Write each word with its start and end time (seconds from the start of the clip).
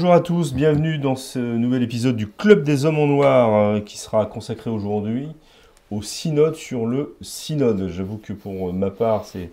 Bonjour 0.00 0.14
à 0.14 0.20
tous, 0.20 0.54
bienvenue 0.54 0.96
dans 0.98 1.16
ce 1.16 1.40
nouvel 1.40 1.82
épisode 1.82 2.14
du 2.14 2.28
Club 2.28 2.62
des 2.62 2.84
Hommes 2.84 3.00
en 3.00 3.08
Noir 3.08 3.52
euh, 3.52 3.80
qui 3.80 3.98
sera 3.98 4.26
consacré 4.26 4.70
aujourd'hui 4.70 5.26
au 5.90 6.02
synode 6.02 6.54
sur 6.54 6.86
le 6.86 7.16
synode. 7.20 7.88
J'avoue 7.88 8.16
que 8.16 8.32
pour 8.32 8.72
ma 8.72 8.90
part, 8.90 9.24
c'est 9.24 9.50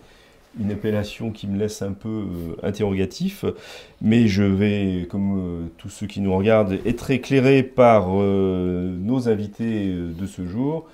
une 0.60 0.70
appellation 0.70 1.32
qui 1.32 1.48
me 1.48 1.58
laisse 1.58 1.82
un 1.82 1.90
peu 1.94 2.08
euh, 2.08 2.56
interrogatif, 2.62 3.44
mais 4.00 4.28
je 4.28 4.44
vais, 4.44 5.08
comme 5.10 5.36
euh, 5.36 5.66
tous 5.78 5.88
ceux 5.88 6.06
qui 6.06 6.20
nous 6.20 6.32
regardent, 6.32 6.78
être 6.86 7.10
éclairé 7.10 7.64
par 7.64 8.10
euh, 8.12 8.96
nos 9.00 9.28
invités 9.28 9.92
de 9.92 10.26
ce 10.28 10.46
jour. 10.46 10.86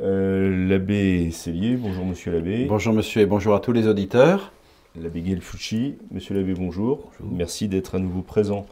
Euh, 0.00 0.68
l'abbé 0.68 1.30
Cellier, 1.30 1.76
bonjour 1.76 2.04
monsieur 2.04 2.30
l'abbé. 2.30 2.66
Bonjour 2.66 2.92
monsieur 2.92 3.22
et 3.22 3.26
bonjour 3.26 3.54
à 3.54 3.60
tous 3.60 3.72
les 3.72 3.86
auditeurs. 3.86 4.52
L'abbé 5.00 5.24
Gelfucci, 5.24 5.96
monsieur 6.10 6.34
l'abbé 6.34 6.52
bonjour. 6.52 7.10
Merci 7.22 7.68
d'être 7.68 7.94
à 7.94 7.98
nouveau 8.00 8.20
présent 8.20 8.66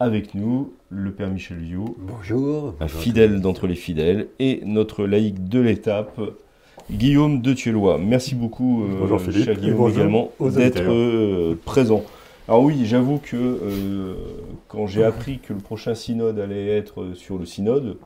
avec 0.00 0.34
nous. 0.34 0.72
Le 0.90 1.12
père 1.12 1.28
Michel 1.28 1.58
Viau, 1.58 1.96
Bonjour. 1.98 2.74
un 2.80 2.88
fidèle 2.88 3.40
d'entre 3.40 3.66
les 3.66 3.74
fidèles, 3.74 4.28
et 4.38 4.62
notre 4.64 5.04
laïc 5.04 5.48
de 5.48 5.60
l'étape, 5.60 6.18
Guillaume 6.90 7.42
de 7.42 7.52
Tuelois. 7.52 7.98
Merci 7.98 8.34
beaucoup, 8.34 8.84
euh, 8.84 9.00
Bonjour 9.00 9.20
Philippe, 9.20 9.60
Guillaume, 9.60 9.76
bonjour 9.76 9.98
également, 9.98 10.32
d'être 10.40 10.80
euh, 10.80 11.58
présent. 11.64 12.02
Alors 12.48 12.62
oui, 12.62 12.86
j'avoue 12.86 13.18
que 13.18 13.36
euh, 13.36 14.14
quand 14.68 14.86
j'ai 14.86 15.04
appris 15.04 15.38
que 15.40 15.52
le 15.52 15.58
prochain 15.58 15.94
synode 15.94 16.38
allait 16.38 16.68
être 16.68 17.12
sur 17.14 17.36
le 17.36 17.44
synode, 17.44 17.98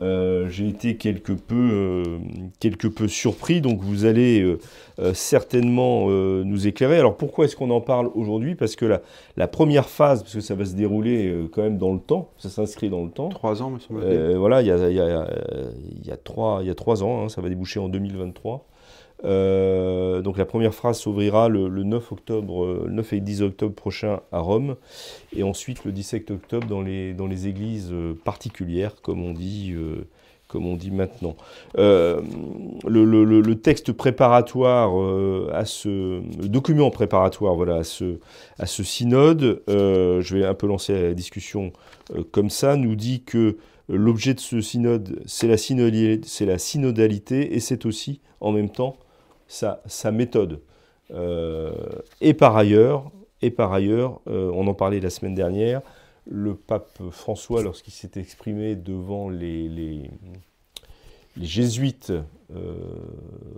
euh, 0.00 0.48
j'ai 0.48 0.68
été 0.68 0.96
quelque 0.96 1.32
peu, 1.32 1.54
euh, 1.56 2.02
quelque 2.60 2.86
peu 2.86 3.08
surpris, 3.08 3.60
donc 3.60 3.80
vous 3.80 4.04
allez 4.04 4.40
euh, 4.42 5.14
certainement 5.14 6.08
nous 6.08 6.66
éclairer. 6.66 6.98
Alors 6.98 7.16
pourquoi 7.16 7.44
est-ce 7.44 7.56
qu'on 7.56 7.70
en 7.70 7.80
parle 7.80 8.10
aujourd'hui? 8.14 8.54
Parce 8.54 8.76
que 8.76 8.84
la, 8.84 9.00
la 9.36 9.48
première 9.48 9.88
phase, 9.88 10.22
parce 10.22 10.34
que 10.34 10.40
ça 10.40 10.54
va 10.54 10.64
se 10.64 10.74
dérouler 10.74 11.48
quand 11.52 11.62
même 11.62 11.78
dans 11.78 11.92
le 11.92 12.00
temps, 12.00 12.30
ça 12.38 12.48
s'inscrit 12.48 12.90
dans 12.90 13.04
le 13.04 13.10
temps. 13.10 13.28
Trois 13.28 13.62
ans, 13.62 13.70
me 13.70 13.78
semble-t-il. 13.78 14.12
Euh, 14.12 14.38
voilà, 14.38 14.62
il 14.62 14.68
y 14.68 14.70
a, 14.70 14.88
il 14.88 14.96
y 14.96 15.00
a, 15.00 15.28
il 16.00 16.06
y 16.06 16.10
a 16.10 16.16
trois, 16.16 16.58
il 16.62 16.68
y 16.68 16.70
a 16.70 16.74
trois 16.74 17.02
ans, 17.02 17.24
hein, 17.24 17.28
ça 17.28 17.40
va 17.40 17.48
déboucher 17.48 17.80
en 17.80 17.88
2023. 17.88 18.66
Euh, 19.24 20.22
donc 20.22 20.38
la 20.38 20.44
première 20.44 20.74
phrase 20.74 20.98
s'ouvrira 20.98 21.48
le, 21.48 21.68
le 21.68 21.82
9 21.82 22.12
octobre, 22.12 22.64
euh, 22.64 22.86
9 22.88 23.12
et 23.14 23.20
10 23.20 23.42
octobre 23.42 23.74
prochain 23.74 24.20
à 24.32 24.38
Rome, 24.40 24.76
et 25.34 25.42
ensuite 25.42 25.84
le 25.84 25.92
17 25.92 26.30
octobre 26.30 26.66
dans 26.66 26.82
les, 26.82 27.14
dans 27.14 27.26
les 27.26 27.46
églises 27.48 27.90
euh, 27.92 28.14
particulières, 28.24 28.94
comme 29.02 29.24
on 29.24 29.32
dit, 29.32 29.72
euh, 29.74 30.06
comme 30.48 30.66
on 30.66 30.76
dit 30.76 30.90
maintenant. 30.90 31.36
Euh, 31.76 32.22
le, 32.86 33.54
texte 33.54 33.92
préparatoire 33.92 34.98
euh, 34.98 35.50
à 35.52 35.64
ce, 35.64 35.88
le 35.88 36.48
document 36.48 36.90
préparatoire, 36.90 37.54
voilà, 37.54 37.76
à 37.76 37.84
ce, 37.84 38.18
à 38.58 38.66
ce 38.66 38.82
synode, 38.82 39.62
euh, 39.68 40.20
je 40.22 40.36
vais 40.36 40.46
un 40.46 40.54
peu 40.54 40.66
lancer 40.66 40.94
la 41.00 41.14
discussion 41.14 41.72
euh, 42.14 42.24
comme 42.32 42.50
ça, 42.50 42.76
nous 42.76 42.96
dit 42.96 43.22
que 43.22 43.58
l'objet 43.88 44.34
de 44.34 44.40
ce 44.40 44.60
synode, 44.60 45.20
c'est 45.26 45.46
la 45.46 45.56
synodalité 46.58 47.54
et 47.54 47.60
c'est 47.60 47.84
aussi, 47.86 48.20
en 48.40 48.52
même 48.52 48.70
temps, 48.70 48.96
sa, 49.48 50.10
méthode. 50.12 50.60
Euh, 51.10 51.72
et 52.20 52.34
par 52.34 52.56
ailleurs, 52.56 53.10
et 53.42 53.50
par 53.50 53.72
ailleurs 53.72 54.20
euh, 54.28 54.50
on 54.54 54.66
en 54.66 54.74
parlait 54.74 55.00
la 55.00 55.10
semaine 55.10 55.34
dernière, 55.34 55.80
le 56.30 56.54
pape 56.54 57.00
François, 57.10 57.62
lorsqu'il 57.62 57.92
s'est 57.92 58.10
exprimé 58.16 58.76
devant 58.76 59.30
les, 59.30 59.68
les, 59.68 60.10
jésuites 61.40 62.12
euh, 62.54 62.74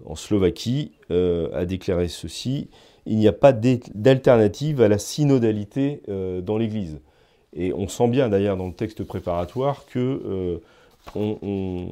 en 0.06 0.14
Slovaquie, 0.14 0.92
a 1.10 1.64
déclaré 1.64 2.08
ceci 2.08 2.68
il 3.06 3.16
n'y 3.16 3.26
a 3.26 3.32
pas 3.32 3.52
d'alternative 3.52 4.82
à 4.82 4.88
la 4.88 4.98
synodalité 4.98 6.02
dans 6.06 6.58
l'Église. 6.58 7.00
Et 7.54 7.72
on 7.72 7.88
sent 7.88 8.08
bien 8.08 8.28
d'ailleurs 8.28 8.56
dans 8.56 8.68
le 8.68 8.74
texte 8.74 9.02
préparatoire 9.04 9.84
que 9.86 9.98
euh, 9.98 10.58
on, 11.14 11.38
on- 11.42 11.88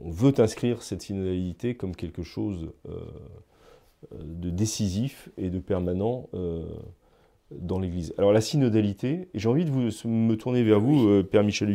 on 0.00 0.10
veut 0.10 0.34
inscrire 0.38 0.82
cette 0.82 1.02
synodalité 1.02 1.74
comme 1.74 1.94
quelque 1.96 2.22
chose 2.22 2.70
euh, 2.88 3.00
de 4.22 4.50
décisif 4.50 5.28
et 5.36 5.50
de 5.50 5.58
permanent 5.58 6.28
euh, 6.34 6.62
dans 7.50 7.78
l'Église. 7.78 8.14
Alors 8.18 8.32
la 8.32 8.40
synodalité, 8.40 9.28
et 9.34 9.38
j'ai 9.38 9.48
envie 9.48 9.64
de 9.64 9.70
vous, 9.70 9.90
me 10.08 10.34
tourner 10.36 10.62
vers 10.62 10.80
vous, 10.80 11.08
euh, 11.08 11.22
Père 11.22 11.42
Michel 11.44 11.74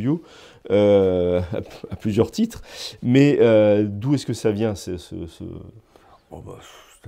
euh, 0.72 1.42
à, 1.52 1.94
à 1.94 1.96
plusieurs 1.96 2.32
titres, 2.32 2.62
mais 3.02 3.38
euh, 3.42 3.84
d'où 3.84 4.14
est-ce 4.16 4.26
que 4.26 4.34
ça 4.34 4.52
vient 4.52 4.76
ce, 4.76 4.98
ce- 4.98 5.28
ce- 5.28 5.44
Oh, 6.32 6.42
bah, 6.46 6.58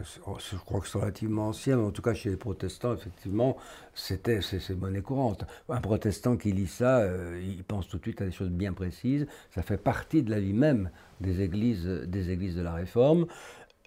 je 0.04 0.58
crois 0.58 0.82
que 0.82 0.88
c'est 0.88 0.98
relativement 0.98 1.48
ancien, 1.50 1.78
mais 1.78 1.84
en 1.84 1.92
tout 1.92 2.02
cas 2.02 2.14
chez 2.14 2.30
les 2.30 2.38
protestants, 2.38 2.94
effectivement, 2.94 3.58
c'était 3.94 4.42
c'est 4.42 4.70
monnaie 4.76 5.02
courante. 5.02 5.46
Un 5.70 5.80
protestant 5.82 6.36
qui 6.38 6.52
lit 6.52 6.68
ça, 6.68 7.00
euh, 7.00 7.42
il 7.42 7.64
pense 7.64 7.88
tout 7.88 7.98
de 7.98 8.04
suite 8.04 8.22
à 8.22 8.26
des 8.26 8.32
choses 8.32 8.50
bien 8.50 8.74
précises. 8.74 9.26
Ça 9.52 9.62
fait 9.62 9.78
partie 9.78 10.22
de 10.24 10.32
la 10.32 10.40
vie 10.40 10.54
même 10.54 10.90
des 11.22 11.42
églises, 11.42 11.86
des 11.88 12.30
églises 12.32 12.56
de 12.56 12.62
la 12.62 12.74
Réforme. 12.74 13.28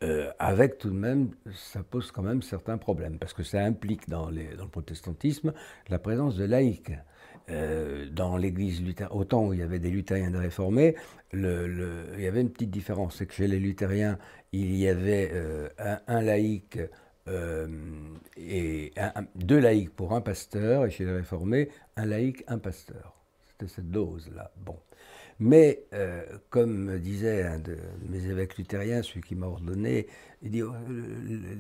euh, 0.03 0.31
avec 0.39 0.79
tout 0.79 0.91
de 0.91 0.95
même, 0.95 1.31
ça 1.55 1.83
pose 1.83 2.13
quand 2.13 2.23
même 2.23 2.43
certains 2.43 2.79
problèmes, 2.79 3.19
parce 3.19 3.33
que 3.35 3.43
ça 3.43 3.61
implique 3.65 4.09
dans 4.09 4.31
le 4.31 4.57
protestantisme 4.71 5.53
la 5.89 5.99
présence 5.99 6.37
de 6.37 6.45
laïcs. 6.45 6.93
Euh, 7.51 8.07
dans 8.11 8.37
l'église 8.37 8.83
luthérienne, 8.83 9.17
autant 9.17 9.47
où 9.47 9.55
il 9.55 9.61
y 9.61 9.63
avait 9.63 9.79
des 9.79 9.91
luthériens 9.91 10.31
des 10.31 10.39
réformés, 10.39 10.97
il 11.33 11.41
y 12.19 12.27
avait 12.27 12.43
une 12.43 12.51
petite 12.51 12.71
différence, 12.71 13.17
c'est 13.17 13.27
que 13.27 13.33
chez 13.35 13.47
les 13.49 13.59
luthériens, 13.59 14.19
il 14.53 14.77
y 14.77 14.87
avait 14.87 15.31
euh, 15.33 15.69
un, 16.07 16.21
laïc 16.21 16.79
euh, 17.29 17.69
et 18.37 18.93
deux 19.35 19.59
laïcs 19.61 19.91
pour 19.95 20.13
un 20.15 20.21
pasteur, 20.21 20.85
et 20.87 20.91
chez 20.91 21.05
les 21.05 21.13
réformés, 21.13 21.71
un 21.97 22.05
laïc, 22.07 22.45
un 22.49 22.59
pasteur. 22.59 23.15
C'était 23.47 23.69
cette 23.73 23.91
dose-là. 23.91 24.51
Bon. 24.59 24.77
Mais, 25.41 25.85
euh, 25.95 26.25
comme 26.51 26.99
disait 26.99 27.45
un 27.45 27.59
de 27.61 27.77
mes 28.09 28.27
évêques 28.27 28.59
luthériens, 28.59 29.03
celui 29.03 29.23
qui 29.23 29.37
m'a 29.37 29.47
ordonné, 29.47 30.07
il 30.43 30.51
dit 30.51 30.63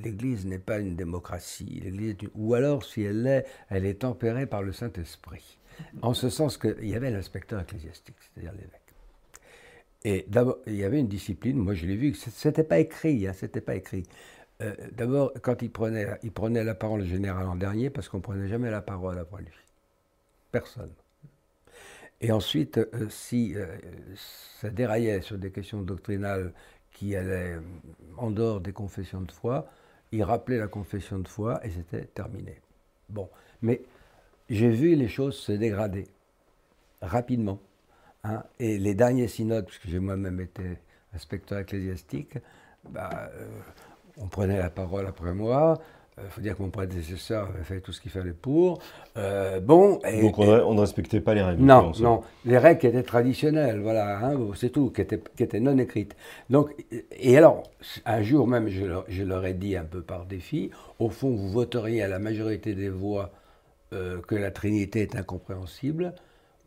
l'Église 0.03 0.47
n'est 0.47 0.59
pas 0.59 0.79
une 0.81 0.97
démocratie, 0.97 1.81
l'Église 1.85 2.17
une- 2.23 2.31
ou 2.35 2.55
alors 2.55 2.85
si 2.85 3.03
elle 3.03 3.23
l'est, 3.23 3.47
elle 3.69 3.87
est 3.87 4.01
tempérée 4.01 4.47
par 4.47 4.63
le 4.63 4.73
Saint-Esprit. 4.73 5.58
En 6.03 6.15
ce 6.15 6.29
sens 6.29 6.57
qu'il 6.57 6.89
y 6.89 6.95
avait 6.95 7.11
l'inspecteur 7.11 7.61
ecclésiastique, 7.61 8.17
c'est-à-dire 8.21 8.53
l'évêque. 8.53 8.81
Et 10.05 10.25
d'abord, 10.29 10.59
il 10.67 10.77
y 10.77 10.85
avait 10.85 11.01
une 11.01 11.09
discipline, 11.09 11.57
moi 11.57 11.75
je 11.75 11.87
l'ai 11.87 11.97
vu, 11.97 12.15
c'était 12.15 12.65
pas 12.65 12.79
écrit, 12.79 13.27
hein, 13.27 13.33
c'était 13.33 13.61
pas 13.61 13.75
écrit. 13.75 14.05
Euh, 14.61 14.75
d'abord, 14.93 15.33
quand 15.43 15.63
il 15.63 15.71
prenait, 15.71 16.07
il 16.23 16.33
prenait 16.33 16.65
la 16.65 16.75
parole 16.75 17.05
générale 17.05 17.47
en 17.47 17.57
dernier, 17.57 17.91
parce 17.91 18.09
qu'on 18.09 18.21
prenait 18.21 18.49
jamais 18.49 18.71
la 18.71 18.81
parole 18.83 19.19
après 19.19 19.43
lui. 19.43 19.51
Personne. 20.53 20.91
Et 22.21 22.33
ensuite, 22.33 22.79
euh, 22.79 23.09
si 23.11 23.55
euh, 23.55 23.67
ça 24.61 24.71
déraillait 24.71 25.21
sur 25.21 25.39
des 25.39 25.51
questions 25.53 25.83
doctrinales 25.83 26.53
qui 26.93 27.15
allaient 27.15 27.59
en 28.17 28.31
dehors 28.31 28.61
des 28.61 28.73
confessions 28.73 29.21
de 29.21 29.31
foi, 29.31 29.71
il 30.11 30.23
rappelait 30.25 30.59
la 30.59 30.69
confession 30.69 31.19
de 31.19 31.29
foi 31.29 31.65
et 31.65 31.71
c'était 31.71 32.07
terminé. 32.07 32.61
Bon, 33.09 33.29
mais 33.63 33.83
j'ai 34.49 34.69
vu 34.71 34.95
les 34.95 35.09
choses 35.09 35.37
se 35.37 35.53
dégrader 35.53 36.07
rapidement. 37.03 37.59
hein. 38.25 38.43
Et 38.59 38.79
les 38.79 38.95
derniers 38.95 39.29
synodes, 39.29 39.67
puisque 39.67 39.89
j'ai 39.89 39.99
moi-même 39.99 40.41
été 40.41 40.79
inspecteur 41.15 41.59
ecclésiastique, 41.59 42.35
bah, 42.91 43.11
euh, 43.35 43.47
on 44.21 44.27
prenait 44.27 44.59
la 44.59 44.71
parole 44.71 45.07
après 45.07 45.35
moi. 45.35 45.79
Il 46.21 46.31
faut 46.31 46.41
dire 46.41 46.57
que 46.57 46.63
mon 46.63 46.71
prédécesseur 46.71 47.49
avait 47.49 47.63
fait 47.63 47.81
tout 47.81 47.93
ce 47.93 48.01
qu'il 48.01 48.11
fallait 48.11 48.33
pour. 48.33 48.81
Euh, 49.17 49.61
bon, 49.61 50.01
et- 50.01 50.21
Donc 50.21 50.37
on, 50.41 50.75
ne 50.75 50.81
respectait 50.81 51.21
pas 51.21 51.33
les 51.33 51.43
règles. 51.43 51.63
non, 51.63 51.93
non. 52.01 52.25
Les 52.45 52.59
règles 52.59 52.81
qui 52.81 52.89
étaient 52.89 53.05
traditionnelles, 53.05 53.79
voilà, 53.79 54.19
hein, 54.27 54.37
c'est 54.57 54.71
tout, 54.71 54.91
qui 54.91 55.01
étaient, 55.03 55.23
qui 55.37 55.45
étaient 55.45 55.61
non 55.61 55.79
écrites. 55.79 56.17
Donc, 56.51 56.71
et 57.13 57.39
alors, 57.39 57.63
un 58.05 58.23
jour 58.23 58.49
même, 58.49 58.67
je 58.69 58.85
leur, 58.85 59.05
je 59.07 59.23
leur 59.23 59.47
ai 59.47 59.55
dit 59.55 59.77
un 59.77 59.85
peu 59.85 60.03
par 60.03 60.27
défi, 60.27 60.73
au 60.99 61.09
fond, 61.09 61.31
vous 61.31 61.51
voteriez 61.51 62.03
à 62.03 62.09
la 62.09 62.19
majorité 62.19 62.75
des 62.75 62.89
voix 62.89 63.31
euh, 63.93 64.21
que 64.21 64.35
la 64.35 64.51
Trinité 64.51 65.03
est 65.03 65.17
incompréhensible, 65.17 66.15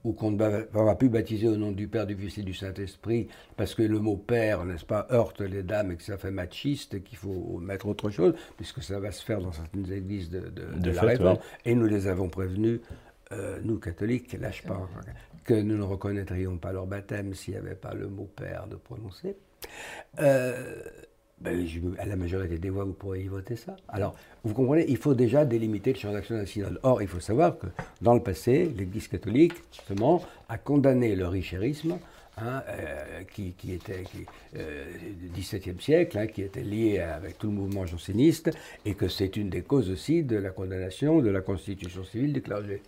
ou 0.04 0.14
qu'on 0.14 0.32
ne 0.32 0.38
va, 0.38 0.96
plus 0.96 1.10
baptiser 1.10 1.48
au 1.48 1.58
nom 1.58 1.72
du 1.72 1.88
Père, 1.88 2.08
du 2.08 2.16
Fils 2.16 2.40
et 2.40 2.42
du 2.44 2.56
Saint-Esprit, 2.56 3.28
parce 3.56 3.76
que 3.76 3.84
le 3.84 4.00
mot 4.00 4.18
Père, 4.18 4.66
n'est-ce 4.66 4.84
pas, 4.86 5.06
heurte 5.12 5.42
les 5.42 5.62
dames 5.62 5.92
et 5.92 5.96
que 5.96 6.02
ça 6.04 6.18
fait 6.18 6.32
machiste 6.32 6.96
et 6.96 7.02
qu'il 7.02 7.20
faut 7.20 7.60
mettre 7.60 7.86
autre 7.88 8.10
chose, 8.10 8.34
puisque 8.58 8.82
ça 8.82 9.00
va 9.00 9.12
se 9.12 9.24
faire 9.24 9.42
dans 9.42 9.52
certaines 9.52 9.92
églises 9.92 10.32
de, 10.32 10.40
de- 10.40 10.50
de 10.74 10.80
De 10.80 10.90
la 10.92 11.02
fait, 11.02 11.08
Réforme. 11.08 11.34
ouais. 11.38 11.42
Et 11.66 11.76
nous 11.76 11.86
les 11.86 12.08
avons 12.08 12.30
prévenus 12.30 12.80
euh, 13.32 13.60
nous 13.64 13.78
catholiques, 13.78 14.34
lâche 14.42 14.64
pas, 14.64 14.90
que 15.46 15.54
nous 15.54 15.78
ne 15.78 15.84
reconnaîtrions 15.84 16.58
pas 16.58 16.72
leur 16.74 16.88
baptême 16.88 17.34
s'il 17.36 17.54
n'y 17.54 17.60
avait 17.60 17.76
pas 17.76 17.94
le 17.94 18.08
mot 18.08 18.28
Père 18.36 18.66
de 18.68 18.76
prononcer. 18.78 19.38
Euh, 20.20 20.82
ben, 21.44 21.68
à 22.00 22.06
la 22.06 22.16
majorité 22.16 22.58
des 22.58 22.70
voix, 22.70 22.84
vous 22.84 22.94
pourriez 22.94 23.26
y 23.26 23.28
voter 23.28 23.56
ça. 23.56 23.76
Alors, 23.88 24.16
vous 24.44 24.54
comprenez, 24.54 24.86
il 24.88 24.98
faut 24.98 25.14
déjà 25.14 25.46
délimiter 25.46 25.94
le 25.94 26.00
champ 26.00 26.12
d'action 26.12 26.36
d'un 26.36 26.46
synode. 26.46 26.80
Or, 26.84 27.02
il 27.02 27.08
faut 27.08 27.20
savoir 27.20 27.58
que 27.58 27.68
dans 28.02 28.14
le 28.14 28.22
passé, 28.22 28.72
l'Église 28.78 29.08
catholique, 29.08 29.54
justement, 29.72 30.22
a 30.50 30.58
condamné 30.58 31.16
le 31.16 31.28
richérisme 31.28 31.98
Hein, 32.38 32.64
euh, 32.70 33.24
qui, 33.34 33.54
était 33.74 34.04
du 34.14 35.30
XVIIe 35.36 35.76
siècle, 35.80 36.18
hein, 36.18 36.28
qui 36.28 36.42
était 36.42 36.64
lié 36.64 37.00
avec 37.00 37.38
tout 37.38 37.48
le 37.48 37.54
mouvement 37.54 37.86
janséniste, 37.86 38.52
et 38.86 38.94
que 38.94 39.10
c'est 39.10 39.36
une 39.36 39.50
des 39.50 39.62
causes 39.62 39.92
aussi 39.92 40.24
de 40.24 40.38
la 40.38 40.50
condamnation 40.50 41.20
de 41.20 41.30
la 41.30 41.42
constitution 41.42 42.06
civile 42.06 42.32
du 42.32 42.42
clergé. 42.42 42.82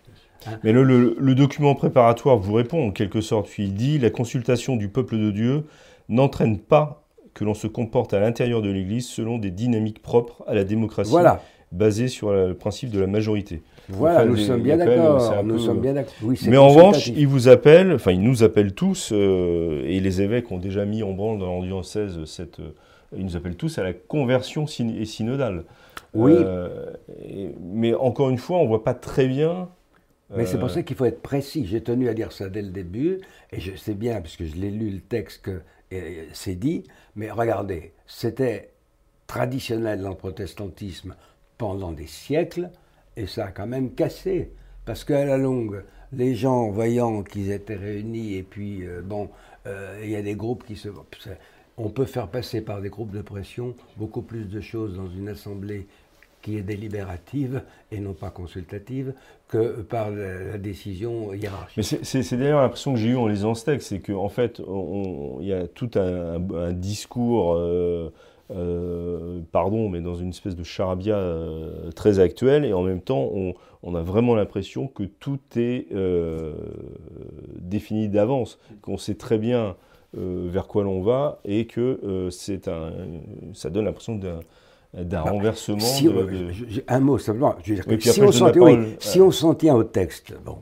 Hein. 0.46 0.58
Mais 0.64 0.72
le, 0.72 1.34
document 1.34 1.74
préparatoire 1.74 2.38
vous 2.38 2.54
répond 2.54 2.88
en 2.88 2.90
quelque 2.90 3.20
sorte, 3.20 3.48
puis 3.48 3.64
il 3.64 3.74
dit 3.74 3.98
la 3.98 4.08
consultation 4.08 4.76
du 4.76 4.88
peuple 4.88 5.18
de 5.18 5.30
Dieu 5.30 5.64
n'entraîne 6.08 6.58
pas 6.58 7.03
que 7.34 7.44
l'on 7.44 7.54
se 7.54 7.66
comporte 7.66 8.14
à 8.14 8.20
l'intérieur 8.20 8.62
de 8.62 8.70
l'Église 8.70 9.06
selon 9.06 9.38
des 9.38 9.50
dynamiques 9.50 10.00
propres 10.00 10.44
à 10.46 10.54
la 10.54 10.64
démocratie, 10.64 11.14
basées 11.72 12.08
sur 12.08 12.32
le 12.32 12.54
principe 12.54 12.90
de 12.90 13.00
la 13.00 13.06
majorité. 13.06 13.62
Voilà, 13.88 14.24
nous 14.24 14.36
sommes 14.36 14.62
bien 14.62 14.76
d'accord. 14.76 15.44
Nous 15.44 15.58
sommes 15.58 15.80
bien 15.80 15.92
d'accord. 15.92 16.14
mais 16.46 16.56
en 16.56 16.68
revanche, 16.68 17.08
il 17.08 17.26
vous 17.26 17.48
appelle, 17.48 17.92
enfin, 17.92 18.12
il 18.12 18.22
nous 18.22 18.42
appelle 18.42 18.72
tous, 18.74 19.10
euh, 19.12 19.82
et 19.84 20.00
les 20.00 20.22
évêques 20.22 20.50
ont 20.52 20.58
déjà 20.58 20.84
mis 20.84 21.02
en 21.02 21.12
branle 21.12 21.38
dans 21.38 21.46
l'ambiance 21.46 21.98
cette. 22.24 22.60
Euh, 22.60 22.72
ils 23.16 23.24
nous 23.24 23.36
appellent 23.36 23.56
tous 23.56 23.78
à 23.78 23.84
la 23.84 23.92
conversion 23.92 24.64
et 24.64 25.04
synodale. 25.04 25.64
Oui. 26.14 26.32
Euh, 26.34 26.86
mais 27.60 27.94
encore 27.94 28.30
une 28.30 28.38
fois, 28.38 28.58
on 28.58 28.64
ne 28.64 28.68
voit 28.68 28.82
pas 28.82 28.94
très 28.94 29.26
bien. 29.26 29.68
Mais 30.36 30.46
c'est 30.46 30.58
pour 30.58 30.70
ça 30.70 30.82
qu'il 30.82 30.96
faut 30.96 31.04
être 31.04 31.22
précis. 31.22 31.66
J'ai 31.66 31.82
tenu 31.82 32.08
à 32.08 32.14
dire 32.14 32.32
ça 32.32 32.48
dès 32.48 32.62
le 32.62 32.70
début, 32.70 33.20
et 33.52 33.60
je 33.60 33.76
sais 33.76 33.94
bien, 33.94 34.20
parce 34.20 34.36
que 34.36 34.44
je 34.44 34.56
l'ai 34.56 34.70
lu 34.70 34.90
le 34.90 35.00
texte 35.00 35.42
que 35.42 35.60
c'est 36.32 36.54
dit, 36.54 36.84
mais 37.16 37.30
regardez, 37.30 37.92
c'était 38.06 38.70
traditionnel 39.26 40.00
dans 40.00 40.10
le 40.10 40.16
protestantisme 40.16 41.14
pendant 41.58 41.92
des 41.92 42.06
siècles 42.06 42.70
et 43.16 43.26
ça 43.26 43.46
a 43.46 43.50
quand 43.50 43.66
même 43.66 43.94
cassé. 43.94 44.52
Parce 44.84 45.04
qu'à 45.04 45.24
la 45.24 45.38
longue, 45.38 45.82
les 46.12 46.34
gens, 46.34 46.68
voyant 46.70 47.22
qu'ils 47.22 47.50
étaient 47.50 47.76
réunis, 47.76 48.34
et 48.34 48.42
puis, 48.42 48.86
euh, 48.86 49.00
bon, 49.02 49.30
euh, 49.66 50.00
il 50.02 50.10
y 50.10 50.16
a 50.16 50.22
des 50.22 50.34
groupes 50.34 50.64
qui 50.64 50.76
se. 50.76 50.88
On 51.76 51.88
peut 51.88 52.04
faire 52.04 52.28
passer 52.28 52.60
par 52.60 52.80
des 52.80 52.90
groupes 52.90 53.10
de 53.10 53.22
pression 53.22 53.74
beaucoup 53.96 54.22
plus 54.22 54.44
de 54.44 54.60
choses 54.60 54.96
dans 54.96 55.08
une 55.08 55.28
assemblée 55.28 55.88
qui 56.44 56.58
est 56.58 56.62
délibérative 56.62 57.62
et 57.90 58.00
non 58.00 58.12
pas 58.12 58.28
consultative 58.28 59.14
que 59.48 59.80
par 59.80 60.10
la, 60.10 60.58
décision 60.58 61.32
hiérarchique. 61.32 61.82
C'est 61.82 62.36
d'ailleurs 62.36 62.60
l'impression 62.60 62.92
que 62.92 63.00
j'ai 63.00 63.08
eue 63.08 63.16
en 63.16 63.26
lisant 63.26 63.54
ce 63.54 63.64
texte, 63.64 63.88
c'est 63.88 64.00
qu'en 64.00 64.24
en 64.24 64.28
fait, 64.28 64.60
il 65.40 65.46
y 65.46 65.54
a 65.54 65.66
tout 65.66 65.90
un, 65.96 66.72
discours. 66.72 67.54
Euh, 67.54 68.12
euh, 68.50 69.40
pardon, 69.52 69.88
mais 69.88 70.02
dans 70.02 70.16
une 70.16 70.28
espèce 70.28 70.54
de 70.54 70.64
charabia 70.64 71.16
euh, 71.16 71.90
très 71.92 72.18
actuelle, 72.18 72.66
et 72.66 72.74
en 72.74 72.82
même 72.82 73.00
temps, 73.00 73.30
on, 73.82 73.94
a 73.94 74.02
vraiment 74.02 74.34
l'impression 74.34 74.86
que 74.86 75.04
tout 75.04 75.40
est 75.56 75.86
défini 77.58 78.10
d'avance, 78.10 78.58
qu'on 78.82 78.98
sait 78.98 79.14
très 79.14 79.38
bien 79.38 79.76
vers 80.12 80.66
quoi 80.66 80.84
l'on 80.84 81.00
va, 81.00 81.40
et 81.46 81.66
que 81.66 82.28
c'est 82.30 82.68
un, 82.68 82.92
ça 83.54 83.70
donne 83.70 83.86
l'impression 83.86 84.16
d'un 84.16 84.40
d'un 84.94 85.24
bah, 85.24 85.30
renversement. 85.30 85.78
un 86.88 87.00
mot 87.00 87.18
simplement. 87.18 87.56
Je 87.62 87.74
veux 87.74 87.96
dire 87.96 88.12
si, 88.12 88.20
on 88.22 88.32
si 88.98 89.20
on 89.20 89.30
s'en 89.30 89.54
tient 89.54 89.74
au 89.74 89.84
texte, 89.84 90.34
bon, 90.44 90.58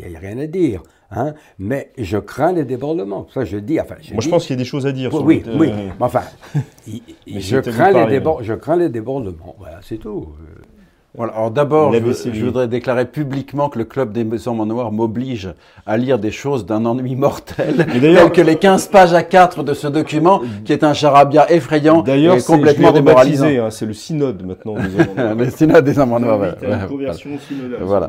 il 0.00 0.08
n'y 0.08 0.16
a, 0.16 0.18
rien 0.18 0.38
à 0.38 0.46
dire. 0.46 0.82
Hein, 1.10 1.34
mais 1.58 1.92
je 1.96 2.18
crains 2.18 2.52
les 2.52 2.64
débordements. 2.64 3.26
Ça, 3.32 3.44
je 3.44 3.56
dis. 3.56 3.80
Enfin, 3.80 3.96
Moi, 4.12 4.20
je 4.20 4.28
pense 4.28 4.46
qu'il 4.46 4.54
y 4.54 4.58
a 4.58 4.62
des 4.62 4.68
choses 4.68 4.86
à 4.86 4.92
dire. 4.92 5.12
Oui, 5.14 5.42
oui. 5.54 5.70
Mais 5.74 5.92
enfin, 6.00 6.22
je, 7.26 7.58
crains 7.60 8.06
les 8.06 8.22
je 8.42 8.54
crains 8.54 8.76
les 8.76 8.90
débordements. 8.90 9.56
Voilà, 9.58 9.80
c'est 9.82 9.96
tout. 9.96 10.28
Alors 11.24 11.50
d'abord, 11.50 11.92
je, 11.92 12.44
voudrais 12.44 12.68
déclarer 12.68 13.04
publiquement 13.04 13.68
que 13.68 13.78
le 13.78 13.84
club 13.84 14.12
des 14.12 14.48
hommes 14.48 14.60
en 14.60 14.66
noir 14.66 14.92
m'oblige 14.92 15.50
à 15.86 15.96
lire 15.96 16.18
des 16.18 16.30
choses 16.30 16.64
d'un 16.64 16.84
ennui 16.84 17.16
mortel, 17.16 17.86
telles 18.00 18.30
que 18.30 18.40
les 18.40 18.56
15 18.56 18.88
pages 18.88 19.14
à 19.14 19.22
4 19.22 19.62
de 19.62 19.74
ce 19.74 19.88
document, 19.88 20.42
qui 20.64 20.72
est 20.72 20.84
un 20.84 20.94
charabia 20.94 21.50
effrayant 21.50 22.04
et 22.04 22.42
complètement 22.46 22.92
démoralisant. 22.92 23.46
Hein, 23.46 23.70
c'est 23.70 23.86
le 23.86 23.94
synode 23.94 24.44
maintenant 24.44 24.74
le 25.36 25.50
synode 25.50 25.84
des 25.84 25.98
hommes 25.98 26.12
en 26.12 26.20
noir. 26.20 26.38
Voilà. 26.38 26.86
conversion 26.86 27.30
synodale. 27.48 27.80
Voilà. 27.82 28.08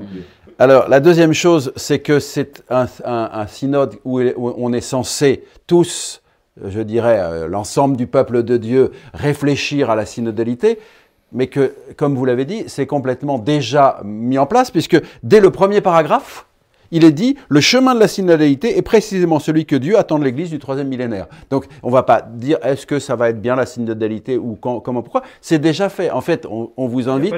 Alors, 0.61 0.89
la 0.89 0.99
deuxième 0.99 1.33
chose, 1.33 1.71
c'est 1.77 1.99
que 1.99 2.19
c'est 2.19 2.63
un, 2.69 3.47
synode 3.47 3.95
où, 4.03 4.19
on 4.37 4.73
est 4.73 4.81
censé 4.81 5.45
tous, 5.67 6.21
je 6.67 6.81
dirais, 6.81 7.17
euh, 7.17 7.47
l'ensemble 7.47 7.95
du 7.95 8.07
peuple 8.07 8.43
de 8.43 8.57
Dieu, 8.57 8.91
réfléchir 9.13 9.89
à 9.89 9.95
la 9.95 10.05
synodalité, 10.05 10.77
mais 11.31 11.47
que, 11.47 11.73
comme 11.95 12.15
vous 12.15 12.25
l'avez 12.25 12.45
dit, 12.45 12.63
c'est 12.67 12.87
complètement 12.87 13.37
déjà 13.39 14.01
mis 14.03 14.37
en 14.37 14.45
place, 14.45 14.71
puisque 14.71 14.97
dès 15.23 15.39
le 15.39 15.51
premier 15.51 15.81
paragraphe, 15.81 16.45
il 16.91 17.03
est 17.03 17.11
dit, 17.11 17.35
le 17.49 17.61
chemin 17.61 17.93
de 17.93 17.99
la 17.99 18.07
synodalité 18.07 18.77
est 18.77 18.81
précisément 18.81 19.39
celui 19.39 19.65
que 19.65 19.75
Dieu 19.75 19.97
attend 19.97 20.17
de 20.17 20.23
l'Église 20.23 20.49
du 20.49 20.59
troisième 20.59 20.87
millénaire. 20.87 21.27
Donc, 21.49 21.65
on 21.83 21.89
ne 21.89 21.93
va 21.93 22.03
pas 22.03 22.21
dire 22.21 22.57
est-ce 22.63 22.85
que 22.85 22.99
ça 22.99 23.15
va 23.15 23.29
être 23.29 23.41
bien 23.41 23.55
la 23.55 23.65
synodalité 23.65 24.37
ou 24.37 24.55
comment, 24.55 25.01
pourquoi? 25.01 25.23
C'est 25.41 25.59
déjà 25.59 25.89
fait. 25.89 26.09
En 26.09 26.21
fait, 26.21 26.47
on, 26.49 26.87
vous 26.87 27.09
invite. 27.09 27.35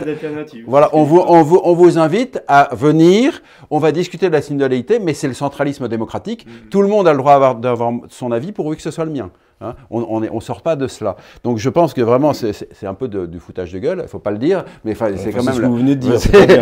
Voilà, 0.67 0.89
on 0.93 1.03
vous, 1.03 1.19
on, 1.19 1.43
vous, 1.43 1.59
on 1.63 1.73
vous 1.73 1.97
invite 1.97 2.41
à 2.47 2.73
venir. 2.73 3.41
On 3.69 3.79
va 3.79 3.91
discuter 3.91 4.27
de 4.27 4.33
la 4.33 4.41
synodalité, 4.41 4.99
mais 4.99 5.13
c'est 5.13 5.27
le 5.27 5.33
centralisme 5.33 5.87
démocratique. 5.87 6.45
Mm. 6.45 6.69
Tout 6.69 6.81
le 6.81 6.87
monde 6.87 7.07
a 7.07 7.11
le 7.11 7.17
droit 7.17 7.55
d'avoir 7.55 7.91
son 8.09 8.31
avis 8.31 8.51
pourvu 8.51 8.77
que 8.77 8.81
ce 8.81 8.91
soit 8.91 9.05
le 9.05 9.11
mien. 9.11 9.31
Hein. 9.61 9.75
on 9.89 10.19
ne 10.19 10.39
sort 10.39 10.61
pas 10.61 10.75
de 10.75 10.87
cela. 10.87 11.15
Donc 11.43 11.57
je 11.57 11.69
pense 11.69 11.93
que 11.93 12.01
vraiment, 12.01 12.33
c'est 12.33 12.87
un 12.87 12.93
peu 12.93 13.07
du 13.07 13.39
foutage 13.39 13.71
de 13.71 13.79
gueule, 13.79 13.99
il 13.99 14.03
ne 14.03 14.07
faut 14.07 14.19
pas 14.19 14.31
le 14.31 14.37
dire, 14.37 14.65
mais 14.83 14.95
c'est 14.95 15.31
quand 15.31 15.43
même... 15.43 15.53
ce 15.53 15.61
que 15.61 15.65
vous 15.65 15.77
venez 15.77 15.95
de 15.95 16.01
dire. 16.01 16.19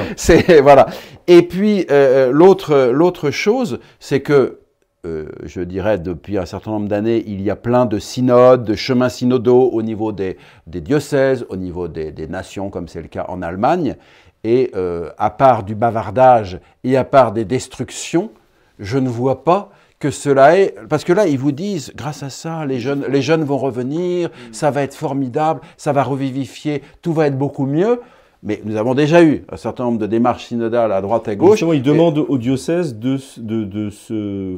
C'est 0.16 0.62
voilà. 0.62 0.88
Et 1.28 1.44
puis, 1.44 1.86
euh, 1.92 2.32
euh, 2.70 2.92
l'autre 2.92 3.32
chose, 3.32 3.80
c'est 4.00 4.22
que, 4.22 4.60
euh, 5.06 5.28
je 5.44 5.62
dirais, 5.62 5.98
depuis 5.98 6.38
un 6.38 6.46
certain 6.46 6.72
nombre 6.72 6.88
d'années, 6.88 7.24
il 7.28 7.42
y 7.42 7.50
a 7.50 7.56
plein 7.56 7.86
de 7.86 8.00
synodes, 8.00 8.64
de 8.66 8.76
chemins 8.76 9.10
synodaux 9.10 9.70
au 9.70 9.82
niveau 9.82 10.12
des, 10.12 10.38
diocèses, 10.68 11.46
au 11.50 11.56
niveau 11.56 11.88
des, 11.88 12.12
des 12.12 12.28
nations, 12.28 12.70
comme 12.70 12.88
c'est 12.88 13.02
le 13.02 13.08
cas 13.08 13.26
en 13.30 13.42
Allemagne. 13.42 13.96
Et 14.44 14.72
à 15.18 15.30
part 15.32 15.64
du 15.64 15.76
bavardage 15.76 16.62
et 16.86 16.96
à 16.96 17.04
part 17.04 17.34
des 17.34 17.44
destructions, 17.44 18.32
je 18.80 18.98
ne 18.98 19.10
vois 19.10 19.44
pas 19.44 19.70
que 20.00 20.12
cela 20.12 20.58
est, 20.58 20.76
parce 20.88 21.04
que 21.04 21.12
là, 21.12 21.28
ils 21.28 21.38
vous 21.38 21.52
disent, 21.52 21.92
grâce 21.96 22.24
à 22.24 22.30
ça, 22.30 22.66
les 22.66 22.80
jeunes, 22.80 23.06
les 23.10 23.22
jeunes 23.22 23.44
vont 23.44 23.58
revenir, 23.58 24.30
mm. 24.30 24.54
ça 24.54 24.72
va 24.72 24.84
être 24.84 24.96
formidable, 24.96 25.60
ça 25.76 25.92
va 25.92 26.04
revivifier, 26.04 26.82
tout 27.02 27.12
va 27.14 27.28
être 27.28 27.38
beaucoup 27.38 27.66
mieux. 27.66 28.00
Mais 28.42 28.62
nous 28.64 28.78
avons 28.78 28.96
déjà 28.96 29.22
eu 29.22 29.44
un 29.52 29.58
certain 29.58 29.84
nombre 29.84 30.00
de 30.00 30.08
démarches 30.08 30.46
synodales 30.46 30.94
à 30.94 31.02
droite 31.02 31.28
et 31.28 31.32
à 31.32 31.36
gauche. 31.36 31.52
Justement, 31.52 31.74
ils 31.74 31.84
demandent 31.84 32.20
au 32.20 32.38
diocèse 32.38 32.96
de, 32.96 33.18
de, 33.38 33.66
de 33.66 33.90
se... 33.90 34.58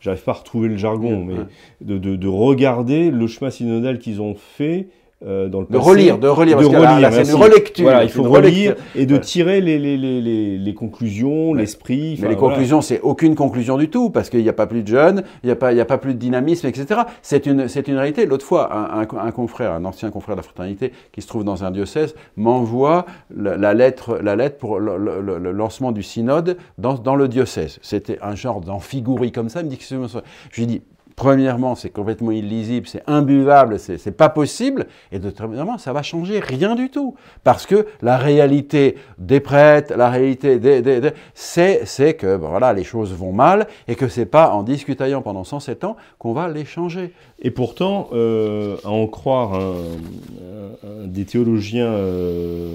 J'arrive 0.00 0.22
pas 0.22 0.32
à 0.32 0.34
retrouver 0.34 0.68
le 0.68 0.76
jargon, 0.76 1.24
mais 1.24 1.34
de, 1.82 1.98
de, 1.98 2.16
de, 2.16 2.26
regarder 2.26 3.10
le 3.10 3.26
chemin 3.26 3.50
synodal 3.50 3.98
qu'ils 3.98 4.20
ont 4.22 4.34
fait 4.34 4.88
euh, 5.26 5.48
dans 5.48 5.60
le 5.60 5.66
de 5.66 5.76
relire, 5.76 6.16
de 6.16 6.28
relire, 6.28 6.56
de 6.56 6.64
relire. 6.64 7.12
c'est 7.12 7.30
une 7.30 7.34
relecture. 7.34 7.84
Voilà, 7.84 8.04
il 8.04 8.10
faut 8.10 8.22
relire 8.22 8.74
et 8.94 9.04
de 9.04 9.18
tirer 9.18 9.60
les, 9.60 9.78
les, 9.78 9.98
les, 9.98 10.56
les 10.56 10.74
conclusions, 10.74 11.52
l'esprit. 11.52 12.18
Mais 12.22 12.28
les 12.28 12.36
conclusions, 12.36 12.80
c'est 12.80 13.00
aucune 13.02 13.34
conclusion 13.34 13.76
du 13.76 13.90
tout, 13.90 14.08
parce 14.08 14.30
qu'il 14.30 14.42
n'y 14.42 14.48
a 14.48 14.54
pas 14.54 14.66
plus 14.66 14.82
de 14.82 14.88
jeunes, 14.88 15.22
il 15.42 15.46
n'y 15.48 15.52
a, 15.52 15.56
pas, 15.56 15.72
il 15.72 15.76
y 15.76 15.80
a 15.80 15.84
pas 15.84 15.98
plus 15.98 16.14
de 16.14 16.18
dynamisme, 16.18 16.66
etc. 16.68 17.02
C'est 17.20 17.44
une, 17.44 17.68
c'est 17.68 17.86
une 17.88 17.96
réalité. 17.96 18.24
L'autre 18.24 18.46
fois, 18.46 18.74
un, 18.74 19.00
un, 19.02 19.30
confrère, 19.30 19.72
un 19.72 19.84
ancien 19.84 20.10
confrère 20.10 20.36
de 20.36 20.40
la 20.40 20.44
fraternité, 20.44 20.92
qui 21.12 21.20
se 21.20 21.28
trouve 21.28 21.44
dans 21.44 21.64
un 21.64 21.70
diocèse, 21.70 22.14
m'envoie 22.36 23.04
la, 23.36 23.74
lettre, 23.74 24.18
la 24.22 24.36
lettre 24.36 24.56
pour 24.56 24.80
le, 24.80 24.96
le, 24.96 25.52
lancement 25.52 25.92
du 25.92 26.02
synode 26.02 26.56
dans, 26.78 26.94
dans 26.94 27.14
le 27.14 27.28
diocèse. 27.28 27.78
C'était 27.82 28.18
un 28.22 28.34
genre 28.34 28.62
d'amphigourie 28.62 29.32
comme 29.32 29.50
ça. 29.50 29.60
Il 29.60 29.66
me 29.66 29.70
dit 29.70 29.76
que 29.76 29.84
je 29.84 30.60
lui 30.60 30.66
dis, 30.66 30.80
Premièrement, 31.20 31.74
c'est 31.74 31.90
complètement 31.90 32.30
illisible, 32.30 32.86
c'est 32.86 33.02
imbuvable, 33.06 33.78
c'est 33.78 34.16
pas 34.16 34.30
possible. 34.30 34.86
Et 35.12 35.18
deuxièmement, 35.18 35.76
ça 35.76 35.92
va 35.92 36.02
changer 36.02 36.40
rien 36.40 36.74
du 36.74 36.88
tout. 36.88 37.14
Parce 37.44 37.66
que 37.66 37.84
la 38.00 38.16
réalité 38.16 38.96
des 39.18 39.40
prêtres, 39.40 39.92
la 39.94 40.08
réalité 40.08 40.58
des, 40.58 41.12
c'est 41.34 42.14
que 42.14 42.36
voilà, 42.36 42.72
les 42.72 42.84
choses 42.84 43.12
vont 43.12 43.32
mal 43.32 43.66
et 43.86 43.96
que 43.96 44.08
c'est 44.08 44.24
pas 44.24 44.52
en 44.52 44.62
discutant 44.62 45.20
pendant 45.20 45.44
107 45.44 45.84
ans 45.84 45.98
qu'on 46.18 46.32
va 46.32 46.48
les 46.48 46.64
changer. 46.64 47.12
Et 47.38 47.50
pourtant, 47.50 48.08
euh, 48.14 48.78
à 48.82 48.88
en 48.88 49.06
croire 49.06 49.60
un, 49.60 51.04
des 51.04 51.26
théologiens 51.26 51.92
euh, 51.92 52.74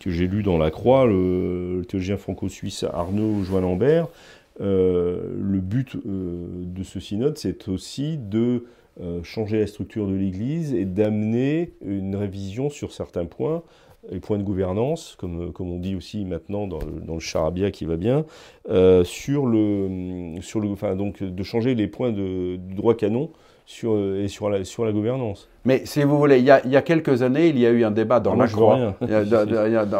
que 0.00 0.12
j'ai 0.12 0.28
lu 0.28 0.44
dans 0.44 0.58
La 0.58 0.70
Croix, 0.70 1.06
le, 1.06 1.78
le 1.78 1.84
théologien 1.86 2.18
franco-suisse 2.18 2.84
Arnaud 2.84 3.42
Join-Lambert, 3.42 4.04
euh, 4.04 4.39
le 4.60 5.60
but 5.60 5.96
euh, 5.96 6.46
de 6.64 6.82
ce 6.82 7.00
synode, 7.00 7.38
c'est 7.38 7.68
aussi 7.68 8.18
de 8.18 8.66
euh, 9.00 9.22
changer 9.22 9.60
la 9.60 9.66
structure 9.66 10.06
de 10.06 10.14
l'Église 10.14 10.74
et 10.74 10.84
d'amener 10.84 11.72
une 11.84 12.16
révision 12.16 12.68
sur 12.70 12.92
certains 12.92 13.24
points 13.24 13.62
les 14.10 14.18
points 14.20 14.38
de 14.38 14.42
gouvernance, 14.42 15.14
comme, 15.18 15.52
comme 15.52 15.70
on 15.70 15.78
dit 15.78 15.94
aussi 15.94 16.24
maintenant 16.24 16.66
dans 16.66 16.78
le, 16.78 17.00
dans 17.06 17.14
le 17.14 17.20
charabia 17.20 17.70
qui 17.70 17.84
va 17.84 17.96
bien, 17.96 18.24
euh, 18.70 19.04
sur 19.04 19.44
le, 19.44 20.40
sur 20.40 20.60
le, 20.60 20.68
enfin, 20.70 20.96
donc 20.96 21.22
de 21.22 21.42
changer 21.42 21.74
les 21.74 21.86
points 21.86 22.10
de, 22.10 22.56
du 22.56 22.74
droit 22.74 22.94
canon 22.94 23.30
sur, 23.66 23.98
et 24.16 24.28
sur 24.28 24.48
la, 24.48 24.64
sur 24.64 24.86
la 24.86 24.92
gouvernance. 24.92 25.48
Mais 25.66 25.84
si 25.84 26.02
vous 26.02 26.18
voulez, 26.18 26.38
il 26.38 26.44
y, 26.44 26.50
a, 26.50 26.64
il 26.64 26.70
y 26.70 26.76
a 26.76 26.82
quelques 26.82 27.22
années, 27.22 27.48
il 27.48 27.58
y 27.58 27.66
a 27.66 27.70
eu 27.70 27.84
un 27.84 27.90
débat 27.90 28.20
dans, 28.20 28.32
Ah, 28.32 28.36
la, 28.36 28.48
croix, 28.48 28.94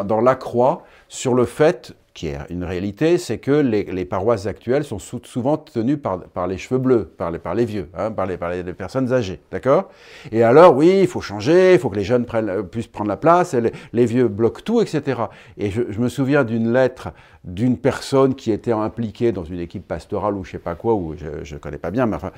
dans 0.03 0.21
la 0.21 0.35
Croix 0.35 0.83
sur 1.07 1.35
le 1.35 1.45
fait, 1.45 1.93
qui 2.13 2.27
est 2.27 2.37
une 2.49 2.63
réalité, 2.63 3.17
c'est 3.17 3.37
que 3.37 3.51
les, 3.51 4.05
paroisses 4.05 4.45
actuelles 4.45 4.83
sont 4.83 4.99
sou- 4.99 5.21
souvent 5.23 5.57
tenues 5.57 5.97
par, 5.97 6.47
les 6.47 6.57
cheveux 6.57 6.79
bleus, 6.79 7.05
par 7.17 7.31
les, 7.31 7.65
vieux, 7.65 7.89
hein, 7.95 8.11
par, 8.11 8.25
les, 8.25 8.37
personnes 8.73 9.13
âgées. 9.13 9.39
D'accord? 9.51 9.89
Et 10.31 10.43
alors, 10.43 10.75
oui, 10.75 10.99
il 11.01 11.07
faut 11.07 11.21
changer, 11.21 11.73
il 11.73 11.79
faut 11.79 11.89
que 11.89 11.95
les 11.95 12.03
jeunes 12.03 12.25
euh, 12.33 12.63
puissent 12.63 12.87
prendre 12.87 13.09
la 13.09 13.17
place, 13.17 13.55
les, 13.93 14.05
vieux 14.05 14.27
bloquent 14.27 14.61
tout, 14.63 14.81
etc. 14.81 15.21
Et 15.57 15.71
je, 15.71 15.83
je 15.89 15.99
me 15.99 16.09
souviens 16.09 16.43
d'une 16.43 16.73
lettre 16.73 17.09
d'une 17.43 17.77
personne 17.77 18.35
qui 18.35 18.51
était 18.51 18.71
impliquée 18.71 19.31
dans 19.31 19.43
une 19.43 19.59
équipe 19.59 19.87
pastorale 19.87 20.35
ou 20.35 20.43
je 20.43 20.51
sais 20.51 20.59
pas 20.59 20.75
quoi, 20.75 20.93
ou 20.93 21.15
je 21.17 21.53
ne 21.53 21.59
connais 21.59 21.77
pas 21.79 21.91
bien, 21.91 22.05
mais 22.05 22.15
enfin, 22.15 22.31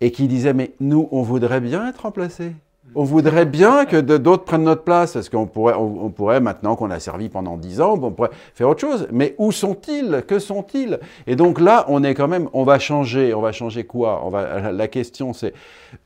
et 0.00 0.10
qui 0.10 0.26
disait 0.26 0.54
mais 0.54 0.72
nous 0.80 1.08
on 1.12 1.22
voudrait 1.22 1.60
bien 1.60 1.88
être 1.88 2.02
remplacés. 2.02 2.52
On 2.94 3.04
voudrait 3.04 3.46
bien 3.46 3.84
que 3.84 3.96
d'autres 4.00 4.44
prennent 4.44 4.64
notre 4.64 4.82
place, 4.82 5.12
parce 5.12 5.28
qu'on 5.28 5.46
pourrait, 5.46 5.74
on, 5.74 6.10
pourrait 6.10 6.40
maintenant 6.40 6.74
qu'on 6.74 6.90
a 6.90 6.98
servi 6.98 7.28
pendant 7.28 7.56
dix 7.56 7.80
ans, 7.80 7.98
on 8.02 8.10
pourrait 8.10 8.30
faire 8.54 8.68
autre 8.68 8.80
chose? 8.80 9.06
Mais 9.12 9.34
où 9.38 9.52
sont-ils? 9.52 10.24
Que 10.26 10.38
sont-ils? 10.38 10.98
Et 11.26 11.36
donc 11.36 11.60
là, 11.60 11.84
on 11.88 12.02
est 12.02 12.14
quand 12.14 12.28
même, 12.28 12.48
on 12.52 12.64
va 12.64 12.78
changer. 12.78 13.32
On 13.32 13.40
va 13.40 13.52
changer 13.52 13.84
quoi? 13.84 14.22
On 14.24 14.30
va. 14.30 14.72
La 14.72 14.88
question, 14.88 15.32
c'est 15.32 15.54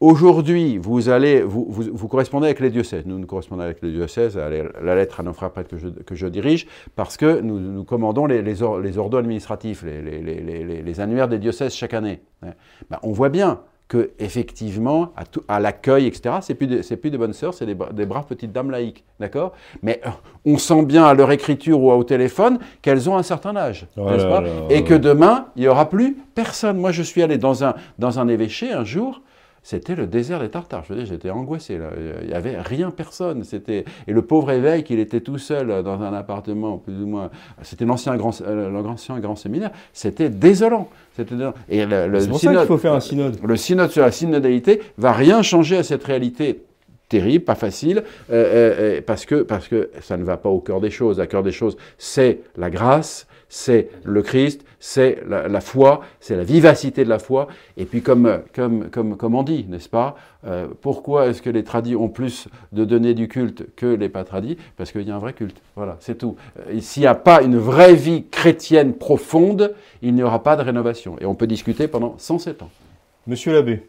aujourd'hui, 0.00 0.79
vous 0.79 1.09
allez, 1.09 1.43
vous, 1.43 1.67
vous, 1.69 1.85
vous 1.93 2.09
correspondez 2.09 2.47
avec 2.47 2.61
les 2.61 2.71
diocèses. 2.71 3.05
Nous, 3.07 3.19
nous 3.19 3.26
correspondons 3.26 3.62
avec 3.62 3.81
les 3.83 3.91
diocèses. 3.91 4.37
à 4.37 4.49
la 4.50 4.95
lettre 4.95 5.21
à 5.21 5.23
nos 5.23 5.33
frères 5.33 5.50
prêtres 5.50 5.71
que 5.71 5.79
je, 5.79 5.88
que 5.88 6.14
je 6.14 6.26
dirige, 6.26 6.67
parce 6.97 7.17
que 7.17 7.41
nous, 7.41 7.59
nous 7.59 7.85
commandons 7.85 8.26
les, 8.26 8.43
les, 8.43 8.62
or- 8.62 8.79
les 8.79 8.99
ordos 8.99 9.19
administratifs, 9.19 9.83
les, 9.83 10.03
les, 10.03 11.00
annuaires 11.00 11.29
des 11.29 11.38
diocèses 11.38 11.75
chaque 11.75 11.95
année. 11.95 12.21
Ben, 12.43 12.99
on 13.03 13.12
voit 13.12 13.31
bien 13.31 13.61
que 13.87 14.12
effectivement, 14.19 15.12
à, 15.49 15.61
l'accueil, 15.61 16.07
etc., 16.07 16.37
c'est 16.41 16.55
plus, 16.55 16.67
de- 16.67 16.83
c'est 16.83 16.97
plus 16.97 17.11
des 17.11 17.19
bonnes 17.19 17.35
sœurs, 17.35 17.53
c'est 17.55 17.67
des, 17.67 17.76
des 17.93 18.07
braves 18.07 18.25
petites 18.26 18.50
dames 18.53 18.71
laïques, 18.71 19.05
d'accord? 19.21 19.53
Mais 19.83 20.00
euh, 20.07 20.11
on 20.47 20.57
sent 20.57 20.85
bien 20.85 21.05
à 21.05 21.12
leur 21.14 21.31
écriture 21.31 21.81
ou 21.81 21.93
au 21.93 22.03
téléphone 22.05 22.59
qu'elles 22.81 23.11
ont 23.11 23.17
un 23.17 23.23
certain 23.23 23.55
âge, 23.57 23.87
Oh 23.97 24.11
n'est-ce 24.11 24.25
là 24.25 24.31
pas? 24.31 24.41
là, 24.41 24.49
Et 24.71 24.85
que 24.85 24.95
demain, 24.95 25.47
il 25.57 25.62
n'y 25.62 25.69
aura 25.69 25.88
plus 25.91 26.17
personne. 26.35 26.79
Moi, 26.79 26.93
je 26.93 27.03
suis 27.03 27.23
allé 27.23 27.37
dans 27.37 27.62
un, 27.62 27.75
dans 27.99 28.19
un 28.19 28.29
évêché 28.29 28.73
un 28.73 28.85
jour, 28.85 29.21
c'était 29.66 29.94
le 29.97 30.06
désert 30.06 30.40
des 30.40 30.50
Tartares. 30.50 30.85
Je 30.87 30.92
veux 30.92 30.99
dire, 31.00 31.06
j'étais 31.06 31.30
angoissé. 31.30 31.78
Là. 31.78 31.87
Il 32.23 32.28
n'y 32.28 32.35
avait 32.35 32.61
rien, 32.61 32.90
personne. 32.90 33.42
C'était 33.44 33.85
et 34.06 34.12
le 34.12 34.23
pauvre 34.23 34.50
évêque, 34.52 34.90
il 34.90 34.99
était 35.00 35.21
tout 35.23 35.38
seul 35.38 35.83
dans 35.83 36.02
un 36.02 36.12
appartement, 36.12 36.76
plus 36.78 36.92
ou 37.02 37.06
moins. 37.06 37.30
C'était 37.62 37.87
l'ancien 37.87 38.14
grand, 38.16 38.40
euh, 38.42 38.71
l'ancien 38.71 39.18
grand 39.21 39.37
séminaire. 39.37 39.71
C'était 39.94 40.28
désolant. 40.28 40.88
C'était 41.16 41.35
désolant. 41.35 41.54
Et 41.71 41.87
le, 41.87 42.06
le 42.09 42.21
C'est 42.21 42.28
pour 42.28 42.38
ça 42.38 42.49
synode- 42.50 42.59
qu'il 42.61 42.68
faut 42.68 42.78
faire 42.78 42.92
un 42.92 43.00
synode. 43.00 43.38
le 43.42 43.56
synode 43.56 43.90
sur 43.90 44.02
la 44.02 44.12
synodalité 44.12 44.83
va 44.99 45.12
rien 45.12 45.40
changer 45.42 45.78
à 45.78 45.83
cette 45.83 46.04
réalité 46.04 46.62
terrible, 47.09 47.44
pas 47.44 47.54
facile, 47.54 48.02
euh, 48.30 48.97
euh, 48.99 49.00
parce, 49.06 49.25
que, 49.25 49.37
parce 49.42 49.68
que 49.68 49.90
ça 50.00 50.16
ne 50.16 50.25
va 50.25 50.37
pas 50.37 50.49
au 50.50 50.61
cœur 50.61 50.80
des 50.80 50.90
choses. 50.90 51.21
À 51.21 51.26
cœur 51.26 51.42
des 51.42 51.52
choses, 51.52 51.76
c'est 51.97 52.40
la 52.56 52.68
grâce, 52.71 53.26
c'est 53.55 53.89
le 54.03 54.21
Christ, 54.23 54.65
c'est 54.81 55.23
la, 55.29 55.47
la 55.47 55.61
foi, 55.61 56.01
c'est 56.19 56.35
la 56.35 56.43
vivacité 56.43 57.05
de 57.05 57.09
la 57.09 57.21
foi. 57.21 57.47
Et 57.77 57.85
puis 57.85 58.03
comme, 58.03 58.41
comme, 58.53 58.91
comme, 58.91 59.17
comme 59.17 59.37
on 59.37 59.45
dit, 59.45 59.65
n'est-ce 59.69 59.89
pas 59.89 60.17
euh, 60.45 60.67
Pourquoi 60.81 61.29
est-ce 61.29 61.41
que 61.41 61.51
les 61.51 61.63
tradis 61.63 61.95
ont 61.95 62.09
plus 62.09 62.49
de 62.73 62.85
données 62.85 63.15
du 63.15 63.29
culte 63.29 63.73
que 63.77 63.87
les 63.87 64.09
pas 64.09 64.25
tradis? 64.25 64.59
Parce 64.77 64.91
qu'il 64.91 65.03
y 65.03 65.11
a 65.13 65.15
un 65.15 65.21
vrai 65.21 65.35
culte. 65.35 65.57
Voilà, 65.77 65.97
c'est 66.01 66.19
tout. 66.19 66.35
Euh, 66.69 66.81
S'il 66.81 67.03
n'y 67.03 67.07
a 67.07 67.15
pas 67.15 67.43
une 67.43 67.57
vraie 67.57 67.95
vie 67.95 68.25
chrétienne 68.29 68.93
profonde, 68.93 69.73
il 70.03 70.17
n'y 70.17 70.25
aura 70.25 70.43
pas 70.43 70.57
de 70.57 70.63
rénovation. 70.63 71.17
Et 71.21 71.25
on 71.25 71.37
peut 71.37 71.47
discuter 71.47 71.87
pendant 71.87 72.17
107 72.19 72.63
ans. 72.63 72.71
Monsieur 73.29 73.53
l'abbé, 73.53 73.85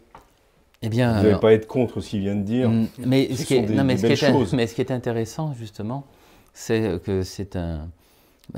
Eh 0.83 0.89
bien, 0.89 1.17
vous 1.17 1.23
n'allez 1.23 1.39
pas 1.39 1.53
être 1.53 1.65
contre 1.65 2.01
ce 2.01 2.11
qu'il 2.11 2.19
vient 2.19 2.35
de 2.35 2.43
dire. 2.43 2.69
mm, 2.69 2.87
mais, 3.07 3.33
Ce 3.33 3.45
qui 3.45 3.55
est, 3.55 4.91
intéressant, 4.91 5.55
justement, 5.55 6.05
c'est 6.53 7.01
que 7.03 7.23
c'est 7.23 7.55
un, 7.55 7.89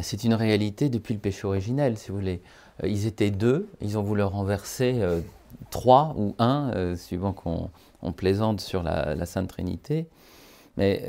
c'est 0.01 0.23
une 0.23 0.33
réalité 0.33 0.89
depuis 0.89 1.13
le 1.13 1.19
péché 1.19 1.47
originel, 1.47 1.97
si 1.97 2.09
vous 2.09 2.17
voulez. 2.17 2.41
Euh, 2.83 2.87
Ils 2.87 3.05
étaient 3.05 3.31
deux, 3.31 3.69
ils 3.81 3.97
ont 3.97 4.03
voulu 4.03 4.23
renverser 4.23 4.95
euh, 5.01 5.21
trois 5.71 6.13
ou 6.17 6.35
un, 6.39 6.71
euh, 6.75 6.95
suivant 6.95 7.33
qu'on 7.33 7.69
on 8.01 8.11
plaisante 8.11 8.61
sur 8.61 8.83
la, 8.83 9.25
Sainte 9.25 9.47
Trinité. 9.49 10.07
Mais 10.77 11.03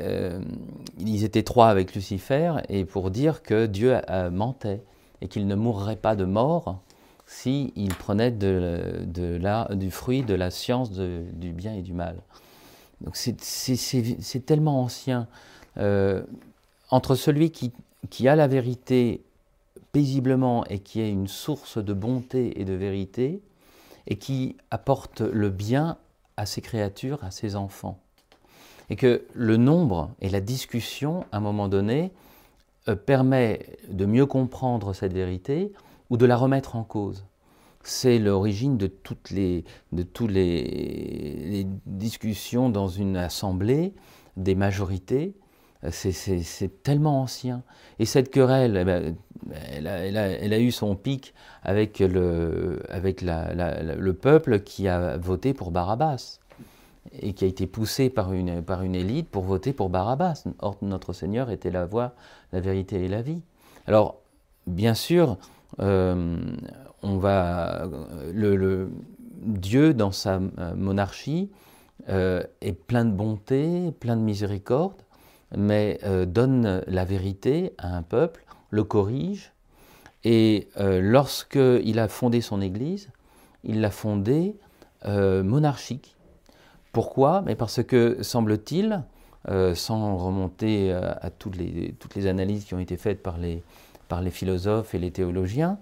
ils 0.97 1.23
étaient 1.23 1.43
trois 1.43 1.67
avec 1.67 1.93
Lucifer, 1.93 2.53
et 2.69 2.85
pour 2.85 3.11
dire 3.11 3.43
que 3.43 3.67
Dieu 3.67 4.01
mentait, 4.31 4.81
et 5.21 5.27
qu'il 5.27 5.45
ne 5.45 5.53
mourrait 5.53 5.95
pas 5.95 6.15
de 6.15 6.25
mort 6.25 6.79
s'il 7.27 7.93
prenait 7.99 8.31
du 8.31 9.91
fruit 9.91 10.23
de 10.23 10.33
la 10.33 10.49
science 10.49 10.91
du 10.91 11.51
bien 11.51 11.75
et 11.75 11.83
du 11.83 11.93
mal. 11.93 12.15
Donc 13.01 13.15
c'est- 13.15 14.45
tellement 14.47 14.81
ancien. 14.81 15.27
Entre 16.89 17.13
celui 17.13 17.51
qui, 17.51 17.71
qui 18.09 18.27
a 18.27 18.35
la 18.35 18.47
vérité 18.47 19.23
paisiblement 19.91 20.65
et 20.65 20.79
qui 20.79 21.01
est 21.01 21.09
une 21.09 21.27
source 21.27 21.77
de 21.77 21.93
bonté 21.93 22.59
et 22.59 22.65
de 22.65 22.73
vérité, 22.73 23.41
et 24.07 24.17
qui 24.17 24.55
apporte 24.71 25.21
le 25.21 25.49
bien 25.49 25.97
à 26.37 26.45
ses 26.45 26.61
créatures, 26.61 27.23
à 27.23 27.31
ses 27.31 27.55
enfants. 27.55 27.99
Et 28.89 28.95
que 28.95 29.25
le 29.33 29.57
nombre 29.57 30.11
et 30.19 30.29
la 30.29 30.41
discussion, 30.41 31.25
à 31.31 31.37
un 31.37 31.41
moment 31.41 31.67
donné, 31.67 32.11
euh, 32.87 32.95
permet 32.95 33.77
de 33.89 34.05
mieux 34.05 34.25
comprendre 34.25 34.93
cette 34.93 35.13
vérité 35.13 35.71
ou 36.09 36.17
de 36.17 36.25
la 36.25 36.35
remettre 36.35 36.75
en 36.75 36.83
cause. 36.83 37.25
C'est 37.83 38.19
l'origine 38.19 38.77
de 38.77 38.87
toutes 38.87 39.29
les, 39.31 39.63
discussions 41.85 42.69
dans 42.69 42.87
une 42.87 43.15
assemblée, 43.15 43.93
des 44.37 44.55
majorités. 44.55 45.33
Euh, 45.85 45.89
C'est- 45.91 46.83
tellement 46.83 47.21
ancien. 47.21 47.63
Et 47.99 48.05
cette 48.05 48.29
querelle, 48.31 48.77
eh 48.77 48.83
ben, 48.83 49.15
elle, 49.71 49.87
a, 50.53 50.59
eu 50.59 50.71
son 50.71 50.95
pic 50.95 51.33
avec, 51.63 51.99
le, 51.99 52.79
peuple 54.11 54.59
qui 54.61 54.87
a 54.87 55.17
voté 55.17 55.53
pour 55.53 55.71
Barabbas 55.71 56.39
et 57.21 57.33
qui 57.33 57.45
a 57.45 57.47
été 57.47 57.65
poussé 57.65 58.09
par 58.09 58.33
une, 58.33 58.95
élite 58.95 59.29
pour 59.29 59.43
voter 59.43 59.71
pour 59.73 59.89
Barabbas. 59.89 60.43
Or, 60.59 60.77
notre 60.81 61.13
Seigneur 61.13 61.49
était 61.49 61.71
la 61.71 61.85
voie, 61.85 62.13
la 62.51 62.59
vérité 62.59 63.03
et 63.05 63.07
la 63.07 63.21
vie. 63.21 63.41
Alors, 63.87 64.19
bien 64.67 64.93
sûr, 64.93 65.37
euh, 65.79 66.37
Dieu, 69.41 69.93
dans 69.93 70.11
sa 70.11 70.35
euh, 70.35 70.75
monarchie, 70.75 71.49
est 72.07 72.73
plein 72.87 73.05
de 73.05 73.11
bonté, 73.11 73.91
plein 73.99 74.15
de 74.15 74.21
miséricorde, 74.21 74.95
mais 75.55 75.99
euh, 76.03 76.25
donne 76.25 76.81
la 76.87 77.05
vérité 77.05 77.73
à 77.77 77.95
un 77.95 78.01
peuple, 78.03 78.43
le 78.69 78.83
corrige, 78.83 79.51
et 80.23 80.67
euh, 80.79 80.99
lorsqu'il 81.01 81.99
a 81.99 82.07
fondé 82.07 82.41
son 82.41 82.61
Église, 82.61 83.09
il 83.63 83.81
l'a 83.81 83.91
fondée 83.91 84.55
euh, 85.05 85.43
monarchique. 85.43 86.15
Pourquoi? 86.91 87.41
Mais 87.45 87.55
Parce 87.55 87.83
que, 87.83 88.21
semble-t-il, 88.21 89.03
sans 89.73 90.17
remonter 90.17 90.91
à 90.91 91.29
toutes 91.31 91.55
les, 91.55 91.95
toutes 91.99 92.13
les 92.15 92.27
analyses 92.27 92.65
qui 92.65 92.73
ont 92.75 92.79
été 92.79 92.97
faites 92.97 93.23
par 93.23 93.37
les, 93.37 93.63
par 94.07 94.21
les 94.21 94.29
philosophes 94.31 94.93
et 94.93 94.99
les 94.99 95.11
théologiens, 95.11 95.77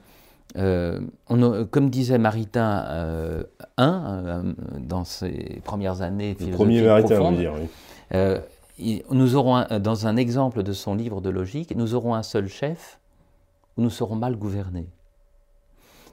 euh, 0.58 1.00
on 1.28 1.42
a- 1.44 1.66
comme 1.66 1.90
disait 1.90 2.18
Maritain 2.18 2.86
euh, 2.88 3.44
I, 3.78 3.82
euh, 3.82 4.54
dans 4.80 5.04
ses 5.04 5.62
premières 5.66 6.02
années 6.02 6.38
Le 6.40 6.52
premier 6.52 6.82
Maritain, 6.82 7.20
on 7.22 7.32
dire. 7.34 7.54
oui. 7.56 7.68
Euh, 8.80 9.00
nous 9.12 9.36
aurons, 9.36 9.56
un- 9.56 9.80
dans 9.80 10.08
un 10.08 10.18
exemple 10.18 10.64
de 10.64 10.74
son 10.74 10.96
livre 10.96 11.22
de 11.22 11.30
logique, 11.30 11.76
nous 11.76 11.94
aurons 11.94 12.14
un 12.16 12.24
seul 12.24 12.48
chef 12.48 13.00
où 13.78 13.82
nous 13.82 13.90
serons 13.90 14.16
mal 14.16 14.36
gouvernés. 14.36 14.90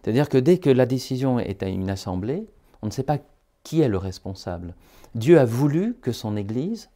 C'est-à-dire 0.03 0.29
que 0.29 0.39
dès 0.39 0.59
que 0.59 0.71
la 0.71 0.87
décision 0.87 1.39
est 1.39 1.63
à 1.63 1.69
une 1.69 1.89
assemblée, 1.91 2.47
on 2.83 2.87
ne 2.87 2.91
sait 2.93 3.03
pas 3.03 3.19
qui 3.63 3.81
est 3.81 3.89
le 3.89 3.97
responsable. 3.97 4.75
Dieu 5.15 5.39
a 5.39 5.47
voulu 5.47 5.95
que 6.03 6.13
son 6.13 6.37
Église 6.37 6.91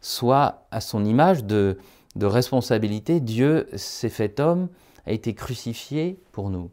soit 0.00 0.66
à 0.70 0.80
son 0.80 1.04
image 1.04 1.44
de 1.44 1.76
responsabilité. 2.16 3.18
Dieu 3.18 3.68
s'est 3.74 4.08
fait 4.08 4.38
homme, 4.38 4.68
a 5.06 5.12
été 5.12 5.34
crucifié 5.34 6.20
pour 6.30 6.50
nous. 6.50 6.70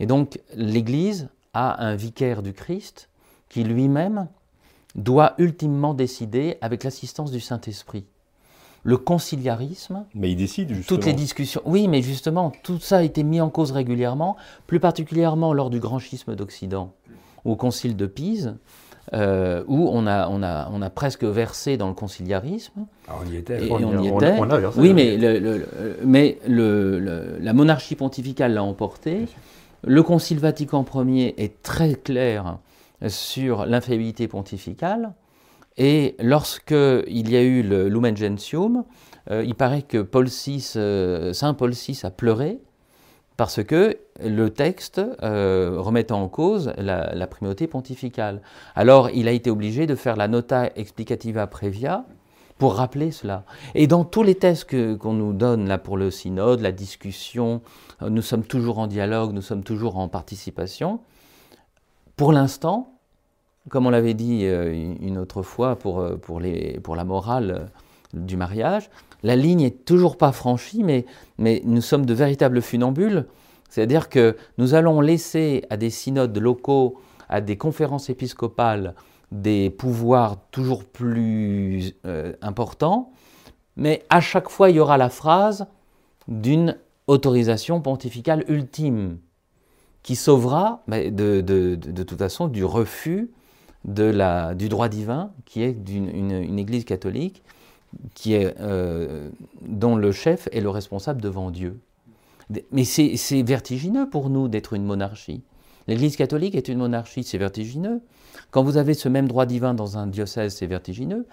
Et 0.00 0.06
donc 0.06 0.40
l'Église 0.56 1.28
a 1.52 1.84
un 1.84 1.94
vicaire 1.94 2.42
du 2.42 2.52
Christ 2.52 3.08
qui 3.48 3.62
lui-même 3.62 4.26
doit 4.94 5.34
ultimement 5.38 5.94
décider 5.94 6.56
avec 6.60 6.84
l'assistance 6.84 7.30
du 7.30 7.40
Saint-Esprit. 7.40 8.04
Le 8.86 8.98
conciliarisme, 8.98 10.04
Mais 10.14 10.30
il 10.30 10.36
décide, 10.36 10.68
justement. 10.74 10.98
toutes 10.98 11.06
les 11.06 11.14
discussions. 11.14 11.62
Oui, 11.64 11.88
mais 11.88 12.02
justement, 12.02 12.52
tout 12.62 12.78
ça 12.78 12.98
a 12.98 13.02
été 13.02 13.22
mis 13.22 13.40
en 13.40 13.48
cause 13.48 13.72
régulièrement, 13.72 14.36
plus 14.66 14.78
particulièrement 14.80 15.54
lors 15.54 15.70
du 15.70 15.80
grand 15.80 15.98
schisme 15.98 16.34
d'Occident, 16.36 16.92
au 17.46 17.56
concile 17.56 17.96
de 17.96 18.04
Pise, 18.06 18.56
euh, 19.14 19.64
où 19.68 19.88
on 19.90 20.06
a, 20.06 20.28
on, 20.28 20.42
a, 20.42 20.68
on 20.70 20.82
a 20.82 20.90
presque 20.90 21.24
versé 21.24 21.76
dans 21.78 21.88
le 21.88 21.94
conciliarisme. 21.94 22.86
Ah, 23.08 23.14
on 23.24 23.30
y 23.30 23.36
était. 23.36 23.66
Et 23.66 23.70
On 23.72 23.78
y- 23.78 23.84
on 23.86 24.02
y 24.02 24.10
on- 24.10 24.16
était. 24.18 24.36
on 24.38 24.50
a 24.50 24.58
versé, 24.58 24.80
oui, 24.80 24.92
mais, 24.92 25.16
le, 25.16 25.38
le- 25.38 25.58
le- 25.58 25.98
mais 26.04 26.38
le- 26.46 26.98
le- 26.98 27.38
la 27.40 27.52
monarchie 27.54 27.96
pontificale 27.96 28.52
l'a 28.52 28.62
emporté. 28.62 29.26
Le 29.82 30.02
Concile 30.02 30.38
Vatican 30.40 30.84
Ier 31.06 31.34
est 31.42 31.62
très 31.62 31.94
clair 31.94 32.58
sur 33.08 33.66
l'infaillibilité 33.66 34.28
pontificale. 34.28 35.14
Et 35.76 36.14
lorsque 36.20 36.70
il 36.72 37.30
y 37.30 37.36
a 37.36 37.42
eu 37.42 37.62
le 37.62 37.88
Lumen 37.88 38.16
Gentium, 38.16 38.84
euh, 39.30 39.42
il 39.44 39.54
paraît 39.54 39.82
que 39.82 40.02
Paul 40.02 40.26
VI, 40.26 40.72
euh, 40.76 41.32
Saint 41.32 41.54
Paul 41.54 41.72
VI 41.72 42.00
a 42.04 42.10
pleuré 42.10 42.60
parce 43.36 43.64
que 43.64 43.98
le 44.22 44.50
texte 44.50 45.00
euh, 45.22 45.74
remettait 45.78 46.12
en 46.12 46.28
cause 46.28 46.72
la, 46.78 47.26
primauté 47.26 47.66
pontificale. 47.66 48.40
Alors 48.74 49.10
il 49.10 49.26
a 49.28 49.32
été 49.32 49.50
obligé 49.50 49.86
de 49.86 49.94
faire 49.94 50.16
la 50.16 50.28
nota 50.28 50.70
explicativa 50.76 51.46
previa 51.46 52.04
pour 52.58 52.76
rappeler 52.76 53.10
cela. 53.10 53.44
Et 53.74 53.88
dans 53.88 54.04
tous 54.04 54.22
les 54.22 54.36
que- 54.36 54.94
qu'on 54.94 55.14
nous 55.14 55.32
donne 55.32 55.66
là 55.66 55.78
pour 55.78 55.96
le 55.96 56.12
synode, 56.12 56.60
la 56.60 56.70
discussion, 56.70 57.62
euh, 58.02 58.10
nous 58.10 58.22
sommes 58.22 58.44
toujours 58.44 58.78
en 58.78 58.86
dialogue, 58.86 59.32
nous 59.32 59.42
sommes 59.42 59.64
toujours 59.64 59.98
en 59.98 60.08
participation. 60.08 61.00
Pour 62.16 62.32
l'instant, 62.32 62.93
comme 63.70 63.86
on 63.86 63.90
l'avait 63.90 64.14
dit 64.14 64.40
euh, 64.44 64.72
une 65.00 65.18
autre 65.18 65.42
fois 65.42 65.76
pour, 65.76 66.00
euh, 66.00 66.16
pour, 66.16 66.40
la 66.40 67.04
morale 67.04 67.50
euh, 67.50 68.18
du 68.18 68.36
mariage, 68.36 68.90
la 69.22 69.36
ligne 69.36 69.62
est 69.62 69.84
toujours 69.84 70.18
pas 70.18 70.32
franchie, 70.32 70.82
mais, 70.84 71.06
mais 71.38 71.62
nous 71.64 71.80
sommes 71.80 72.04
de 72.04 72.14
véritables 72.14 72.60
funambules. 72.60 73.26
C'est-à-dire 73.70 74.08
que 74.08 74.36
nous 74.58 74.74
allons 74.74 75.00
laisser 75.00 75.64
à 75.70 75.76
des 75.76 75.90
synodes 75.90 76.36
locaux, 76.38 77.00
à 77.28 77.40
des 77.40 77.56
conférences 77.56 78.10
épiscopales, 78.10 78.94
des 79.32 79.70
pouvoirs 79.70 80.36
toujours 80.52 80.84
plus 80.84 81.94
importants, 82.40 83.10
mais 83.76 84.04
à 84.10 84.20
chaque 84.20 84.48
fois, 84.48 84.70
il 84.70 84.76
y 84.76 84.80
aura 84.80 84.96
la 84.98 85.08
phrase 85.08 85.66
d'une 86.28 86.76
autorisation 87.08 87.80
pontificale 87.80 88.44
ultime 88.46 89.18
qui 90.04 90.14
sauvera 90.14 90.82
mais 90.86 91.10
de- 91.10 91.40
de- 91.40 91.74
de 91.74 92.02
toute 92.04 92.18
façon 92.18 92.46
du 92.46 92.64
refus 92.64 93.30
de 93.84 94.04
la, 94.04 94.54
du 94.54 94.68
droit 94.68 94.88
divin 94.88 95.30
qui 95.44 95.62
est 95.62 95.72
d'une 95.72 96.08
une, 96.08 96.58
Église 96.58 96.84
catholique 96.84 97.42
qui 98.14 98.34
est, 98.34 98.54
euh, 98.60 99.30
dont 99.62 99.96
le 99.96 100.10
chef 100.12 100.48
est 100.52 100.60
le 100.60 100.70
responsable 100.70 101.20
devant 101.20 101.50
Dieu. 101.50 101.78
Mais 102.72 102.84
c'est 102.84 103.42
vertigineux 103.42 104.08
pour 104.08 104.30
nous 104.30 104.48
d'être 104.48 104.74
une 104.74 104.84
monarchie. 104.84 105.42
L'Église 105.86 106.16
catholique 106.16 106.54
est 106.54 106.68
une 106.68 106.78
monarchie, 106.78 107.24
c'est 107.24 107.38
vertigineux. 107.38 108.00
Quand 108.50 108.62
vous 108.62 108.76
avez 108.76 108.94
ce 108.94 109.08
même 109.08 109.28
droit 109.28 109.46
divin 109.46 109.74
dans 109.74 109.98
un 109.98 110.06
diocèse, 110.06 110.54
c'est 110.54 110.66
vertigineux. 110.66 111.26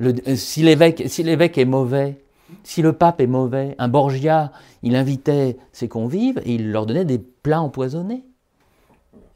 Euh, 0.00 0.36
si 0.36 0.62
l'évêque 0.62 1.04
si 1.06 1.22
l'évêque 1.22 1.58
est 1.58 1.64
mauvais, 1.64 2.18
si 2.62 2.82
le 2.82 2.92
pape 2.92 3.20
est 3.20 3.26
mauvais, 3.26 3.74
un 3.78 3.88
Borgia, 3.88 4.52
il 4.82 4.96
invitait 4.96 5.56
ses 5.72 5.88
convives 5.88 6.40
et 6.44 6.54
il 6.54 6.70
leur 6.70 6.86
donnait 6.86 7.04
des 7.04 7.18
plats 7.18 7.60
empoisonnés. 7.60 8.24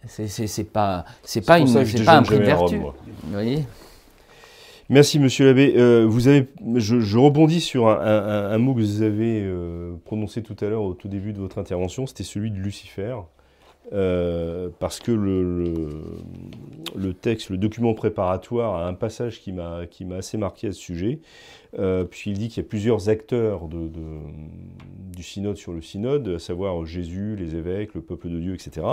C'est 0.07 0.73
pas 0.73 1.05
c'est 1.23 1.47
pas 1.47 1.59
une 1.59 1.73
pas 2.05 2.17
un 2.17 2.23
prix 2.23 2.39
de 2.39 2.45
Rome, 2.45 2.47
vertu. 2.47 2.79
moi. 2.79 2.95
Vous 3.25 3.33
voyez? 3.33 3.65
Merci 4.89 5.19
Monsieur 5.19 5.47
l'abbé. 5.47 5.75
Euh, 5.77 6.05
vous 6.07 6.29
avez, 6.29 6.49
je, 6.77 7.01
je 7.01 7.19
rebondis 7.19 7.61
sur 7.61 7.89
un, 7.89 7.99
un- 7.99 8.51
un 8.51 8.59
mot 8.59 8.75
que 8.75 8.81
vous 8.81 9.03
avez 9.03 9.41
euh, 9.43 9.95
prononcé 10.05 10.43
tout 10.43 10.57
à 10.61 10.69
l'heure 10.69 10.83
au 10.83 10.93
tout 10.95 11.09
début 11.09 11.33
de 11.33 11.39
votre 11.39 11.59
intervention, 11.59 12.07
c'était 12.07 12.25
celui 12.25 12.51
de 12.51 12.57
Lucifer. 12.59 13.17
Euh, 13.93 14.69
parce 14.79 15.01
que 15.01 15.13
le, 15.13 15.43
le, 15.65 15.89
le 16.95 17.15
texte, 17.15 17.51
le 17.51 17.57
document 17.59 17.95
préparatoire 17.95 18.77
a 18.77 18.87
un 18.87 18.95
passage 18.95 19.41
qui 19.41 19.53
m'a 19.53 19.87
qui 19.91 20.05
m'a 20.05 20.17
assez 20.17 20.39
marqué 20.39 20.69
à 20.69 20.73
ce 20.73 20.79
sujet, 20.81 21.19
euh, 21.79 22.05
puisqu'il 22.05 22.39
dit 22.39 22.49
qu'il 22.49 22.63
y 22.63 22.67
a 22.67 22.69
plusieurs 22.69 23.09
acteurs 23.09 23.69
du 23.69 25.23
synode 25.23 25.57
sur 25.57 25.73
le 25.73 25.81
synode, 25.81 26.29
à 26.29 26.39
savoir 26.39 26.85
Jésus, 26.85 27.37
les 27.37 27.57
évêques, 27.57 27.95
le 27.95 28.03
peuple 28.03 28.29
de 28.29 28.39
Dieu, 28.39 28.55
etc. 28.55 28.87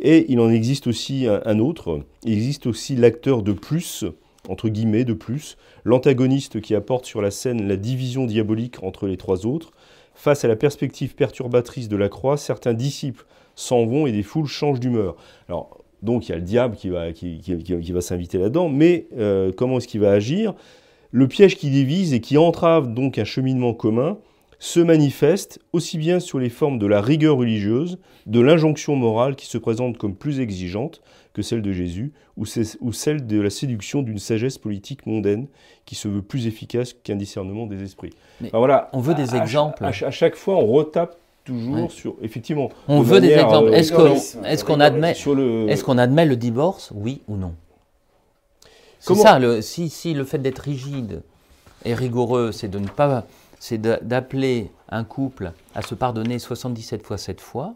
Et 0.00 0.30
il 0.30 0.40
en 0.40 0.50
existe 0.50 0.86
aussi 0.86 1.26
un, 1.26 1.58
autre, 1.58 2.00
il 2.24 2.32
existe 2.32 2.66
aussi 2.66 2.96
l'acteur 2.96 3.42
de 3.42 3.52
plus, 3.52 4.04
entre 4.48 4.68
guillemets, 4.68 5.04
de 5.04 5.14
plus, 5.14 5.56
l'antagoniste 5.84 6.60
qui 6.60 6.74
apporte 6.74 7.06
sur 7.06 7.22
la 7.22 7.30
scène 7.30 7.66
la 7.66 7.76
division 7.76 8.26
diabolique 8.26 8.82
entre 8.82 9.06
les 9.06 9.16
trois 9.16 9.46
autres. 9.46 9.72
Face 10.14 10.44
à 10.44 10.48
la 10.48 10.56
perspective 10.56 11.14
perturbatrice 11.14 11.88
de 11.88 11.96
la 11.96 12.10
croix, 12.10 12.36
certains 12.36 12.74
disciples 12.74 13.24
s'en 13.54 13.86
vont 13.86 14.06
et 14.06 14.12
des 14.12 14.22
foules 14.22 14.46
changent 14.46 14.80
d'humeur. 14.80 15.16
Alors, 15.48 15.78
donc 16.02 16.28
il 16.28 16.32
y 16.32 16.34
a 16.34 16.36
le 16.36 16.42
diable 16.42 16.76
qui 16.76 16.90
va 17.92 18.00
s'inviter 18.00 18.38
là-dedans, 18.38 18.68
mais 18.68 19.06
euh, 19.16 19.52
comment 19.52 19.78
est-ce 19.78 19.88
qu'il 19.88 20.00
va 20.00 20.12
agir? 20.12 20.54
Le 21.12 21.26
piège 21.28 21.56
qui 21.56 21.70
divise 21.70 22.12
et 22.14 22.20
qui 22.20 22.38
entrave 22.38 22.92
donc 22.94 23.18
un 23.18 23.24
cheminement 23.24 23.74
commun 23.74 24.18
se 24.58 24.78
manifeste 24.78 25.58
aussi 25.72 25.96
bien 25.98 26.20
sur 26.20 26.38
les 26.38 26.50
formes 26.50 26.78
de 26.78 26.86
la 26.86 27.00
rigueur 27.00 27.36
religieuse, 27.36 27.98
de 28.26 28.40
l'injonction 28.40 28.94
morale 28.94 29.34
qui 29.34 29.46
se 29.46 29.56
présente 29.58 29.96
comme 29.96 30.14
plus 30.14 30.38
exigeante 30.38 31.00
que 31.32 31.40
celle 31.42 31.62
de 31.62 31.72
Jésus, 31.72 32.12
ou, 32.36 32.44
celle 32.44 33.26
de 33.26 33.40
la 33.40 33.50
séduction 33.50 34.02
d'une 34.02 34.18
sagesse 34.18 34.58
politique 34.58 35.06
mondaine 35.06 35.46
qui 35.86 35.94
se 35.94 36.08
veut 36.08 36.22
plus 36.22 36.46
efficace 36.46 36.92
qu'un 36.92 37.16
discernement 37.16 37.66
des 37.66 37.82
esprits. 37.82 38.10
Mais 38.40 38.48
Enfin, 38.48 38.58
voilà, 38.58 38.90
on 38.92 39.00
veut 39.00 39.14
des 39.14 39.34
À- 39.34 39.38
exemples. 39.38 39.82
À, 39.84 39.88
à 39.88 40.10
chaque 40.10 40.36
fois, 40.36 40.56
on 40.56 40.66
retape 40.66 41.16
toujours 41.44 41.74
Ouais. 41.84 41.88
sur, 41.88 42.16
effectivement. 42.20 42.68
On 42.86 43.00
veut 43.00 43.20
des 43.20 43.30
exemples. 43.30 43.72
euh, 43.72 43.82
qu'on 44.64 44.80
admet 44.80 45.10
est-ce 45.12 45.84
qu'on 45.84 45.98
admet 45.98 46.26
le 46.26 46.36
divorce, 46.36 46.92
oui 46.94 47.22
ou 47.28 47.36
non? 47.36 47.54
C'est 49.00 49.08
Comment- 49.08 49.22
ça. 49.22 49.38
Le, 49.38 49.60
si, 49.62 49.88
si 49.88 50.14
le 50.14 50.24
fait 50.24 50.38
d'être 50.38 50.60
rigide 50.60 51.22
et 51.84 51.94
rigoureux, 51.94 52.52
c'est 52.52 52.68
de 52.68 52.78
ne 52.78 52.86
pas, 52.86 53.26
c'est 53.58 53.78
d'appeler 53.78 54.70
un 54.90 55.04
couple 55.04 55.52
à 55.74 55.82
se 55.82 55.94
pardonner 55.94 56.38
77 56.38 57.04
fois 57.04 57.18
7 57.18 57.40
fois, 57.40 57.74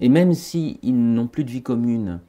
et 0.00 0.08
même 0.08 0.34
si 0.34 0.78
ils 0.82 0.94
n'ont 1.14 1.28
plus 1.28 1.44
de 1.44 1.50
vie 1.50 1.62
commune, 1.62 2.20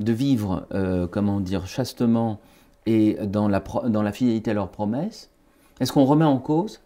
de 0.00 0.12
vivre, 0.12 0.66
euh, 0.74 1.06
comment 1.06 1.38
dire, 1.40 1.66
chastement 1.66 2.40
et 2.86 3.16
dans 3.24 3.46
la, 3.46 3.60
pro- 3.60 3.88
dans 3.88 4.02
la 4.02 4.10
fidélité 4.12 4.50
à 4.50 4.54
leurs 4.54 4.70
promesses, 4.70 5.30
est-ce 5.80 5.92
qu'on 5.92 6.04
remet 6.04 6.24
en 6.24 6.38
cause 6.38 6.80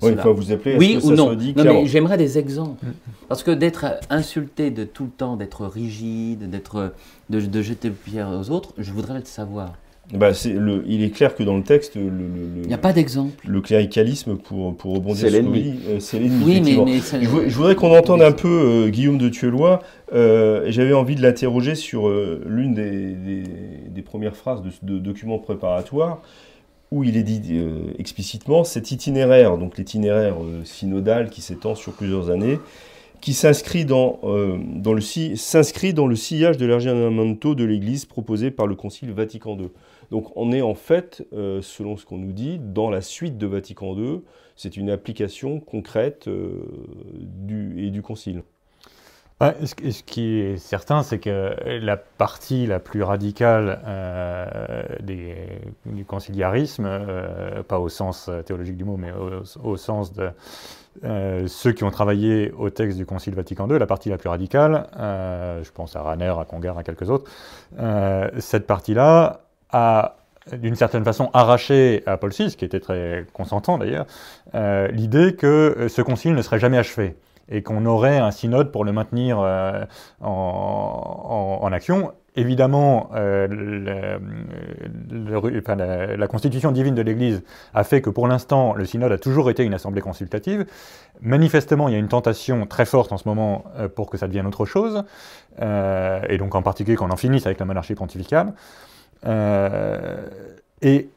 Oui, 0.00 0.10
cela 0.10 0.22
enfin, 0.22 0.30
vous 0.32 0.50
appelez 0.52 0.76
à 0.76 0.78
oui 0.78 0.94
que 0.98 1.04
ou 1.04 1.08
ça 1.10 1.14
non. 1.16 1.24
soit 1.26 1.36
dit 1.36 1.52
Non, 1.54 1.64
mais 1.64 1.86
j'aimerais 1.86 2.16
des 2.16 2.38
exemples. 2.38 2.86
Parce 3.28 3.42
que 3.42 3.50
d'être 3.50 3.84
insulté 4.08 4.70
de 4.70 4.84
tout 4.84 5.04
le 5.04 5.10
temps, 5.10 5.36
d'être 5.36 5.66
rigide, 5.66 6.48
d'être, 6.48 6.94
de, 7.28 7.40
de 7.40 7.62
jeter 7.62 7.90
pierre 7.90 8.30
aux 8.30 8.50
autres, 8.50 8.72
je 8.78 8.90
voudrais 8.92 9.18
le 9.18 9.24
savoir. 9.26 9.74
Bah, 10.14 10.30
le, 10.44 10.84
il 10.86 11.02
est 11.02 11.10
clair 11.10 11.34
que 11.34 11.42
dans 11.42 11.56
le 11.56 11.64
texte, 11.64 11.96
le, 11.96 12.02
Il 12.62 12.68
n'y 12.68 12.74
a 12.74 12.78
pas 12.78 12.92
d'exemple. 12.92 13.32
le 13.44 13.60
cléricalisme, 13.60 14.36
pour, 14.36 14.76
pour 14.76 14.94
rebondir 14.94 15.28
sur 15.28 15.50
oui, 15.50 15.74
euh, 15.88 15.98
c'est 15.98 16.20
l'ennemi. 16.20 16.44
Oui, 16.44 16.52
mais, 16.52 16.58
effectivement. 16.60 16.84
mais 16.84 16.98
ça- 17.00 17.20
Je, 17.20 17.28
vou- 17.28 17.42
je 17.48 17.54
voudrais 17.56 17.74
qu'on 17.74 17.96
entende 17.96 18.22
un 18.22 18.30
peu 18.30 18.48
euh, 18.48 18.88
Guillaume 18.88 19.18
de 19.18 19.28
Tuelois. 19.28 19.82
Euh, 20.12 20.64
J'avais 20.68 20.92
envie 20.92 21.16
de 21.16 21.22
l'interroger 21.22 21.74
sur 21.74 22.06
euh, 22.08 22.40
l'une 22.46 22.74
des, 22.74 23.14
des- 23.14 23.42
des 23.88 24.02
premières 24.02 24.36
phrases 24.36 24.62
de 24.62 24.70
ce 24.70 24.78
de 24.84 24.98
document 24.98 25.38
préparatoire 25.38 26.22
où 26.92 27.02
il 27.02 27.16
est 27.16 27.24
dit 27.24 27.42
euh, 27.58 27.92
explicitement 27.98 28.62
cet 28.62 28.92
itinéraire, 28.92 29.58
donc 29.58 29.76
l'itinéraire 29.76 30.36
euh, 30.40 30.60
synodal 30.62 31.30
qui 31.30 31.42
s'étend 31.42 31.74
sur 31.74 31.92
plusieurs 31.92 32.30
années, 32.30 32.60
qui 33.20 33.34
s'inscrit 33.34 33.84
dans, 33.84 34.20
euh, 34.24 34.58
s'inscrit 35.36 35.94
dans 35.94 36.06
le 36.06 36.16
sillage 36.16 36.56
de 36.56 36.66
l'Argianamento 36.66 37.54
de 37.54 37.64
l'Église 37.64 38.04
proposé 38.04 38.50
par 38.50 38.66
le 38.66 38.74
Concile 38.74 39.12
Vatican 39.12 39.56
II. 39.58 39.70
Donc 40.10 40.36
on 40.36 40.52
est 40.52 40.62
en 40.62 40.74
fait, 40.74 41.26
euh, 41.32 41.60
selon 41.62 41.96
ce 41.96 42.04
qu'on 42.04 42.18
nous 42.18 42.32
dit, 42.32 42.58
dans 42.60 42.90
la 42.90 43.00
suite 43.00 43.38
de 43.38 43.46
Vatican 43.46 43.96
II, 43.96 44.20
c'est 44.54 44.76
une 44.76 44.90
application 44.90 45.60
concrète 45.60 46.28
euh, 46.28 46.62
et 47.76 47.90
du 47.90 48.02
Concile. 48.02 48.42
Ce, 49.38 49.74
qui- 50.02 50.40
est 50.40 50.56
certain, 50.56 51.02
c'est 51.02 51.18
que 51.18 51.54
la 51.82 51.98
partie 51.98 52.66
la 52.66 52.80
plus 52.80 53.02
radicale 53.02 53.82
euh, 53.86 54.82
du 55.84 56.06
conciliarisme, 56.06 56.86
euh, 56.86 57.62
pas 57.62 57.78
au 57.78 57.90
sens 57.90 58.28
euh, 58.30 58.40
théologique 58.40 58.78
du 58.78 58.84
mot, 58.84 58.96
mais 58.96 59.12
au, 59.62 59.76
sens 59.76 60.14
de 60.14 60.30
ceux 61.48 61.72
qui 61.72 61.84
ont 61.84 61.90
travaillé 61.90 62.50
au 62.56 62.70
texte 62.70 62.96
du 62.96 63.04
Concile 63.04 63.34
Vatican 63.34 63.68
II, 63.68 63.78
la 63.78 63.86
partie 63.86 64.08
la 64.08 64.16
plus 64.16 64.30
radicale, 64.30 64.88
je 64.96 65.70
pense 65.70 65.94
à 65.94 66.00
Ranner, 66.00 66.32
à 66.40 66.46
Congar, 66.46 66.78
à 66.78 66.82
quelques 66.82 67.10
autres, 67.10 67.30
cette 68.38 68.66
partie-là 68.66 69.42
a 69.70 70.16
d'une 70.52 70.76
certaine 70.76 71.04
façon 71.04 71.28
arraché 71.34 72.02
à 72.06 72.16
Paul 72.16 72.30
VI, 72.30 72.56
qui 72.56 72.64
était 72.64 72.80
très 72.80 73.26
consentant 73.34 73.76
d'ailleurs, 73.76 74.06
l'idée 74.90 75.34
que 75.34 75.86
ce 75.90 76.00
concile 76.00 76.34
ne 76.34 76.40
serait 76.40 76.58
jamais 76.58 76.78
achevé 76.78 77.14
et 77.48 77.62
qu'on 77.62 77.86
aurait 77.86 78.18
un 78.18 78.30
synode 78.30 78.72
pour 78.72 78.84
le 78.84 78.92
maintenir 78.92 79.38
euh, 79.40 79.84
en, 80.20 81.70
action. 81.72 82.12
Évidemment, 82.38 83.10
euh, 83.14 84.18
la, 86.18 86.26
constitution 86.26 86.70
divine 86.70 86.94
de 86.94 87.02
l'Église 87.02 87.42
a 87.72 87.82
fait 87.82 88.02
que 88.02 88.10
pour 88.10 88.28
l'instant, 88.28 88.74
le 88.74 88.84
synode 88.84 89.12
a 89.12 89.18
toujours 89.18 89.48
été 89.48 89.64
une 89.64 89.72
assemblée 89.72 90.02
consultative. 90.02 90.66
Manifestement, 91.22 91.88
il 91.88 91.92
y 91.92 91.94
a 91.94 91.98
une 91.98 92.08
tentation 92.08 92.66
très 92.66 92.84
forte 92.84 93.12
en 93.12 93.16
ce 93.16 93.26
moment 93.26 93.64
euh, 93.78 93.88
pour 93.88 94.10
que 94.10 94.18
ça 94.18 94.26
devienne 94.26 94.46
autre 94.46 94.66
chose, 94.66 95.04
et 95.58 96.36
donc 96.38 96.54
en 96.54 96.62
particulier 96.62 96.96
qu'on 96.96 97.10
en 97.10 97.16
finisse 97.16 97.46
avec 97.46 97.58
la 97.58 97.64
monarchie 97.64 97.94
pontificale. 97.94 98.52
et 100.82 101.08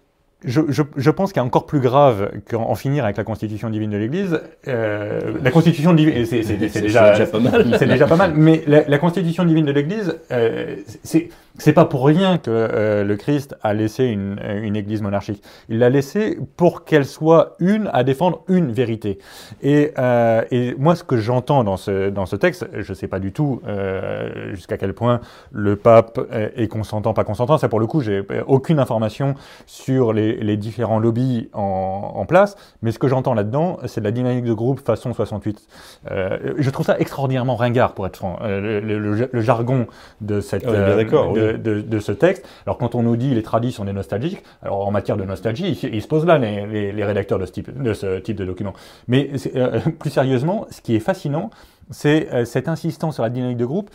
je, 0.46 0.62
je, 0.70 0.84
je, 0.96 1.12
pense 1.12 1.34
qu'il 1.34 1.42
y 1.42 1.44
a 1.44 1.46
encore 1.46 1.66
plus 1.66 1.82
grave 1.82 2.32
qu'en 2.50 2.74
finir 2.76 3.04
avec 3.04 3.18
la 3.18 3.26
constitution 3.26 3.70
divine 3.70 3.90
de 3.90 3.98
l'Église. 3.98 4.40
Euh, 4.68 5.34
la 5.44 5.52
constitution 5.52 5.94
divine, 5.94 6.26
c'est 6.26 6.42
déjà, 6.58 7.12
déjà, 7.12 7.26
pas 7.26 7.40
mal. 7.40 7.76
C'est 7.78 7.88
déjà 7.88 8.08
pas 8.08 8.16
mal. 8.16 8.34
Mais 8.36 8.64
la, 8.66 8.88
la 8.88 8.98
constitution 9.00 9.44
divine 9.44 9.66
de 9.66 9.72
l'Église, 9.72 10.18
euh, 10.32 10.78
c'est 11.04 11.30
c'est 11.60 11.74
pas 11.74 11.86
pour 11.86 12.06
rien 12.06 12.38
que 12.38 12.50
euh, 12.50 13.04
le 13.04 13.16
Christ 13.16 13.56
a 13.62 13.74
laissé 13.74 14.06
une, 14.06 14.40
une 14.64 14.76
église 14.76 15.02
monarchique. 15.02 15.44
Il 15.68 15.80
l'a 15.80 15.90
laissé 15.90 16.40
pour 16.56 16.86
qu'elle 16.86 17.06
soit 17.06 17.56
une 17.60 17.90
à 17.94 18.04
défendre 18.04 18.44
une 18.48 18.72
vérité. 18.72 19.20
Et, 19.62 19.92
euh, 19.98 20.44
et 20.52 20.74
moi, 20.78 20.96
ce 20.96 21.04
que 21.04 21.18
j'entends 21.18 21.64
dans 21.64 21.78
ce, 21.78 22.10
dans 22.10 22.26
ce 22.26 22.36
texte, 22.36 22.68
je 22.74 22.94
sais 22.94 23.08
pas 23.08 23.20
du 23.20 23.32
tout 23.32 23.62
euh, 23.68 24.56
jusqu'à 24.56 24.78
quel 24.78 24.94
point 24.94 25.20
le 25.52 25.76
pape 25.76 26.20
est 26.56 26.68
consentant, 26.68 27.14
pas 27.14 27.24
consentant. 27.24 27.58
Ça, 27.58 27.68
pour 27.68 27.80
le 27.80 27.88
coup, 27.88 28.02
j'ai 28.02 28.24
aucune 28.48 28.80
information 28.80 29.36
sur 29.66 30.14
les, 30.14 30.29
les 30.36 30.58
différents 30.58 31.00
lobbies 31.00 31.50
en, 31.54 32.12
en, 32.16 32.26
place. 32.26 32.56
Mais 32.82 32.92
ce 32.92 33.00
que 33.00 33.08
j'entends 33.08 33.34
là-dedans, 33.34 33.78
c'est 33.86 34.02
de 34.02 34.06
la 34.06 34.12
dynamique 34.12 34.46
de 34.46 34.54
groupe 34.54 34.80
façon 34.80 35.14
68. 35.14 35.68
Euh, 36.12 36.54
je 36.58 36.70
trouve 36.70 36.86
ça 36.86 36.98
extraordinairement 37.00 37.56
ringard, 37.56 37.94
pour 37.94 38.06
être 38.08 38.18
franc. 38.18 38.40
Le, 38.42 38.80
le, 38.80 39.30
le, 39.32 39.42
jargon 39.42 39.88
de 40.22 40.42
cette. 40.42 40.66
Ah. 40.68 41.04
De, 41.04 41.82
de, 41.82 42.00
ce 42.00 42.12
texte. 42.12 42.48
Alors 42.66 42.78
quand 42.78 42.96
on 42.96 43.04
nous 43.04 43.16
dit 43.16 43.34
les 43.34 43.44
traditions, 43.44 43.84
on 43.84 43.88
est 43.88 43.94
nostalgique, 43.94 44.44
alors 44.62 44.88
en 44.88 44.92
matière 44.92 45.18
de 45.18 45.24
nostalgie, 45.24 45.78
ils, 45.84 46.02
se 46.02 46.08
posent 46.08 46.26
là 46.26 46.38
les, 46.38 46.92
les, 46.92 47.04
rédacteurs 47.04 47.40
de 47.40 47.46
ce 47.46 47.52
type 47.52 47.82
de, 47.82 47.94
ce 47.94 48.20
type 48.20 48.38
de 48.38 48.46
document. 48.46 48.74
Mais 49.08 49.32
euh, 49.56 49.80
plus 50.00 50.10
sérieusement, 50.10 50.68
ce 50.70 50.82
qui 50.82 50.96
est 50.96 51.00
fascinant, 51.00 51.50
c'est 51.90 52.32
euh, 52.34 52.46
cette 52.46 52.68
insistance 52.68 53.16
sur 53.16 53.24
la 53.24 53.30
dynamique 53.30 53.58
de 53.58 53.66
groupe. 53.66 53.90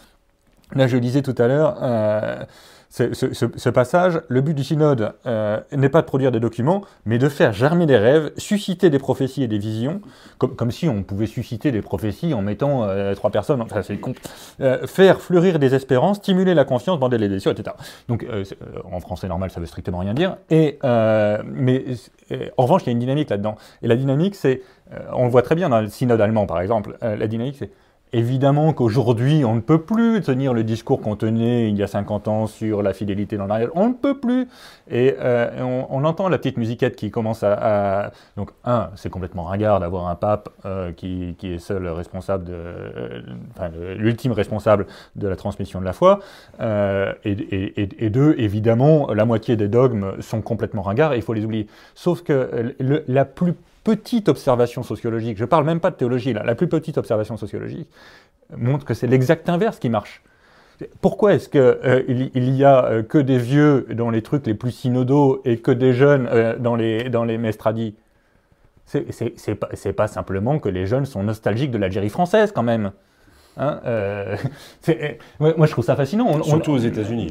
Là, 0.75 0.87
je 0.87 0.95
le 0.95 1.01
disais 1.01 1.23
tout 1.23 1.35
à 1.39 1.47
l'heure, 1.47 1.77
ce, 2.95 3.69
passage, 3.71 4.21
le 4.29 4.41
but 4.41 4.55
du 4.55 4.63
synode 4.63 5.15
euh, 5.27 5.61
n'est 5.73 5.89
pas 5.89 6.01
de 6.01 6.07
produire 6.07 6.31
des 6.31 6.39
documents, 6.39 6.83
mais 7.07 7.19
de 7.19 7.29
faire 7.29 7.53
germer 7.53 7.87
des 7.87 7.97
rêves, 7.97 8.31
susciter 8.37 8.89
des 8.89 9.01
prophéties 9.01 9.43
et 9.43 9.49
des 9.49 9.59
visions, 9.59 10.01
comme, 10.39 10.71
si 10.71 10.89
on 10.89 11.03
pouvait 11.03 11.27
susciter 11.27 11.73
des 11.73 11.83
prophéties 11.83 12.35
en 12.35 12.43
mettant 12.43 12.85
euh, 12.85 13.15
trois 13.15 13.31
personnes, 13.31 13.61
enfin 13.61 13.83
c'est 13.83 13.99
euh, 14.61 14.87
faire 14.87 15.21
fleurir 15.21 15.59
des 15.59 15.75
espérances, 15.75 16.19
stimuler 16.19 16.55
la 16.55 16.65
confiance, 16.65 17.01
bander 17.01 17.19
les 17.19 17.29
décisions, 17.29 17.51
etc. 17.51 17.75
Donc 18.09 18.25
en 18.91 19.01
français 19.01 19.27
normal, 19.27 19.51
ça 19.51 19.59
veut 19.59 19.67
strictement 19.67 19.99
rien 19.99 20.15
dire. 20.15 20.37
Mais 20.51 21.87
en 22.57 22.63
revanche, 22.63 22.83
il 22.83 22.87
y 22.87 22.91
a 22.91 22.93
une 22.93 23.01
dynamique 23.01 23.31
là-dedans. 23.31 23.57
Et 23.83 23.89
la 23.89 23.97
dynamique, 23.97 24.37
c'est, 24.37 24.63
on 25.13 25.25
le 25.25 25.31
voit 25.31 25.43
très 25.43 25.57
bien 25.57 25.69
dans 25.69 25.81
le 25.81 25.89
synode 25.89 26.21
allemand 26.21 26.47
par 26.47 26.61
exemple, 26.61 26.97
la 27.03 27.27
dynamique 27.27 27.57
c'est 27.59 27.71
Évidemment 28.17 28.73
qu'aujourd'hui, 28.73 29.45
on 29.45 29.57
ne 29.57 29.61
peut 29.61 29.81
plus 29.81 30.21
tenir 30.21 30.55
le 30.55 30.63
discours 30.63 31.01
qu'on 31.01 31.17
tenait 31.17 31.69
il 31.69 31.77
y 31.77 31.83
a 31.83 31.89
50 31.89 32.29
ans 32.29 32.47
sur 32.47 32.81
la 32.81 32.93
fidélité 32.93 33.37
dans 33.37 33.49
l'arrière. 33.49 33.71
On 33.75 33.89
ne 33.89 33.93
peut 33.93 34.21
plus. 34.21 34.47
Et 34.89 35.17
euh, 35.19 35.85
on, 35.91 36.05
entend 36.05 36.29
la 36.29 36.39
petite 36.39 36.57
musiquette 36.57 36.95
qui 36.95 37.11
commence 37.11 37.43
à... 37.43 38.13
Donc, 38.37 38.51
un, 38.65 38.91
c'est 38.95 39.11
complètement 39.11 39.43
ringard 39.43 39.81
d'avoir 39.81 40.07
un 40.07 40.15
pape 40.15 40.49
euh, 40.65 40.93
qui, 40.93 41.35
est 41.43 41.59
seul 41.59 41.89
responsable, 41.89 42.45
de, 42.45 43.25
enfin, 43.57 43.71
l'ultime 43.97 44.31
responsable 44.31 44.87
de 45.17 45.27
la 45.27 45.35
transmission 45.35 45.81
de 45.81 45.85
la 45.85 45.93
foi. 45.93 46.21
Euh, 46.61 47.15
et, 47.25 48.11
deux, 48.11 48.37
évidemment, 48.39 49.13
la 49.13 49.25
moitié 49.25 49.57
des 49.57 49.67
dogmes 49.67 50.13
sont 50.21 50.41
complètement 50.41 50.83
ringards 50.83 51.15
et 51.15 51.17
il 51.17 51.23
faut 51.23 51.35
les 51.35 51.45
oublier. 51.45 51.67
Sauf 51.97 52.23
que 52.23 52.77
la 53.09 53.25
plus 53.25 53.55
petite 53.85 54.29
observation 54.29 54.83
sociologique, 54.83 55.37
je 55.37 55.45
ne 55.45 55.49
parle 55.49 55.65
même 55.65 55.81
pas 55.81 55.91
de 55.91 55.97
théologie, 55.97 56.33
là, 56.33 56.43
la 56.43 56.55
plus 56.55 56.69
petite 56.69 56.99
observation 56.99 57.37
sociologique 57.37 57.89
montre 58.57 58.85
que 58.85 58.95
c'est 58.95 59.07
l'exact 59.07 59.49
inverse 59.49 59.79
qui 59.79 59.89
marche. 59.89 60.23
Pourquoi 61.01 61.35
est-ce 61.35 61.49
qu'il 61.49 61.61
euh, 61.61 62.03
il 62.09 62.51
y 62.57 62.65
a 62.65 62.85
euh, 62.85 63.03
que 63.03 63.19
des 63.19 63.39
vieux 63.39 63.87
dans 63.95 64.11
les 64.11 64.23
trucs 64.23 64.47
les 64.47 64.55
plus 64.55 64.73
synodaux 64.73 65.41
et 65.45 65.59
que 65.59 65.71
des 65.71 65.93
jeunes 65.93 66.29
euh, 66.31 66.59
dans 66.59 66.75
les, 66.75 67.09
dans 67.11 67.25
les 67.25 67.39
mestradis 67.39 67.95
C'est 68.87 69.55
pas, 69.55 69.69
pas 69.97 70.09
simplement 70.09 70.59
que 70.59 70.69
les 70.69 70.87
jeunes 70.87 71.07
sont 71.07 71.23
nostalgiques 71.23 71.71
de 71.71 71.79
l'Algérie 71.79 72.09
française 72.09 72.51
quand 72.53 72.65
même. 72.65 72.91
Hein, 73.57 73.79
moi, 75.39 75.67
je 75.67 75.71
trouve 75.71 75.85
ça 75.85 75.95
fascinant. 75.95 76.43
Surtout 76.43 76.73
aux 76.73 76.79
États-Unis. 76.79 77.31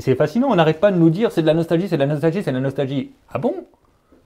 C'est 0.00 0.14
fascinant. 0.14 0.48
On 0.50 0.56
n'arrête 0.56 0.80
pas 0.80 0.90
de 0.90 0.96
nous 0.96 1.10
dire 1.10 1.30
c'est 1.32 1.42
de 1.42 1.46
la 1.46 1.52
nostalgie, 1.52 1.88
c'est 1.88 1.98
de 1.98 2.02
la 2.02 2.06
nostalgie, 2.06 2.42
c'est 2.42 2.50
de 2.50 2.56
la 2.56 2.62
nostalgie. 2.62 3.10
Ah 3.30 3.38
bon? 3.38 3.66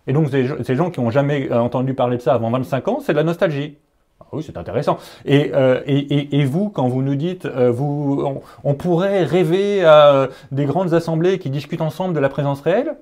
Et 0.06 0.12
donc, 0.12 0.28
ces, 0.30 0.74
gens 0.74 0.90
qui 0.90 1.00
n'ont 1.00 1.10
jamais 1.10 1.50
euh, 1.50 1.58
entendu 1.60 1.94
parler 1.94 2.16
de 2.16 2.22
ça 2.22 2.34
avant 2.34 2.50
25 2.50 2.88
ans, 2.88 2.98
c'est 3.00 3.12
de 3.12 3.18
la 3.18 3.24
nostalgie. 3.24 3.76
Ah 4.20 4.26
oui, 4.32 4.42
c'est 4.44 4.56
intéressant. 4.56 4.98
Et, 5.24 5.52
euh, 5.54 5.80
et, 5.86 6.40
et, 6.40 6.44
vous, 6.44 6.68
quand 6.68 6.88
vous 6.88 7.02
nous 7.02 7.14
dites, 7.14 7.46
euh, 7.46 7.70
vous, 7.70 8.40
on, 8.64 8.74
pourrait 8.74 9.24
rêver 9.24 9.84
à 9.84 10.28
des 10.52 10.64
grandes 10.64 10.94
assemblées 10.94 11.38
qui 11.38 11.50
discutent 11.50 11.80
ensemble 11.80 12.14
de 12.14 12.20
la 12.20 12.28
présence 12.28 12.60
réelle 12.60 12.94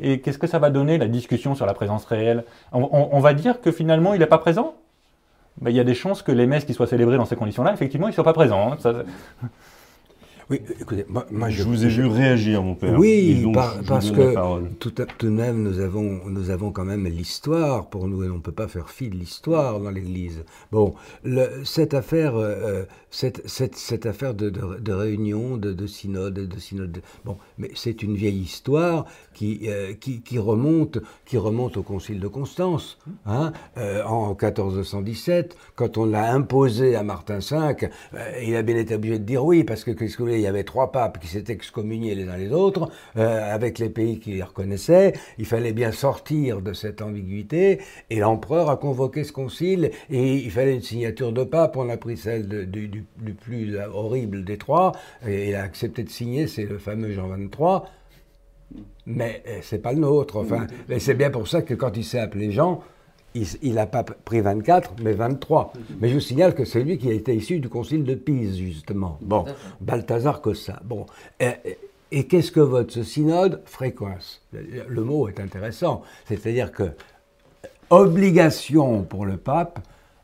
Et 0.00 0.20
qu'est-ce 0.20 0.38
que 0.38 0.46
ça 0.46 0.58
va 0.58 0.70
donner, 0.70 0.98
la 0.98 1.08
discussion 1.08 1.54
sur 1.54 1.66
la 1.66 1.74
présence 1.74 2.04
réelle? 2.04 2.44
On, 2.72 3.20
va 3.20 3.34
dire 3.34 3.60
que 3.60 3.72
finalement, 3.72 4.14
il 4.14 4.20
n'est 4.20 4.26
pas 4.26 4.38
présent? 4.38 4.74
Ben, 5.60 5.70
Il 5.70 5.76
y 5.76 5.80
a 5.80 5.84
des 5.84 5.94
chances 5.94 6.22
que 6.22 6.32
les 6.32 6.46
messes 6.46 6.64
qui 6.64 6.74
soient 6.74 6.86
célébrées 6.86 7.16
dans 7.16 7.24
ces 7.24 7.36
conditions-là, 7.36 7.72
effectivement, 7.72 8.08
ils 8.08 8.10
ne 8.10 8.14
soient 8.14 8.24
pas 8.24 8.32
présents. 8.32 8.72
Hein. 8.72 9.04
Oui, 10.50 10.60
écoutez, 10.78 11.06
moi, 11.08 11.48
je, 11.48 11.62
vous 11.62 11.86
ai 11.86 11.88
vu 11.88 12.06
réagir, 12.06 12.62
mon 12.62 12.74
père. 12.74 12.98
Oui, 12.98 13.46
parce 13.86 14.10
que 14.10 14.34
tout, 14.78 14.90
tout, 14.90 15.26
de 15.26 15.30
même, 15.30 15.62
nous 15.62 15.80
avons, 15.80 16.20
nous 16.26 16.50
avons 16.50 16.70
quand 16.70 16.84
même 16.84 17.06
l'histoire 17.06 17.88
pour 17.88 18.08
nous, 18.08 18.24
et 18.24 18.28
on 18.28 18.34
ne 18.34 18.40
peut 18.40 18.52
pas 18.52 18.68
faire 18.68 18.90
fi 18.90 19.08
de 19.08 19.14
l'histoire 19.14 19.80
dans 19.80 19.90
l'Église. 19.90 20.44
Bon, 20.70 20.94
le, 21.22 21.64
cette 21.64 21.94
affaire, 21.94 22.36
euh, 22.36 22.84
cette, 23.10 23.48
cette, 23.48 23.76
cette, 23.76 24.04
affaire 24.04 24.34
de, 24.34 24.50
de, 24.50 24.92
réunion, 24.92 25.56
de, 25.56 25.72
de, 25.72 25.86
synode, 25.86 26.34
de 26.34 26.58
synode, 26.58 27.00
bon, 27.24 27.38
mais 27.56 27.70
c'est 27.74 28.02
une 28.02 28.14
vieille 28.14 28.40
histoire 28.40 29.06
qui, 29.32 29.60
euh, 29.64 29.94
qui, 29.94 30.20
qui, 30.20 30.38
remonte, 30.38 30.98
qui 31.24 31.38
remonte 31.38 31.78
au 31.78 31.82
Concile 31.82 32.20
de 32.20 32.28
Constance, 32.28 32.98
hein, 33.24 33.52
euh, 33.78 34.04
en 34.04 34.28
1417, 34.28 35.56
quand 35.74 35.96
on 35.96 36.04
l'a 36.04 36.32
imposé 36.32 36.96
à 36.96 37.02
Martin 37.02 37.38
V, 37.38 37.88
il 38.42 38.56
a 38.56 38.62
bien 38.62 38.76
été 38.76 38.94
obligé 38.94 39.18
de 39.18 39.24
dire 39.24 39.42
oui, 39.44 39.64
parce 39.64 39.84
que 39.84 39.90
qu'est-ce 39.90 40.18
que 40.18 40.33
il 40.38 40.42
y 40.42 40.46
avait 40.46 40.64
trois 40.64 40.92
papes 40.92 41.18
qui 41.18 41.26
s'étaient 41.26 41.52
excommuniés 41.52 42.14
les 42.14 42.28
uns 42.28 42.36
les 42.36 42.52
autres, 42.52 42.90
euh, 43.16 43.54
avec 43.54 43.78
les 43.78 43.88
pays 43.88 44.18
qui 44.18 44.32
les 44.32 44.42
reconnaissaient. 44.42 45.12
Il 45.38 45.46
fallait 45.46 45.72
bien 45.72 45.92
sortir 45.92 46.60
de 46.60 46.72
cette 46.72 47.02
ambiguïté, 47.02 47.80
et 48.10 48.16
l'empereur 48.20 48.70
a 48.70 48.76
convoqué 48.76 49.24
ce 49.24 49.32
concile, 49.32 49.90
et 50.10 50.34
il 50.34 50.50
fallait 50.50 50.74
une 50.74 50.82
signature 50.82 51.32
de 51.32 51.44
pape. 51.44 51.76
On 51.76 51.88
a 51.88 51.96
pris 51.96 52.16
celle 52.16 52.70
du, 52.70 53.04
plus 53.40 53.78
horrible 53.78 54.44
des 54.44 54.58
trois, 54.58 54.92
et 55.26 55.50
il 55.50 55.54
a 55.54 55.62
accepté 55.62 56.02
de 56.02 56.10
signer, 56.10 56.46
c'est 56.46 56.64
le 56.64 56.78
fameux 56.78 57.12
Jean 57.12 57.28
23. 57.28 57.86
Mais 59.06 59.42
euh, 59.46 59.58
c'est 59.62 59.78
pas 59.78 59.92
le 59.92 60.00
nôtre. 60.00 60.36
Enfin, 60.36 60.66
c'est 60.98 61.14
bien 61.14 61.30
pour 61.30 61.46
ça 61.46 61.62
que 61.62 61.74
quand 61.74 61.96
il 61.96 62.04
s'est 62.04 62.18
appelé 62.18 62.50
Jean, 62.50 62.82
il 63.34 63.74
n'a 63.74 63.86
pas 63.86 64.04
pris 64.04 64.40
24, 64.40 64.92
mais 65.02 65.12
23. 65.12 65.72
Mais 66.00 66.08
je 66.08 66.14
vous 66.14 66.20
signale 66.20 66.54
que 66.54 66.64
c'est 66.64 66.82
lui 66.82 66.98
qui 66.98 67.10
a 67.10 67.12
été 67.12 67.34
issu 67.34 67.58
du 67.58 67.68
concile 67.68 68.04
de 68.04 68.14
Pise, 68.14 68.56
justement. 68.56 69.18
Bon, 69.20 69.44
Balthazar 69.80 70.40
Cossa. 70.40 70.80
Bon. 70.84 71.06
Et, 72.10 72.24
qu'est-ce 72.26 72.52
que 72.52 72.60
vote 72.60 72.92
ce 72.92 73.02
synode? 73.02 73.60
Fréquence. 73.64 74.40
Le, 74.52 75.02
mot 75.02 75.28
est 75.28 75.40
intéressant. 75.40 76.02
C'est-à-dire 76.26 76.70
que 76.70 76.90
obligation 77.90 79.02
pour 79.02 79.26
le 79.26 79.36
pape 79.36 79.80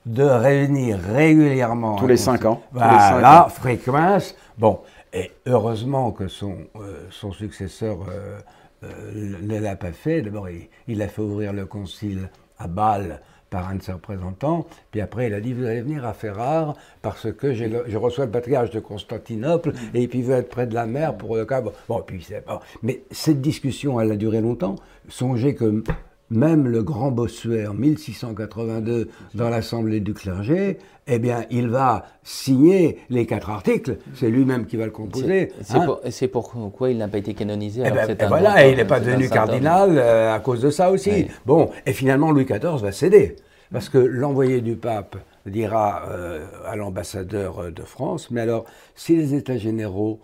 de 0.06 0.22
réunir 0.22 0.98
régulièrement. 0.98 1.96
Tous 1.96 2.06
les 2.06 2.16
cinq 2.16 2.44
ans. 2.44 2.62
Voilà, 2.72 3.48
fréquence. 3.50 4.36
Bon, 4.56 4.80
et 5.12 5.32
heureusement 5.46 6.12
que 6.12 6.28
son, 6.28 6.56
euh, 6.76 7.06
son 7.10 7.32
successeur 7.32 7.98
euh, 8.08 8.38
euh, 8.84 9.38
ne 9.42 9.58
l'a 9.58 9.74
pas 9.74 9.92
fait. 9.92 10.22
D'abord, 10.22 10.48
il, 10.48 10.68
il, 10.86 11.02
a 11.02 11.08
fait 11.08 11.22
ouvrir 11.22 11.52
le 11.52 11.66
concile 11.66 12.30
à 12.60 12.68
Bâle 12.68 13.20
par 13.50 13.68
un 13.68 13.74
de 13.74 13.82
ses 13.82 13.90
représentants. 13.90 14.66
Puis 14.92 15.00
après, 15.00 15.26
il 15.26 15.34
a 15.34 15.40
dit, 15.40 15.52
vous 15.52 15.64
allez 15.64 15.80
venir 15.80 16.06
à 16.06 16.12
Ferrare 16.12 16.76
parce 17.02 17.32
que 17.32 17.52
je 17.52 17.96
reçois 17.96 18.26
le 18.26 18.30
patriarche 18.30 18.70
de 18.70 18.78
Constantinople 18.78 19.72
et 19.92 20.06
puis 20.06 20.20
il 20.20 20.24
veut 20.24 20.36
être 20.36 20.50
près 20.50 20.68
de 20.68 20.74
la 20.74 20.86
mer 20.86 21.16
pour 21.16 21.34
le 21.34 21.44
cas. 21.44 21.60
Bon, 21.60 22.02
puis 22.06 22.22
c'est 22.22 22.46
bon. 22.46 22.60
Mais 22.84 23.02
cette 23.10 23.40
discussion, 23.40 24.00
elle 24.00 24.12
a 24.12 24.16
duré 24.16 24.40
longtemps. 24.40 24.76
Songez 25.08 25.56
que 25.56 25.82
même 26.30 26.68
le 26.68 26.84
grand 26.84 27.10
Bossuet 27.10 27.66
en 27.66 27.74
1682 27.74 29.08
dans 29.34 29.50
l'Assemblée 29.50 29.98
du 29.98 30.14
clergé, 30.14 30.78
eh 31.12 31.18
bien, 31.18 31.44
il 31.50 31.68
va 31.68 32.04
signer 32.22 32.98
les 33.10 33.26
quatre 33.26 33.50
articles. 33.50 33.98
C'est 34.14 34.30
lui-même 34.30 34.66
qui 34.66 34.76
va 34.76 34.84
le 34.84 34.92
composer. 34.92 35.52
C'est 35.60 35.76
hein. 35.76 36.28
pourquoi 36.30 36.90
il 36.90 36.98
n'a 36.98 37.08
pas 37.08 37.18
été 37.18 37.34
canonisé. 37.34 37.82
Eh 37.84 37.90
ben, 37.90 38.28
voilà, 38.28 38.66
il 38.68 38.76
n'est 38.76 38.84
pas 38.84 39.00
devenu 39.00 39.28
cardinal 39.28 39.98
euh, 39.98 40.32
à 40.32 40.38
cause 40.38 40.62
de 40.62 40.70
ça 40.70 40.92
aussi. 40.92 41.26
Bon, 41.44 41.70
et 41.84 41.92
finalement, 41.92 42.30
Louis 42.30 42.44
XIV 42.44 42.80
va 42.80 42.92
céder. 42.92 43.36
Parce 43.72 43.88
que 43.88 43.98
l'envoyé 43.98 44.60
du 44.60 44.76
pape 44.76 45.16
dira 45.46 46.02
euh, 46.10 46.46
à 46.66 46.76
l'ambassadeur 46.76 47.58
euh, 47.58 47.70
de 47.70 47.82
France, 47.82 48.30
mais 48.30 48.40
alors, 48.40 48.64
si 48.94 49.16
les 49.16 49.34
États 49.34 49.58
généraux 49.58 50.20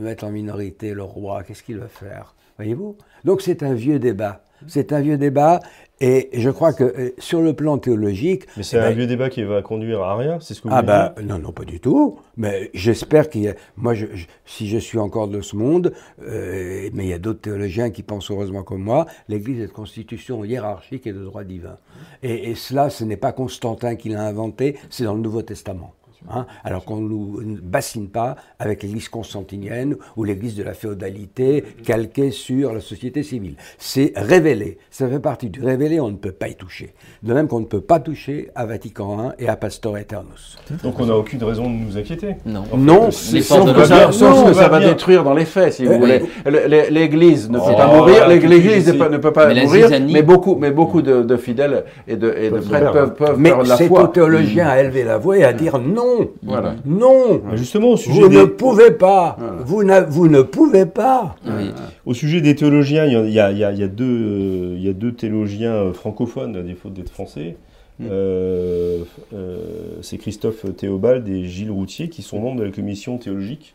mettent 0.00 0.24
en 0.24 0.30
minorité 0.30 0.92
le 0.92 1.04
roi, 1.04 1.44
qu'est-ce 1.44 1.62
qu'il 1.62 1.78
va 1.78 1.86
faire? 1.86 2.34
Voyez-vous? 2.56 2.96
Donc 3.24 3.42
c'est 3.42 3.62
un 3.62 3.74
vieux 3.74 4.00
débat. 4.00 4.42
C'est 4.66 4.92
un 4.92 5.00
vieux 5.00 5.16
débat. 5.16 5.60
Et 6.02 6.30
je 6.32 6.48
crois 6.48 6.72
que 6.72 6.84
euh, 6.84 7.10
sur 7.18 7.42
le 7.42 7.52
plan 7.52 7.76
théologique. 7.76 8.44
Mais 8.56 8.62
c'est 8.62 8.76
eh 8.78 8.80
un 8.80 8.88
ben, 8.88 8.96
vieux 8.96 9.06
débat 9.06 9.28
qui 9.28 9.42
va 9.42 9.60
conduire 9.60 10.00
à 10.02 10.16
rien, 10.16 10.38
c'est 10.40 10.54
ce 10.54 10.62
que 10.62 10.68
vous 10.68 10.74
Ah 10.74 10.80
bah 10.82 11.14
dire 11.16 11.26
non, 11.26 11.38
non, 11.38 11.52
pas 11.52 11.64
du 11.64 11.78
tout. 11.78 12.18
Mais 12.38 12.70
j'espère 12.72 13.28
qu'il 13.28 13.42
y 13.42 13.48
a... 13.48 13.54
Moi, 13.76 13.92
je- 13.94 14.06
je- 14.14 14.26
si 14.46 14.66
je 14.68 14.78
suis 14.78 14.98
encore 14.98 15.28
de 15.28 15.42
ce 15.42 15.56
monde, 15.56 15.92
euh, 16.22 16.88
mais 16.94 17.04
il 17.04 17.08
y 17.10 17.12
a 17.12 17.18
d'autres 17.18 17.42
théologiens 17.42 17.90
qui 17.90 18.02
pensent 18.02 18.30
heureusement 18.30 18.62
comme 18.62 18.82
moi, 18.82 19.04
l'Église 19.28 19.60
est 19.60 19.66
de 19.66 19.72
constitution 19.72 20.42
hiérarchique 20.44 21.06
et 21.06 21.12
de 21.12 21.22
droit 21.22 21.44
divin. 21.44 21.76
Et, 22.22 22.50
et 22.50 22.54
cela, 22.54 22.88
ce 22.88 23.04
n'est 23.04 23.18
pas 23.18 23.32
Constantin 23.32 23.94
qui 23.96 24.08
l'a 24.08 24.22
inventé, 24.22 24.76
c'est 24.88 25.04
dans 25.04 25.14
le 25.14 25.20
Nouveau 25.20 25.42
Testament. 25.42 25.92
Hein, 26.30 26.44
alors 26.64 26.84
qu'on 26.84 26.96
ne 26.96 27.08
nous 27.08 27.40
ne 27.42 27.56
bassine 27.58 28.08
pas 28.08 28.36
avec 28.58 28.82
l'église 28.82 29.08
constantinienne 29.08 29.96
ou 30.16 30.24
l'église 30.24 30.54
de 30.54 30.62
la 30.62 30.74
féodalité 30.74 31.64
calquée 31.84 32.30
sur 32.30 32.74
la 32.74 32.80
société 32.80 33.22
civile. 33.22 33.54
C'est 33.78 34.12
révélé, 34.16 34.76
ça 34.90 35.08
fait 35.08 35.18
partie 35.18 35.48
du 35.48 35.62
révélé, 35.64 35.98
on 35.98 36.08
ne 36.10 36.16
peut 36.16 36.32
pas 36.32 36.48
y 36.48 36.54
toucher. 36.56 36.92
De 37.22 37.32
même 37.32 37.48
qu'on 37.48 37.60
ne 37.60 37.64
peut 37.64 37.80
pas 37.80 38.00
toucher 38.00 38.50
à 38.54 38.66
Vatican 38.66 39.30
I 39.38 39.44
et 39.44 39.48
à 39.48 39.56
Pastor 39.56 39.96
Eternus. 39.96 40.58
Donc 40.82 41.00
on 41.00 41.06
n'a 41.06 41.16
aucune 41.16 41.42
raison 41.42 41.64
de 41.64 41.74
nous 41.74 41.96
inquiéter. 41.96 42.36
Non. 42.44 42.64
Non, 42.76 43.10
c'est 43.10 43.40
Sauf 43.40 43.72
que 43.74 43.84
ça, 43.84 44.06
que 44.08 44.70
va 44.70 44.78
bien. 44.78 44.88
détruire 44.90 45.24
dans 45.24 45.34
les 45.34 45.46
faits, 45.46 45.72
si 45.72 45.86
vous 45.86 45.98
voulez. 45.98 46.22
Le- 46.44 46.68
le- 46.68 46.90
L'Église 46.90 47.48
ne 47.50 47.58
peut 47.58 47.64
Oh, 47.72 47.76
pas 47.76 47.86
mourir, 47.96 48.28
l'Église 48.28 48.88
est 48.88 48.92
ne 48.92 48.98
peut, 48.98 49.04
ici. 49.04 49.12
ne 49.12 49.16
peut 49.18 49.32
pas 49.32 49.46
Mais 49.48 49.54
la 49.54 49.62
mourir, 49.64 49.86
zizanie- 49.88 50.12
mais 50.12 50.22
beaucoup, 50.22 50.56
mais 50.56 50.70
beaucoup 50.70 51.00
de, 51.02 51.22
de 51.22 51.36
fidèles 51.36 51.84
et 52.06 52.16
de, 52.16 52.34
et 52.36 52.50
de 52.50 52.56
Peuvent 52.56 52.68
prêtres 52.68 52.86
le 52.86 52.92
faire. 52.92 52.92
peuvent, 52.92 53.14
peuvent 53.14 53.38
Mais 53.38 53.50
perdre 53.50 53.66
la 53.68 53.76
c'est 53.76 53.84
aux 53.84 53.96
foi. 53.96 54.08
théologiens 54.08 54.68
à 54.68 54.80
élever 54.80 55.04
la 55.04 55.18
voix 55.18 55.38
et 55.38 55.44
à 55.44 55.52
dire 55.52 55.78
non, 55.78 56.09
Voilà. 56.42 56.76
non, 56.84 57.40
Mais 57.50 57.56
justement, 57.56 57.90
au 57.90 57.96
sujet, 57.96 58.20
vous 58.22 58.28
des, 58.28 58.36
ne 58.38 58.44
pouvez 58.44 58.90
pas, 58.90 59.36
vous, 59.64 59.82
vous 60.08 60.28
ne 60.28 60.42
pouvez 60.42 60.86
pas. 60.86 61.36
Oui. 61.46 61.70
au 62.06 62.14
sujet 62.14 62.40
des 62.40 62.54
théologiens, 62.54 63.04
il 63.06 63.12
y 63.12 63.16
a, 63.16 63.22
il 63.26 63.32
y 63.32 63.40
a- 63.40 63.50
il 63.52 63.58
y 63.58 63.64
a- 63.64 63.72
il 63.72 63.78
y 63.78 63.82
a 63.82 63.88
deux, 63.88 64.04
euh, 64.04 64.74
il 64.76 64.82
y 64.84 64.88
a 64.88 64.92
deux 64.92 65.12
théologiens 65.12 65.72
euh, 65.74 65.92
francophones, 65.92 66.56
à 66.56 66.62
défaut 66.62 66.88
d'être 66.90 67.10
français. 67.10 67.56
Mm. 67.98 68.06
Euh, 68.10 69.04
euh, 69.34 69.58
c'est 70.02 70.16
Christophe 70.18 70.64
Théobald 70.76 71.28
et 71.28 71.44
Gilles 71.44 71.70
Routier 71.70 72.08
qui 72.08 72.22
sont 72.22 72.40
membres 72.40 72.60
de 72.60 72.64
la 72.64 72.70
commission 72.70 73.18
théologique 73.18 73.74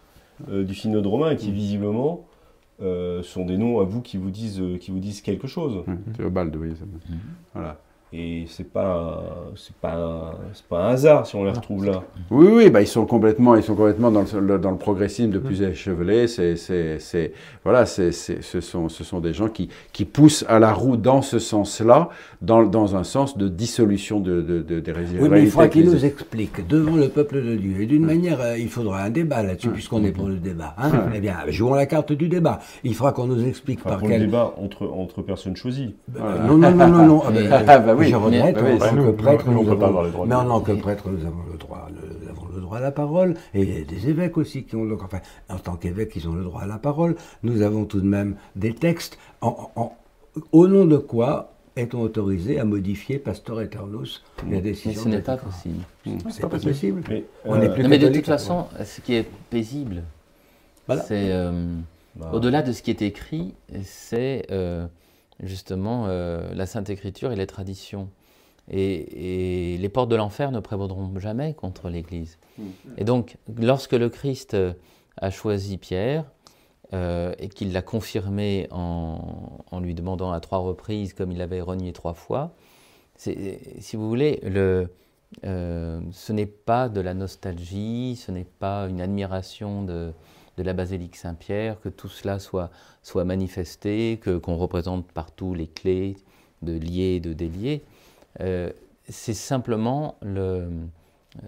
euh, 0.51 0.63
du 0.63 0.73
synode 0.73 1.05
romain 1.05 1.31
et 1.31 1.35
qui 1.35 1.51
visiblement 1.51 2.25
euh, 2.81 3.21
sont 3.23 3.45
des 3.45 3.57
noms 3.57 3.79
à 3.79 3.83
vous 3.83 4.01
qui 4.01 4.17
vous 4.17 4.31
disent, 4.31 4.59
euh, 4.59 4.77
qui 4.77 4.91
vous 4.91 4.99
disent 4.99 5.21
quelque 5.21 5.47
chose. 5.47 5.83
Hum, 5.87 5.97
Théobald, 6.17 6.53
oui. 6.59 6.69
c'est- 6.77 7.13
Voilà. 7.53 7.79
Et 8.13 8.45
c'est 8.47 8.71
pas, 8.71 9.21
c'est 9.57 9.75
pas, 9.75 10.35
pas 10.69 10.83
un 10.85 10.89
hasard 10.91 11.27
si 11.27 11.35
on 11.35 11.43
les 11.43 11.51
retrouve 11.51 11.85
là. 11.85 12.03
Oui, 12.31 12.47
oui, 12.49 12.69
bah, 12.69 12.79
ils 12.81 12.87
sont 12.87 13.05
complètement, 13.05 13.55
ils 13.55 13.63
sont 13.63 13.75
complètement 13.75 14.09
dans 14.09 14.23
le, 14.39 14.57
dans 14.57 14.71
le 14.71 14.77
progressisme 14.77 15.31
de 15.31 15.39
plus 15.39 15.61
échevelé. 15.63 16.27
C'est, 16.27 16.55
c'est, 16.55 16.99
c'est, 16.99 17.33
voilà, 17.65 17.85
c'est, 17.85 18.13
c'est- 18.13 18.41
ce, 18.41 18.61
sont, 18.61 18.87
ce 18.87 19.03
sont 19.03 19.19
des 19.19 19.33
gens 19.33 19.49
qui, 19.49 19.67
qui 19.91 20.05
poussent 20.05 20.45
à 20.47 20.59
la 20.59 20.71
roue 20.71 20.95
dans 20.95 21.21
ce 21.21 21.39
sens-là, 21.39 22.07
dans, 22.41 22.63
dans 22.63 22.95
un 22.95 23.03
sens 23.03 23.37
de 23.37 23.49
dissolution 23.49 24.21
de, 24.21 24.41
de, 24.41 24.61
de- 24.61 24.79
des 24.79 24.91
réalités. 24.93 25.17
Oui, 25.19 25.27
mais 25.29 25.41
il 25.43 25.49
faudra 25.49 25.67
qu'il 25.67 25.81
nous 25.83 25.87
ecclésiastiques. 25.95 26.21
explique 26.21 26.67
devant 26.67 26.95
le 26.95 27.09
peuple 27.09 27.43
de 27.43 27.55
Dieu. 27.55 27.81
Et 27.81 27.85
d'une 27.85 28.05
manière, 28.05 28.39
euh, 28.39 28.57
il 28.57 28.69
faudra 28.69 29.01
un 29.01 29.09
débat 29.09 29.43
là-dessus, 29.43 29.69
puisqu'on 29.71 30.03
est 30.05 30.11
pour 30.11 30.27
le 30.29 30.35
débat. 30.35 30.73
hein. 30.77 30.91
Eh 31.13 31.19
bien, 31.19 31.35
jouons 31.49 31.73
la 31.73 31.85
carte 31.87 32.13
du 32.13 32.29
débat. 32.29 32.59
Il 32.85 32.95
faudra 32.95 33.11
qu'on 33.11 33.25
nous 33.27 33.45
explique 33.45 33.79
Enfin, 33.81 33.89
par 33.89 33.97
pour 33.99 34.07
le 34.07 34.13
quel. 34.13 34.25
débat 34.27 34.53
entre, 34.57 34.87
entre 34.87 35.21
personnes 35.21 35.57
choisies. 35.57 35.95
Euh, 36.17 36.47
Non, 36.47 36.57
non, 36.57 36.71
non, 36.71 36.87
non, 36.87 37.05
non. 37.05 37.21
Ah, 37.27 37.31
ben, 37.31 37.51
Ah, 37.67 37.79
bah 37.79 37.94
oui. 37.97 38.09
Je 38.09 38.15
regrette, 38.15 38.55
Mais- 38.61 38.77
bah 38.77 38.89
oui, 38.93 38.99
en 38.99 39.03
tant 39.03 39.11
que 39.11 39.11
prêtre, 39.11 39.49
nous, 39.49 39.69
avons- 39.71 40.01
le 40.03 40.09
droit 40.11 40.25
Mais 40.27 40.35
en 40.35 40.45
tant 40.47 40.61
que 40.61 40.71
prêtre, 40.73 41.09
nous 41.09 41.25
avons 41.25 41.43
le 41.51 41.57
droit, 41.57 41.87
le- 41.89 42.19
nous 42.25 42.29
avons 42.29 42.47
le 42.55 42.61
droit 42.61 42.77
à 42.77 42.81
la 42.81 42.91
parole, 42.91 43.35
et 43.53 43.61
il 43.61 43.73
y 43.73 43.81
a 43.81 43.83
des 43.85 44.09
évêques 44.09 44.37
aussi 44.37 44.63
qui 44.63 44.75
ont, 44.75 44.85
donc, 44.85 45.03
enfin, 45.03 45.19
en 45.49 45.57
tant 45.57 45.75
qu'évêques, 45.75 46.13
ils 46.15 46.27
ont 46.29 46.33
le 46.33 46.43
droit 46.43 46.61
à 46.61 46.67
la 46.67 46.77
parole. 46.77 47.15
Nous 47.43 47.61
avons 47.61 47.85
tout 47.85 47.99
de 48.01 48.07
même 48.07 48.35
des 48.55 48.73
textes. 48.73 49.17
En- 49.41 49.69
en- 49.75 49.93
au 50.51 50.67
nom 50.67 50.85
de 50.85 50.97
quoi 50.97 51.51
est-on 51.77 52.01
autorisé 52.01 52.59
à 52.59 52.63
modifier 52.65 53.19
Pastor 53.19 53.61
Eternus, 53.61 54.23
la 54.43 54.49
Mais 54.49 54.61
décision 54.61 55.01
ce 55.03 55.09
n'est 55.09 55.17
de 55.17 55.21
pas 55.21 55.37
possible. 55.37 55.83
C'est 56.29 56.41
pas 56.41 56.47
possible. 56.49 57.01
Mais, 57.09 57.25
On 57.43 57.59
est 57.61 57.67
euh, 57.69 57.73
plus 57.73 57.83
Non, 57.83 57.89
mais 57.89 57.97
de 57.99 58.07
toute 58.09 58.25
façon, 58.25 58.65
ce 58.83 59.01
qui 59.01 59.13
est 59.15 59.25
paisible, 59.49 60.03
Voilà. 60.87 61.01
c'est 61.03 61.31
euh, 61.31 61.51
bah, 62.15 62.31
au-delà 62.33 62.61
de 62.61 62.71
ce 62.71 62.81
qui 62.81 62.91
est 62.91 63.01
écrit, 63.01 63.53
c'est 63.83 64.45
euh, 64.51 64.87
justement 65.41 66.05
euh, 66.07 66.53
la 66.53 66.65
Sainte 66.65 66.89
Écriture 66.89 67.31
et 67.31 67.35
les 67.35 67.47
traditions. 67.47 68.09
Et, 68.67 69.73
et 69.73 69.77
les 69.77 69.89
portes 69.89 70.09
de 70.09 70.15
l'enfer 70.15 70.51
ne 70.51 70.59
prévaudront 70.59 71.19
jamais 71.19 71.53
contre 71.53 71.89
l'Église. 71.89 72.39
Et 72.97 73.03
donc, 73.03 73.37
lorsque 73.61 73.93
le 73.93 74.09
Christ 74.09 74.55
euh, 74.55 74.73
a 75.17 75.29
choisi 75.29 75.77
Pierre 75.77 76.25
euh, 76.93 77.33
et 77.37 77.47
qu'il 77.47 77.73
l'a 77.73 77.83
confirmé 77.83 78.67
en, 78.71 79.59
en 79.69 79.79
lui 79.79 79.93
demandant 79.93 80.31
à 80.31 80.39
trois 80.39 80.59
reprises, 80.59 81.13
comme 81.13 81.31
il 81.31 81.41
avait 81.41 81.61
renié 81.61 81.93
trois 81.93 82.15
fois, 82.15 82.55
si 83.17 83.95
vous 83.95 84.09
voulez, 84.09 84.39
le, 84.43 84.89
euh, 85.45 86.01
ce 86.11 86.33
n'est 86.33 86.45
pas 86.45 86.89
de 86.89 87.01
la 87.01 87.13
nostalgie, 87.13 88.15
ce 88.15 88.31
n'est 88.31 88.43
pas 88.45 88.87
une 88.89 88.99
admiration 88.99 89.83
de, 89.83 90.11
de 90.57 90.63
la 90.63 90.73
basilique 90.73 91.15
Saint-Pierre, 91.15 91.79
que 91.81 91.89
tout 91.89 92.07
cela 92.07 92.39
soit, 92.39 92.69
soit 93.03 93.25
manifesté, 93.25 94.19
que, 94.21 94.37
qu'on 94.37 94.57
représente 94.57 95.11
partout 95.11 95.53
les 95.53 95.67
clés 95.67 96.17
de 96.61 96.73
lier, 96.73 97.19
de 97.19 97.33
délier. 97.33 97.83
Euh, 98.41 98.71
c'est 99.07 99.33
simplement 99.33 100.15
le, 100.21 100.69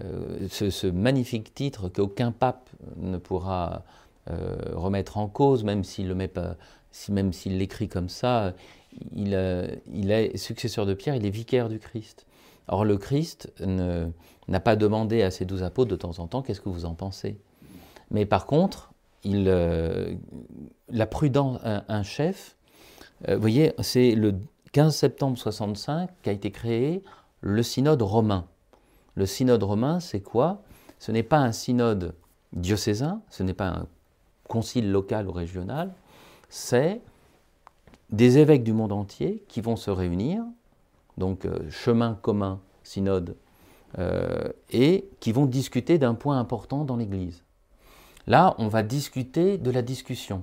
euh, 0.04 0.48
ce, 0.48 0.86
magnifique 0.86 1.54
titre 1.54 1.88
qu'aucun 1.88 2.32
pape 2.32 2.68
ne 2.96 3.16
pourra 3.16 3.82
euh, 4.30 4.56
remettre 4.74 5.16
en 5.16 5.28
cause, 5.28 5.64
même 5.64 5.84
s'il 5.84 6.08
le 6.08 6.14
met 6.14 6.28
pas, 6.28 6.56
si, 6.90 7.12
même 7.12 7.32
s'il 7.32 7.58
l'écrit 7.58 7.88
comme 7.88 8.08
ça. 8.08 8.52
Il, 9.14 9.38
il 9.92 10.10
est 10.10 10.36
successeur 10.36 10.86
de 10.86 10.94
Pierre, 10.94 11.14
il 11.14 11.26
est 11.26 11.30
vicaire 11.30 11.68
du 11.68 11.78
Christ. 11.78 12.26
Or, 12.68 12.84
le 12.84 12.98
Christ 12.98 13.52
ne- 13.60 14.08
n'a 14.48 14.60
pas 14.60 14.76
demandé 14.76 15.22
à 15.22 15.30
ses 15.30 15.44
douze 15.44 15.62
apôtres 15.62 15.90
de 15.90 15.96
temps 15.96 16.18
en 16.18 16.26
temps 16.26 16.42
qu'est-ce 16.42 16.60
que 16.60 16.68
vous 16.68 16.84
en 16.84 16.94
pensez? 16.94 17.38
Mais 18.10 18.26
par 18.26 18.46
contre, 18.46 18.92
euh, 19.34 20.14
la 20.88 21.06
prudence, 21.06 21.60
un, 21.64 22.02
chef, 22.02 22.56
euh, 23.28 23.34
vous 23.34 23.40
voyez, 23.40 23.72
c'est 23.80 24.14
le 24.14 24.34
15 24.72 24.94
septembre 24.94 25.38
65 25.38 26.10
qu'a 26.22 26.32
été 26.32 26.50
créé 26.50 27.02
le 27.40 27.62
synode 27.62 28.02
romain. 28.02 28.46
Le 29.14 29.26
synode 29.26 29.62
romain, 29.62 30.00
c'est 30.00 30.20
quoi? 30.20 30.62
Ce 30.98 31.12
n'est 31.12 31.22
pas 31.22 31.38
un 31.38 31.52
synode 31.52 32.14
diocésain, 32.52 33.22
ce 33.30 33.42
n'est 33.42 33.54
pas 33.54 33.68
un 33.68 33.86
concile 34.48 34.90
local 34.90 35.28
ou 35.28 35.32
régional, 35.32 35.92
c'est 36.48 37.00
des 38.10 38.38
évêques 38.38 38.64
du 38.64 38.72
monde 38.72 38.92
entier 38.92 39.44
qui 39.48 39.60
vont 39.60 39.76
se 39.76 39.90
réunir, 39.90 40.42
donc 41.18 41.44
euh, 41.44 41.58
chemin 41.70 42.14
commun, 42.14 42.60
synode, 42.82 43.36
et 44.70 45.08
qui 45.18 45.32
vont 45.32 45.46
discuter 45.46 45.96
d'un 45.96 46.14
point 46.14 46.38
important 46.38 46.84
dans 46.84 46.96
l'Église. 46.96 47.42
Là, 48.28 48.54
on 48.58 48.68
va 48.68 48.82
discuter 48.82 49.56
de 49.56 49.70
la 49.70 49.82
discussion. 49.82 50.42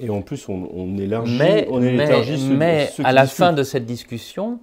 Et 0.00 0.10
en 0.10 0.22
plus, 0.22 0.48
on, 0.48 0.68
on 0.74 0.96
élargit, 0.96 1.38
Mais, 1.38 1.68
on 1.70 1.78
mais, 1.78 2.90
à 3.04 3.12
la 3.12 3.26
fin 3.26 3.52
de 3.52 3.62
cette 3.62 3.84
discussion, 3.84 4.58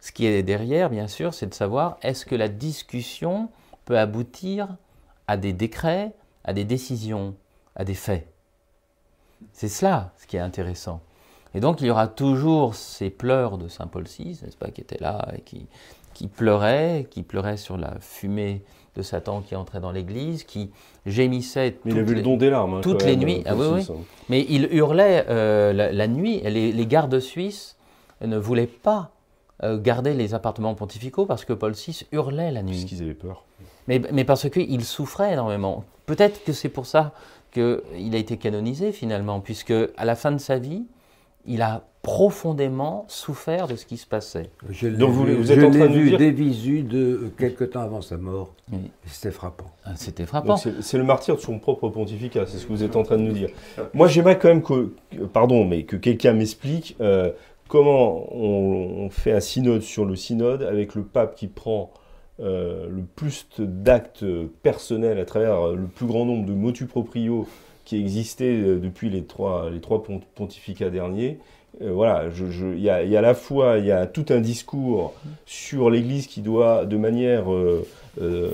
ce 0.00 0.12
qui 0.12 0.24
est 0.24 0.42
derrière, 0.42 0.88
bien 0.88 1.08
sûr, 1.08 1.34
c'est 1.34 1.48
de 1.48 1.54
savoir 1.54 1.98
est-ce 2.02 2.24
que 2.24 2.36
la 2.36 2.48
discussion 2.48 3.50
peut 3.84 3.98
aboutir 3.98 4.76
à 5.26 5.36
des 5.36 5.52
décrets, 5.52 6.12
à 6.44 6.52
des 6.52 6.64
décisions, 6.64 7.34
à 7.74 7.84
des 7.84 7.94
faits. 7.94 8.26
C'est 9.52 9.68
cela 9.68 10.12
ce 10.16 10.26
qui 10.26 10.36
est 10.36 10.40
intéressant. 10.40 11.00
Et 11.54 11.60
donc 11.60 11.80
il 11.80 11.88
y 11.88 11.90
aura 11.90 12.06
toujours 12.06 12.76
ces 12.76 13.10
pleurs 13.10 13.58
de 13.58 13.66
Saint 13.66 13.88
Paul 13.88 14.04
VI, 14.04 14.38
n'est-ce 14.42 14.56
pas, 14.56 14.70
qui 14.70 14.80
étaient 14.80 15.00
là 15.00 15.28
et 15.36 15.40
qui, 15.40 15.66
qui 16.14 16.28
pleuraient, 16.28 17.06
qui 17.10 17.24
pleuraient 17.24 17.56
sur 17.56 17.76
la 17.76 17.98
fumée 18.00 18.62
de 18.96 19.02
Satan 19.02 19.40
qui 19.40 19.54
entrait 19.56 19.80
dans 19.80 19.92
l'Église, 19.92 20.44
qui 20.44 20.70
gémissait 21.06 21.76
il 21.84 21.92
a 21.92 21.94
toutes 21.96 22.04
vu 22.08 22.14
les- 22.14 22.20
le 22.20 22.22
don 22.24 22.36
des 22.36 22.50
larmes. 22.50 22.74
hein, 22.74 22.80
toutes 22.82 23.04
les 23.04 23.16
même, 23.16 23.24
nuits. 23.26 23.38
euh, 23.46 23.50
Ah 23.50 23.54
oui, 23.56 23.66
oui. 23.74 23.86
Hein. 23.90 23.94
Mais 24.28 24.46
il 24.48 24.68
hurlait 24.72 25.24
euh, 25.28 25.72
la, 25.72 25.92
la 25.92 26.06
nuit. 26.08 26.40
Les, 26.44 26.72
les 26.72 26.86
gardes 26.86 27.18
suisses 27.20 27.76
ne 28.20 28.36
voulaient 28.36 28.66
pas 28.66 29.10
euh, 29.62 29.78
garder 29.80 30.14
les 30.14 30.34
appartements 30.34 30.74
pontificaux 30.74 31.26
parce 31.26 31.44
que 31.44 31.52
Paul 31.52 31.72
VI 31.72 32.04
hurlait 32.12 32.50
la 32.50 32.62
nuit. 32.62 32.72
Puisqu'ils 32.84 33.02
avaient 33.02 33.14
peur. 33.14 33.44
Mais, 33.88 34.00
mais 34.12 34.24
parce 34.24 34.48
qu'il 34.50 34.84
souffrait 34.84 35.32
énormément. 35.32 35.84
Peut-être 36.06 36.42
que 36.44 36.52
c'est 36.52 36.68
pour 36.68 36.86
ça 36.86 37.12
qu'il 37.52 38.14
a 38.14 38.18
été 38.18 38.36
canonisé 38.36 38.92
finalement, 38.92 39.40
puisque 39.40 39.72
à 39.96 40.04
la 40.04 40.14
fin 40.16 40.32
de 40.32 40.38
sa 40.38 40.58
vie, 40.58 40.84
il 41.46 41.62
a 41.62 41.84
profondément 42.02 43.04
souffert 43.08 43.66
de 43.68 43.76
ce 43.76 43.84
qui 43.84 43.96
se 43.98 44.06
passait. 44.06 44.50
Je 44.70 44.88
l'ai 44.88 44.96
Donc 44.96 45.10
vous- 45.10 45.24
vu, 45.24 45.34
vous 45.34 45.52
êtes 45.52 45.60
je 45.60 45.66
en 45.66 45.70
train 45.70 45.80
l'ai 45.80 45.88
de 45.88 45.94
nous 45.94 46.00
vu 46.02 46.08
dire- 46.10 46.18
des 46.18 46.30
visus 46.30 46.82
de 46.82 46.98
euh, 46.98 47.32
quelque 47.38 47.64
temps 47.64 47.80
avant 47.82 48.00
sa 48.00 48.16
mort. 48.16 48.54
Oui. 48.72 48.78
C'était 49.06 49.30
frappant. 49.30 49.66
Ah, 49.84 49.92
C'était 49.96 50.24
frappant. 50.26 50.48
Donc 50.54 50.58
c'est 50.58 50.80
c'est 50.82 50.96
le 50.98 51.04
martyr 51.04 51.36
de 51.36 51.40
son 51.40 51.58
propre 51.58 51.88
pontificat, 51.88 52.46
c'est 52.46 52.58
ce 52.58 52.64
que 52.66 52.72
vous 52.72 52.82
êtes 52.84 52.96
en 52.96 53.02
train 53.02 53.16
de 53.18 53.22
nous 53.22 53.32
dire. 53.32 53.50
Moi 53.94 54.08
j'aimerais 54.08 54.38
quand 54.38 54.48
même 54.48 54.62
que, 54.62 54.94
que- 55.10 55.24
pardon, 55.24 55.64
mais 55.64 55.82
que 55.84 55.96
quelqu'un 55.96 56.32
m'explique 56.32 56.96
euh, 57.00 57.30
comment 57.68 58.34
on, 58.34 59.04
on 59.04 59.10
fait 59.10 59.32
un 59.32 59.40
synode 59.40 59.82
sur 59.82 60.04
le 60.04 60.16
synode 60.16 60.62
avec 60.62 60.94
le 60.94 61.02
pape 61.02 61.34
qui 61.36 61.48
prend 61.48 61.90
euh, 62.40 62.88
le 62.88 63.02
plus 63.02 63.46
d'actes 63.58 64.24
personnels 64.62 65.18
à 65.18 65.24
travers 65.26 65.68
le 65.72 65.86
plus 65.86 66.06
grand 66.06 66.24
nombre 66.24 66.46
de 66.46 66.54
motu 66.54 66.86
proprio 66.86 67.46
qui 67.84 67.96
existaient 67.98 68.44
euh, 68.56 68.78
depuis 68.78 69.10
les 69.10 69.22
trois, 69.22 69.68
les 69.72 69.80
trois 69.80 70.02
pont- 70.02 70.20
pontificats 70.34 70.90
derniers 70.90 71.38
euh, 71.82 71.92
voilà, 71.92 72.28
je- 72.30 72.50
je- 72.50 72.74
il 72.74 72.80
y, 72.82 72.90
a, 72.90 73.04
il 73.04 73.10
y 73.10 73.16
a 73.16 73.20
à 73.20 73.22
la 73.22 73.32
fois 73.34 73.78
il 73.78 73.86
y 73.86 73.92
a 73.92 74.06
tout 74.06 74.26
un 74.30 74.40
discours 74.40 75.14
sur 75.46 75.88
l'Église 75.88 76.26
qui 76.26 76.40
doit, 76.40 76.84
de 76.84 76.96
manière 76.96 77.52
euh, 77.52 77.86
euh, 78.20 78.50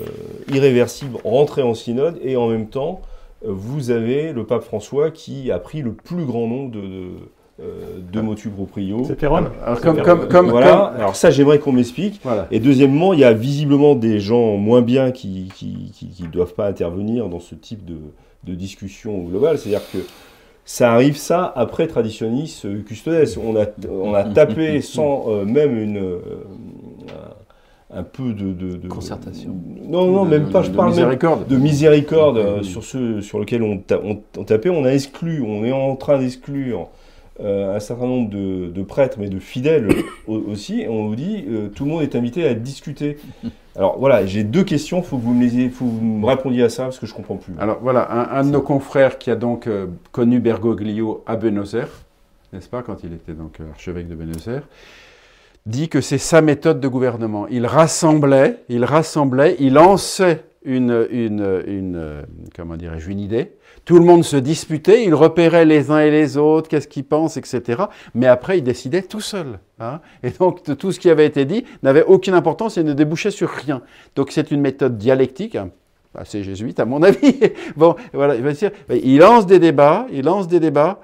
irréversible, 0.53 1.17
rentrer 1.23 1.63
en 1.63 1.73
synode, 1.73 2.19
et 2.23 2.37
en 2.37 2.47
même 2.47 2.67
temps, 2.67 3.01
vous 3.43 3.91
avez 3.91 4.33
le 4.33 4.45
pape 4.45 4.63
François 4.63 5.11
qui 5.11 5.51
a 5.51 5.59
pris 5.59 5.81
le 5.81 5.93
plus 5.93 6.25
grand 6.25 6.47
nombre 6.47 6.71
de, 6.71 6.81
de, 6.81 7.07
euh, 7.61 7.99
de 8.11 8.21
motu 8.21 8.49
proprio. 8.49 9.03
C'est 9.07 9.15
Péronne. 9.15 9.49
Alors, 9.65 9.81
comme, 9.81 10.01
comme, 10.01 10.27
comme, 10.27 10.49
voilà. 10.49 10.85
Alors 10.97 11.15
ça, 11.15 11.31
j'aimerais 11.31 11.59
qu'on 11.59 11.71
m'explique. 11.71 12.19
Voilà. 12.23 12.47
Et 12.51 12.59
deuxièmement, 12.59 13.13
il 13.13 13.19
y 13.19 13.23
a 13.23 13.33
visiblement 13.33 13.95
des 13.95 14.19
gens 14.19 14.57
moins 14.57 14.81
bien 14.81 15.11
qui 15.11 15.49
qui, 15.55 15.91
qui, 15.93 16.07
qui 16.09 16.23
doivent 16.27 16.53
pas 16.53 16.67
intervenir 16.67 17.29
dans 17.29 17.39
ce 17.39 17.55
type 17.55 17.83
de, 17.85 17.97
de 18.43 18.53
discussion 18.55 19.17
globale. 19.23 19.57
C'est-à-dire 19.57 19.89
que 19.91 19.99
ça 20.65 20.91
arrive 20.93 21.15
ça 21.17 21.51
après 21.55 21.87
traditionnis 21.87 22.61
euh, 22.65 22.81
custodes. 22.83 23.27
On 23.43 23.55
a, 23.55 23.65
on 23.89 24.13
a 24.13 24.23
tapé 24.25 24.81
sans 24.81 25.25
euh, 25.29 25.45
même 25.45 25.77
une, 25.77 25.97
euh, 25.97 26.19
un, 27.93 28.03
peu 28.03 28.33
de, 28.33 28.51
de- 28.53 28.75
de- 28.77 28.87
Concertation. 28.87 29.55
Non, 29.87 30.07
non, 30.11 30.25
même 30.25 30.49
pas. 30.49 30.61
Je 30.63 30.71
de 30.71 30.75
parle 30.75 30.89
même 30.89 30.97
miséricorde. 30.97 31.47
de 31.47 31.55
miséricorde 31.57 32.37
euh, 32.37 32.63
sur 32.63 32.83
ceux 32.83 33.21
sur 33.21 33.39
lequel 33.39 33.63
on, 33.63 33.77
ta- 33.77 34.01
on, 34.03 34.21
on 34.37 34.43
tapait. 34.43 34.69
On 34.69 34.83
a 34.83 34.91
exclu, 34.91 35.41
on 35.41 35.63
est 35.63 35.71
en 35.71 35.95
train 35.95 36.19
d'exclure 36.19 36.89
un 37.39 37.79
certain 37.79 38.07
nombre 38.07 38.31
de, 38.31 38.67
de 38.71 38.81
prêtres, 38.81 39.17
mais 39.19 39.29
de 39.29 39.37
fidèles 39.39 39.87
au- 40.27 40.39
aussi. 40.51 40.81
Et 40.81 40.89
on 40.89 41.07
vous 41.07 41.15
dit, 41.15 41.45
tout 41.75 41.85
le 41.85 41.91
monde 41.91 42.01
est 42.01 42.15
invité 42.15 42.47
à 42.47 42.53
discuter. 42.55 43.17
Alors 43.77 43.99
voilà, 43.99 44.25
j'ai 44.25 44.43
deux 44.43 44.63
questions. 44.63 45.03
Faut 45.03 45.17
que 45.17 45.21
vous 45.21 45.33
me 45.33 45.45
les, 45.45 45.69
faut 45.69 45.85
que 45.85 45.91
vous 45.91 46.01
me 46.01 46.25
répondiez 46.25 46.63
à 46.63 46.69
ça 46.69 46.83
parce 46.83 46.97
que 46.97 47.05
je 47.05 47.13
comprends 47.13 47.35
plus. 47.37 47.53
Alors 47.59 47.77
voilà, 47.81 48.11
un, 48.11 48.39
un 48.39 48.43
de 48.43 48.49
nos 48.49 48.61
confrères 48.61 49.19
qui 49.19 49.29
a 49.29 49.35
donc 49.35 49.67
euh, 49.67 49.85
connu 50.11 50.39
Bergoglio 50.39 51.23
à 51.27 51.35
Buenos 51.35 51.75
Aires, 51.75 51.91
n'est-ce 52.53 52.69
pas, 52.69 52.81
quand 52.81 53.03
il 53.03 53.13
était 53.13 53.33
donc 53.33 53.59
euh, 53.59 53.69
archevêque 53.71 54.07
de 54.07 54.15
Buenos 54.15 54.47
Aires, 54.47 54.67
dit 55.67 55.89
que 55.89 56.01
c'est 56.01 56.17
sa 56.17 56.41
méthode 56.41 56.79
de 56.79 56.87
gouvernement. 56.87 57.47
Il 57.49 57.67
rassemblait, 57.67 58.63
il 58.67 58.83
rassemblait, 58.83 59.55
il 59.59 59.73
lançait 59.73 60.43
une, 60.63 61.07
une, 61.11 61.61
une 61.67 61.95
euh, 61.95 62.23
comment 62.55 62.77
dirais-je, 62.77 63.11
une 63.11 63.19
idée. 63.19 63.51
Tout 63.87 63.99
le 63.99 64.03
monde 64.03 64.25
se 64.25 64.35
disputait, 64.35 65.05
il 65.05 65.15
repérait 65.15 65.63
les 65.63 65.91
uns 65.91 65.99
et 65.99 66.11
les 66.11 66.35
autres, 66.35 66.67
qu'est-ce 66.67 66.89
qu'ils 66.89 67.05
pensent, 67.05 67.37
etc. 67.37 67.83
Mais 68.13 68.27
après, 68.27 68.57
il 68.57 68.61
décidait 68.61 69.01
tout 69.01 69.21
seul. 69.21 69.59
hein. 69.79 70.01
Et 70.23 70.31
donc, 70.31 70.61
tout 70.77 70.91
ce 70.91 70.99
qui 70.99 71.09
avait 71.09 71.25
été 71.25 71.45
dit 71.45 71.63
n'avait 71.83 72.03
aucune 72.03 72.33
importance 72.33 72.77
et 72.77 72.83
ne 72.83 72.91
débouchait 72.91 73.31
sur 73.31 73.49
rien. 73.49 73.81
Donc, 74.17 74.31
c'est 74.31 74.51
une 74.51 74.59
méthode 74.59 74.97
dialectique, 74.97 75.55
hein, 75.55 75.69
assez 76.13 76.43
jésuite 76.43 76.81
à 76.81 76.85
mon 76.85 77.01
avis. 77.03 77.39
bon, 77.77 77.95
voilà, 78.11 78.35
il 78.35 78.43
va 78.43 78.51
dire, 78.51 78.71
il 78.89 79.19
lance 79.19 79.45
des 79.45 79.57
débats, 79.57 80.05
il 80.11 80.25
lance 80.25 80.49
des 80.49 80.59
débats, 80.59 80.99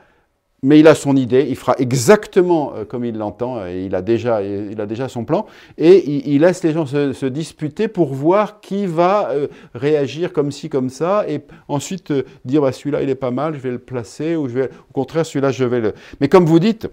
mais 0.64 0.80
il 0.80 0.88
a 0.88 0.96
son 0.96 1.16
idée, 1.16 1.46
il 1.48 1.56
fera 1.56 1.76
exactement 1.78 2.74
euh, 2.76 2.86
comme 2.86 3.06
il 3.06 3.18
l'entend, 3.18 3.68
et 3.68 3.84
il 3.86 3.94
a 3.94 4.02
déjà, 4.02 4.42
il 4.42 4.80
a 4.80 4.86
déjà 4.86 5.10
son 5.10 5.26
plan, 5.26 5.46
et 5.78 6.32
il, 6.34 6.42
laisse 6.42 6.64
les 6.64 6.72
gens 6.72 6.86
se, 6.86 7.26
disputer 7.26 7.88
pour 7.88 8.14
voir 8.14 8.62
qui 8.62 8.86
va 8.86 9.30
euh, 9.32 9.48
réagir 9.76 10.34
comme 10.34 10.52
ci, 10.52 10.70
comme 10.70 10.90
ça, 10.90 11.26
et 11.28 11.42
ensuite 11.68 12.12
euh, 12.12 12.24
dire 12.46 12.62
bah, 12.62 12.72
celui-là 12.72 13.04
il 13.04 13.10
est 13.10 13.16
pas 13.16 13.32
mal, 13.32 13.54
je 13.54 13.60
vais 13.60 13.72
le 13.72 13.80
placer, 13.80 14.36
ou 14.36 14.48
je 14.48 14.54
vais, 14.54 14.70
au 14.90 14.94
contraire 14.94 15.26
celui-là 15.26 15.52
je 15.52 15.66
vais 15.66 15.82
le. 15.82 15.94
Mais 16.20 16.30
comme 16.30 16.46
vous 16.46 16.60
dites, 16.60 16.90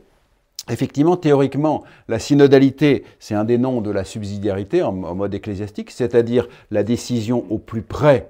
Effectivement, 0.69 1.17
théoriquement, 1.17 1.83
la 2.07 2.21
synodalité, 2.21 3.03
c'est 3.19 3.35
un 3.35 3.43
des 3.43 3.59
noms 3.59 3.81
de 3.81 3.91
la 3.91 4.05
subsidiarité 4.05 4.83
en 4.83 4.93
mode 4.93 5.35
ecclésiastique, 5.35 5.91
c'est-à-dire 5.91 6.47
la 6.71 6.85
décision 6.85 7.45
au 7.51 7.59
plus 7.59 7.83
près 7.83 8.29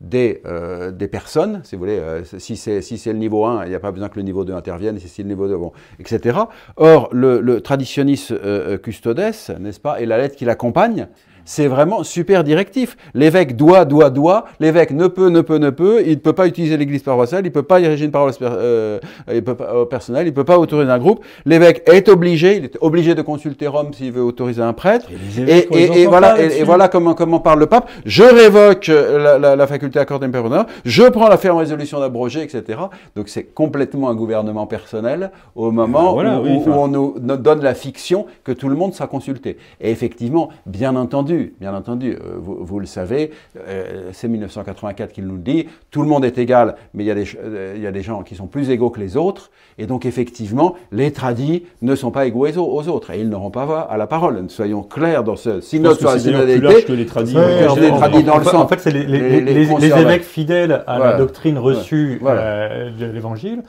des, 0.00 0.40
euh, 0.46 0.90
des 0.90 1.08
personnes, 1.08 1.60
si 1.62 1.76
vous 1.76 1.80
voulez, 1.80 1.98
euh, 1.98 2.24
si 2.24 2.56
c'est 2.56 2.80
si 2.80 3.00
le 3.06 3.18
niveau 3.18 3.44
1, 3.44 3.64
il 3.66 3.68
n'y 3.68 3.74
a 3.74 3.80
pas 3.80 3.92
besoin 3.92 4.08
que 4.08 4.16
le 4.16 4.22
niveau 4.22 4.44
2 4.44 4.54
intervienne, 4.54 4.98
si 4.98 5.08
c'est 5.08 5.22
le 5.22 5.28
niveau 5.28 5.46
2, 5.46 5.56
bon, 5.56 5.72
etc. 5.98 6.38
Or, 6.76 7.08
le, 7.12 7.40
le 7.40 7.60
traditionis 7.60 8.28
euh, 8.30 8.74
euh, 8.74 8.78
custodes, 8.78 9.18
n'est-ce 9.18 9.80
pas, 9.80 10.00
et 10.00 10.06
la 10.06 10.16
lettre 10.16 10.36
qui 10.36 10.46
l'accompagne, 10.46 11.08
c'est 11.44 11.66
vraiment 11.66 12.02
super 12.02 12.44
directif. 12.44 12.96
L'évêque 13.14 13.56
doit, 13.56 13.84
doit, 13.84 14.10
doit. 14.10 14.44
L'évêque 14.60 14.92
ne 14.92 15.06
peut, 15.06 15.28
ne 15.28 15.40
peut, 15.40 15.58
ne 15.58 15.70
peut. 15.70 16.02
Il 16.04 16.10
ne 16.10 16.14
peut 16.16 16.32
pas 16.32 16.46
utiliser 16.46 16.76
l'église 16.76 17.02
paroissiale. 17.02 17.42
Il 17.44 17.48
ne 17.48 17.52
peut 17.52 17.62
pas 17.62 17.80
diriger 17.80 18.04
une 18.04 18.10
parole 18.10 18.32
euh, 18.42 18.98
il 19.32 19.42
peut 19.42 19.54
pas, 19.54 19.74
au 19.74 19.86
personnel. 19.86 20.26
Il 20.26 20.30
ne 20.30 20.34
peut 20.34 20.44
pas 20.44 20.58
autoriser 20.58 20.90
un 20.90 20.98
groupe. 20.98 21.24
L'évêque 21.46 21.82
est 21.86 22.08
obligé. 22.08 22.56
Il 22.56 22.64
est 22.64 22.78
obligé 22.80 23.14
de 23.14 23.22
consulter 23.22 23.66
Rome 23.66 23.92
s'il 23.92 24.12
veut 24.12 24.22
autoriser 24.22 24.62
un 24.62 24.72
prêtre. 24.72 25.06
Et, 25.46 26.06
voilà, 26.06 26.40
et, 26.40 26.64
comment, 26.90 27.14
comment 27.14 27.40
parle 27.40 27.60
le 27.60 27.66
pape. 27.66 27.90
Je 28.04 28.22
révoque 28.22 28.88
euh, 28.88 29.18
la, 29.18 29.38
la, 29.38 29.56
la 29.56 29.66
faculté 29.66 29.98
accordée 29.98 30.28
par 30.28 30.44
honneur. 30.44 30.66
Je 30.84 31.04
prends 31.04 31.28
la 31.28 31.36
ferme 31.36 31.58
résolution 31.58 32.00
d'abroger, 32.00 32.42
etc. 32.42 32.78
Donc 33.16 33.28
c'est 33.28 33.44
complètement 33.44 34.08
un 34.10 34.14
gouvernement 34.14 34.66
personnel 34.66 35.30
au 35.54 35.70
moment 35.70 36.10
Ah, 36.10 36.12
voilà, 36.12 36.40
où, 36.40 36.44
oui, 36.44 36.50
où 36.54 36.60
enfin. 36.60 36.70
on 36.72 36.88
nous 36.88 37.14
donne 37.18 37.62
la 37.62 37.74
fiction 37.74 38.26
que 38.44 38.52
tout 38.52 38.68
le 38.68 38.76
monde 38.76 38.94
sera 38.94 39.06
consulté. 39.06 39.56
Et 39.80 39.90
effectivement, 39.90 40.50
bien 40.66 40.96
entendu, 40.96 41.29
bien 41.60 41.74
entendu, 41.74 42.12
euh, 42.12 42.36
vous, 42.38 42.58
vous 42.60 42.80
le 42.80 42.86
savez, 42.86 43.30
euh, 43.68 44.10
c'est 44.12 44.28
1984 44.28 45.12
qu'il 45.12 45.26
nous 45.26 45.36
le 45.36 45.40
dit, 45.42 45.66
tout 45.90 46.02
le 46.02 46.08
monde 46.08 46.24
est 46.24 46.38
égal, 46.38 46.74
mais 46.94 47.04
il 47.04 47.06
y, 47.06 47.10
a 47.10 47.14
des, 47.14 47.24
ch- 47.24 47.38
euh, 47.44 47.74
il 47.76 47.82
y 47.82 47.86
a 47.86 47.92
des 47.92 48.02
gens 48.02 48.22
qui 48.22 48.34
sont 48.34 48.46
plus 48.46 48.70
égaux 48.70 48.90
que 48.90 49.00
les 49.00 49.16
autres, 49.16 49.50
et 49.78 49.86
donc 49.86 50.04
effectivement, 50.06 50.74
les 50.92 51.12
tradis 51.12 51.64
ne 51.82 51.94
sont 51.94 52.10
pas 52.10 52.26
égaux 52.26 52.46
aux, 52.48 52.88
autres, 52.88 53.10
et 53.12 53.20
ils 53.20 53.28
n'auront 53.28 53.50
pas 53.50 53.86
à 53.90 53.96
la 53.96 54.06
parole. 54.06 54.44
Soyons 54.48 54.82
clairs 54.82 55.24
dans 55.24 55.36
ce 55.36 55.60
synode 55.60 55.98
sur 55.98 56.10
la 56.10 56.18
synodalité. 56.18 56.84
que 56.84 56.92
les 56.92 57.06
tradis. 57.06 57.36
Ouais, 57.36 57.66
Ouais, 57.70 57.90
traduit 57.90 58.22
dans 58.22 58.34
le 58.36 58.40
en 58.40 58.44
fait- 58.44 58.50
sens. 58.50 58.64
En 58.64 58.68
fait, 58.68 58.80
c'est 58.80 58.90
les, 58.90 60.00
évêques 60.00 60.22
fidèles 60.24 60.82
à 60.86 60.96
Voilà. 60.96 61.12
la 61.12 61.18
doctrine 61.18 61.58
reçue 61.58 62.18
Voilà. 62.20 62.90
de 62.90 63.06
l'Évangile 63.06 63.62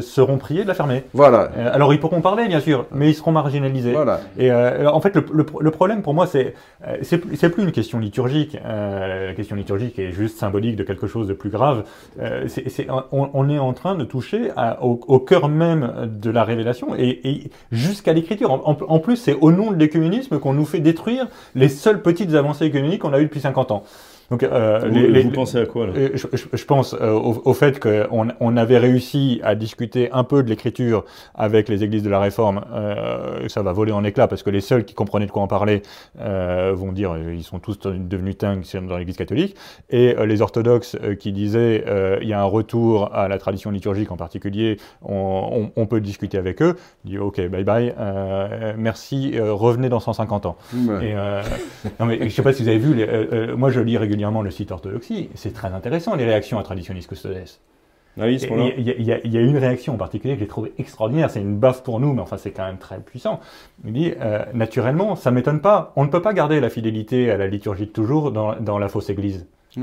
seront 0.00 0.38
priés 0.38 0.62
de 0.62 0.68
la 0.68 0.74
fermer. 0.74 1.04
Voilà, 1.12 1.50
alors 1.72 1.92
ils 1.92 2.00
pourront 2.00 2.20
parler, 2.20 2.46
bien 2.48 2.60
sûr, 2.60 2.86
mais 2.92 3.10
ils 3.10 3.14
seront 3.14 3.32
marginalisés. 3.32 3.92
voilà. 3.92 4.20
Et 4.38 4.50
en 4.52 5.00
fait, 5.00 5.14
le, 5.14 5.24
le- 5.32 5.46
le 5.60 5.70
problème 5.70 6.02
pour 6.02 6.14
moi, 6.14 6.26
c'est 6.26 6.54
c'est 7.02 7.18
plus 7.18 7.36
c'est 7.36 7.50
plus 7.50 7.62
une 7.62 7.72
question 7.72 7.98
liturgique. 7.98 8.56
Euh, 8.64 9.28
la 9.28 9.34
question 9.34 9.56
liturgique 9.56 9.98
est 9.98 10.12
juste 10.12 10.38
symbolique 10.38 10.76
de 10.76 10.82
quelque 10.82 11.06
chose 11.06 11.26
de 11.26 11.32
plus 11.32 11.50
grave. 11.50 11.84
Euh, 12.20 12.46
on, 13.10 13.48
est 13.48 13.58
en 13.58 13.72
train 13.72 13.94
de 13.94 14.04
toucher 14.04 14.50
au, 14.80 15.18
cœur 15.18 15.48
même 15.48 16.10
de 16.20 16.30
la 16.30 16.44
révélation 16.44 16.94
et, 16.96 17.50
jusqu'à 17.70 18.12
l'écriture. 18.12 18.50
En, 18.66 18.98
plus, 18.98 19.16
c'est 19.16 19.34
au 19.34 19.50
nom 19.50 19.70
de 19.70 19.76
l'écuménisme 19.76 20.38
qu'on 20.38 20.52
nous 20.52 20.64
fait 20.64 20.80
détruire 20.80 21.28
les 21.54 21.68
seules 21.68 22.02
petites 22.02 22.34
avancées 22.34 22.66
écuméniques 22.66 23.02
qu'on 23.02 23.12
a 23.12 23.20
eues 23.20 23.24
depuis 23.24 23.40
50 23.40 23.70
ans. 23.70 23.84
Donc, 24.32 24.42
euh, 24.44 24.78
Vous, 24.88 24.94
les- 24.94 25.08
les- 25.08 25.22
vous 25.24 25.30
pensez 25.30 25.58
à 25.58 25.66
quoi 25.66 25.86
là 25.88 25.92
je, 26.14 26.26
je- 26.32 26.44
je 26.56 26.64
pense 26.64 26.94
euh, 26.98 27.12
au, 27.12 27.42
au 27.44 27.52
fait 27.52 27.78
qu'on 27.78 28.28
on 28.40 28.56
avait 28.56 28.78
réussi 28.78 29.40
à 29.44 29.54
discuter 29.54 30.10
un 30.10 30.24
peu 30.24 30.42
de 30.42 30.48
l'écriture 30.48 31.04
avec 31.34 31.68
les 31.68 31.84
églises 31.84 32.02
de 32.02 32.08
la 32.08 32.18
Réforme. 32.18 32.62
Euh, 32.72 33.46
ça 33.48 33.60
va 33.60 33.72
voler 33.74 33.92
en 33.92 34.04
éclats 34.04 34.28
parce 34.28 34.42
que 34.42 34.48
les 34.48 34.62
seuls 34.62 34.86
qui 34.86 34.94
comprenaient 34.94 35.26
de 35.26 35.30
quoi 35.30 35.42
en 35.42 35.48
parler 35.48 35.82
euh, 36.18 36.72
vont 36.74 36.92
dire 36.92 37.12
euh, 37.12 37.34
ils 37.34 37.42
sont 37.42 37.58
tous 37.58 37.78
devenus 37.80 38.38
dingues 38.38 38.64
dans 38.88 38.96
l'église 38.96 39.18
catholique. 39.18 39.54
Et 39.90 40.16
euh, 40.16 40.24
les 40.24 40.40
orthodoxes 40.40 40.96
qui 41.20 41.32
disaient 41.32 41.84
euh, 41.86 42.16
il 42.22 42.28
y 42.28 42.32
a 42.32 42.40
un 42.40 42.44
retour 42.44 43.14
à 43.14 43.28
la 43.28 43.36
tradition 43.36 43.70
liturgique 43.70 44.10
en 44.12 44.16
particulier, 44.16 44.78
on, 45.02 45.50
on- 45.76 45.82
on 45.82 45.84
peut 45.86 46.00
discuter 46.00 46.38
avec 46.38 46.62
eux. 46.62 46.76
Dit 47.04 47.18
ok 47.18 47.38
bye 47.48 47.64
bye, 47.64 47.92
euh, 48.00 48.72
merci, 48.78 49.34
revenez 49.38 49.90
dans 49.90 50.00
150 50.00 50.46
ans. 50.46 50.56
Ouais. 50.74 51.08
Et 51.08 51.12
euh, 51.14 51.42
non 52.00 52.06
mais 52.06 52.18
je 52.22 52.34
sais 52.34 52.40
pas 52.42 52.54
si 52.54 52.62
vous 52.62 52.68
avez 52.70 52.78
vu, 52.78 52.94
les- 52.94 53.54
moi 53.56 53.68
je 53.70 53.80
lis 53.80 53.98
régulièrement 53.98 54.21
le 54.30 54.50
site 54.50 54.70
Orthodoxie, 54.70 55.28
c'est 55.34 55.52
très 55.52 55.68
intéressant 55.72 56.14
les 56.14 56.24
réactions 56.24 56.58
à 56.58 56.62
Traditionis 56.62 57.04
Custodes. 57.06 57.36
Ah 58.20 58.24
oui. 58.26 58.38
Il 58.78 58.84
y, 58.86 58.90
a- 58.90 58.94
il 58.98 59.02
y 59.06 59.12
a- 59.12 59.20
il 59.24 59.32
y 59.32 59.38
a 59.38 59.40
une 59.40 59.56
réaction 59.56 59.94
en 59.94 59.96
particulier 59.96 60.34
que 60.34 60.40
j'ai 60.40 60.46
trouvé 60.46 60.72
extraordinaire, 60.78 61.30
c'est 61.30 61.40
une 61.40 61.56
baffe 61.56 61.82
pour 61.82 61.98
nous, 61.98 62.12
mais 62.12 62.20
enfin 62.20 62.36
c'est 62.36 62.50
quand 62.50 62.66
même 62.66 62.76
très 62.76 63.00
puissant. 63.00 63.40
Il 63.86 63.94
dit, 63.94 64.12
euh, 64.20 64.44
naturellement, 64.52 65.16
ça 65.16 65.30
m'étonne 65.30 65.60
pas, 65.62 65.92
on 65.96 66.04
ne 66.04 66.10
peut 66.10 66.20
pas 66.20 66.34
garder 66.34 66.60
la 66.60 66.68
fidélité 66.68 67.30
à 67.30 67.38
la 67.38 67.46
liturgie 67.46 67.86
de 67.86 67.90
toujours 67.90 68.30
dans, 68.30 68.54
dans 68.60 68.78
la 68.78 68.88
fausse 68.88 69.08
église. 69.08 69.46
Ouais. 69.78 69.82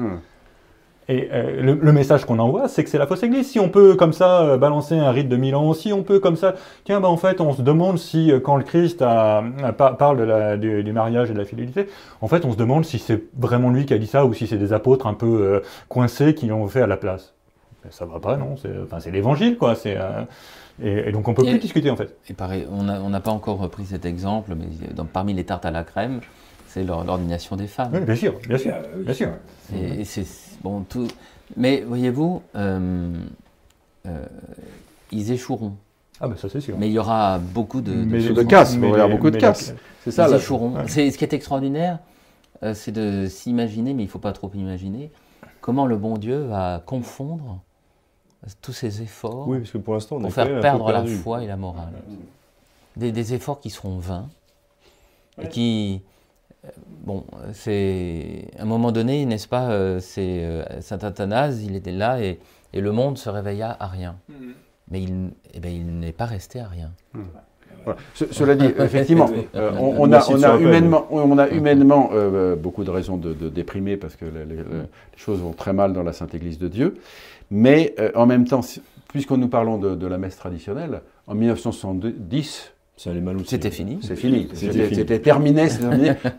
Et 1.12 1.28
euh, 1.34 1.62
le, 1.62 1.74
le 1.74 1.92
message 1.92 2.24
qu'on 2.26 2.38
envoie, 2.40 2.68
c'est 2.68 2.84
que 2.84 2.90
c'est 2.90 3.00
la 3.00 3.08
fausse 3.08 3.24
église. 3.24 3.50
Si 3.50 3.60
on 3.60 3.68
peut 3.68 3.96
comme 3.96 4.14
ça 4.14 4.42
euh, 4.44 4.58
balancer 4.58 4.96
un 4.98 5.10
rite 5.12 5.28
de 5.28 5.36
Milan, 5.38 5.74
si 5.74 5.92
on 5.92 6.04
peut 6.04 6.20
comme 6.20 6.36
ça, 6.36 6.54
tiens, 6.86 7.02
bah 7.02 7.08
en 7.10 7.18
fait, 7.18 7.42
on 7.42 7.52
se 7.52 7.64
demande 7.64 7.98
si 7.98 8.32
euh, 8.32 8.40
quand 8.40 8.56
le 8.58 8.64
Christ 8.64 9.02
a- 9.02 9.44
a- 9.64 9.74
par- 9.74 9.98
parle 9.98 10.18
de 10.18 10.24
la- 10.24 10.56
du, 10.56 10.84
du 10.84 10.94
mariage 10.94 11.32
et 11.32 11.34
de 11.34 11.40
la 11.40 11.46
fidélité, 11.46 11.88
en 12.22 12.28
fait, 12.28 12.46
on 12.46 12.52
se 12.52 12.58
demande 12.58 12.86
si 12.86 13.00
c'est 13.00 13.24
vraiment 13.38 13.72
lui 13.72 13.86
qui 13.88 13.94
a 13.96 13.98
dit 13.98 14.06
ça 14.08 14.24
ou 14.26 14.34
si 14.36 14.46
c'est 14.46 14.58
des 14.58 14.72
apôtres 14.72 15.08
un 15.08 15.16
peu 15.16 15.64
coincés 15.88 16.36
qui 16.36 16.46
l'ont 16.46 16.68
fait 16.68 16.82
à 16.84 16.88
la 16.88 16.98
place. 16.98 17.34
Ben, 17.84 17.90
ça 17.92 18.06
va 18.06 18.20
pas, 18.20 18.38
non 18.38 18.56
C'est 18.62 18.70
enfin, 18.84 18.98
l'évangile, 19.12 19.58
quoi. 19.58 19.74
C'est 19.76 19.98
et, 20.82 21.10
et 21.10 21.12
donc 21.12 21.28
on 21.28 21.34
peut 21.34 21.44
Et- 21.46 21.50
plus 21.52 21.60
discuter 21.60 21.90
en 21.90 21.96
fait. 21.96 22.16
Et 22.30 22.34
pareil, 22.34 22.68
on 22.72 22.84
n'a 22.84 23.02
on 23.02 23.12
pas 23.20 23.32
encore 23.32 23.58
repris 23.58 23.86
cet 23.86 24.06
exemple, 24.06 24.52
mais 24.56 24.66
dans- 24.94 25.06
parmi 25.06 25.34
les 25.34 25.44
tartes 25.44 25.66
à 25.66 25.72
la 25.72 25.84
crème, 25.84 26.20
c'est 26.70 26.84
l'or- 26.84 27.04
l'ordination 27.04 27.56
des 27.56 27.68
femmes. 27.68 27.92
Oui, 27.94 28.00
bien 28.02 28.16
sûr, 28.16 28.34
bien 28.48 28.58
sûr, 28.58 28.74
Ah, 28.76 28.88
bien 28.98 29.14
sûr. 29.14 29.30
Et 29.76 30.06
c'est 30.06 30.26
bon 30.64 30.82
tout. 30.82 31.08
Mais 31.58 31.82
voyez-vous, 31.82 32.42
euh, 32.56 33.14
euh, 34.06 34.26
ils 35.12 35.32
échoueront. 35.32 35.74
Ah 36.22 36.28
ben 36.28 36.36
ça 36.38 36.48
c'est 36.50 36.62
sûr. 36.62 36.78
Mais 36.78 36.88
il 36.88 36.94
y 36.94 37.00
aura 37.00 37.40
beaucoup 37.40 37.82
de, 37.82 37.92
de 37.94 38.04
Mais- 38.04 38.22
de 38.30 38.42
en 38.42 38.46
casse, 38.46 38.76
mais 38.78 38.90
il 38.90 38.94
y 38.94 38.98
les- 38.98 39.10
beaucoup 39.10 39.30
de 39.32 39.38
casse. 39.38 39.74
C'est 40.04 40.12
ça, 40.12 40.28
ils 40.28 40.32
là. 40.32 40.38
échoueront. 40.38 40.76
Ouais. 40.76 40.88
Ce 40.88 41.18
qui 41.18 41.24
est 41.24 41.34
extraordinaire, 41.34 42.00
euh, 42.64 42.74
c'est 42.74 42.92
de 42.92 43.26
s'imaginer, 43.28 43.94
mais 43.94 44.04
il 44.04 44.08
ne 44.08 44.12
faut 44.12 44.20
pas 44.20 44.34
trop 44.34 44.52
imaginer, 44.54 45.12
comment 45.62 45.86
le 45.86 45.98
bon 45.98 46.18
Dieu 46.18 46.40
va 46.44 46.82
confondre 46.86 47.60
tous 48.62 48.74
ces 48.74 49.02
efforts 49.02 49.48
Oui, 49.48 49.60
parce 49.60 49.72
que 49.72 49.78
pour 49.78 49.94
l'instant, 49.94 50.20
faire 50.30 50.60
perdre 50.62 50.92
la 50.92 51.06
foi 51.06 51.44
et 51.44 51.48
la 51.48 51.58
morale. 51.58 51.94
Des, 52.96 53.12
des 53.12 53.34
efforts 53.34 53.60
qui 53.62 53.70
seront 53.70 53.98
vains 53.98 54.28
et 55.42 55.48
qui, 55.48 56.02
bon, 57.06 57.24
c'est 57.54 58.46
à 58.58 58.64
un 58.64 58.66
moment 58.66 58.92
donné, 58.92 59.26
n'est-ce 59.26 59.48
pas, 59.48 59.72
euh, 59.72 60.00
c'est 60.00 60.44
euh, 60.44 60.64
saint 60.82 61.00
Athanase, 61.00 61.64
il 61.64 61.76
était 61.76 61.92
là 61.92 62.22
et, 62.22 62.40
et 62.74 62.82
le 62.82 62.92
monde 62.92 63.18
se 63.18 63.30
réveilla 63.30 63.76
à 63.80 63.88
rien. 63.88 64.18
Mais 64.92 65.02
il, 65.04 65.30
eh 65.54 65.60
ben, 65.60 65.72
il 65.72 66.00
n'est 66.00 66.12
pas 66.12 66.26
resté 66.26 66.60
à 66.60 66.68
rien. 66.68 66.92
Voilà. 67.86 68.00
Ce- 68.14 68.32
cela 68.34 68.56
dit, 68.56 68.66
effectivement, 68.80 69.30
euh, 69.56 69.72
on, 69.80 69.96
on 70.10 70.12
a, 70.12 70.20
on 70.30 70.60
humainement, 70.60 71.08
on 71.12 71.38
a 71.38 71.48
humainement 71.52 72.10
euh, 72.14 72.56
beaucoup 72.56 72.84
de 72.84 72.90
raisons 72.92 73.16
de, 73.18 73.34
de 73.34 73.50
déprimer 73.50 73.98
parce 73.98 74.16
que 74.16 74.26
les, 74.26 74.46
les- 74.46 74.58
les 74.58 75.18
choses 75.18 75.40
vont 75.40 75.54
très 75.54 75.74
mal 75.74 75.94
dans 75.94 76.04
la 76.04 76.12
Sainte 76.14 76.34
Église 76.36 76.58
de 76.60 76.68
Dieu. 76.68 76.98
Mais 77.52 77.94
euh, 78.00 78.12
en 78.16 78.26
même 78.26 78.46
temps, 78.46 78.62
puisque 79.08 79.32
nous 79.32 79.48
parlons 79.48 79.78
de, 79.78 79.96
de 79.96 80.08
la 80.08 80.18
messe 80.18 80.38
traditionnelle, 80.38 81.02
en 81.28 81.36
1970, 81.36 82.74
Ça 83.02 83.12
allait 83.12 83.22
mal 83.22 83.38
aussi. 83.38 83.52
C'était 83.52 83.72
fini. 83.72 84.00
c'est 84.02 84.18
fini. 84.18 84.50
C'était 84.54 85.20
terminé. 85.20 85.68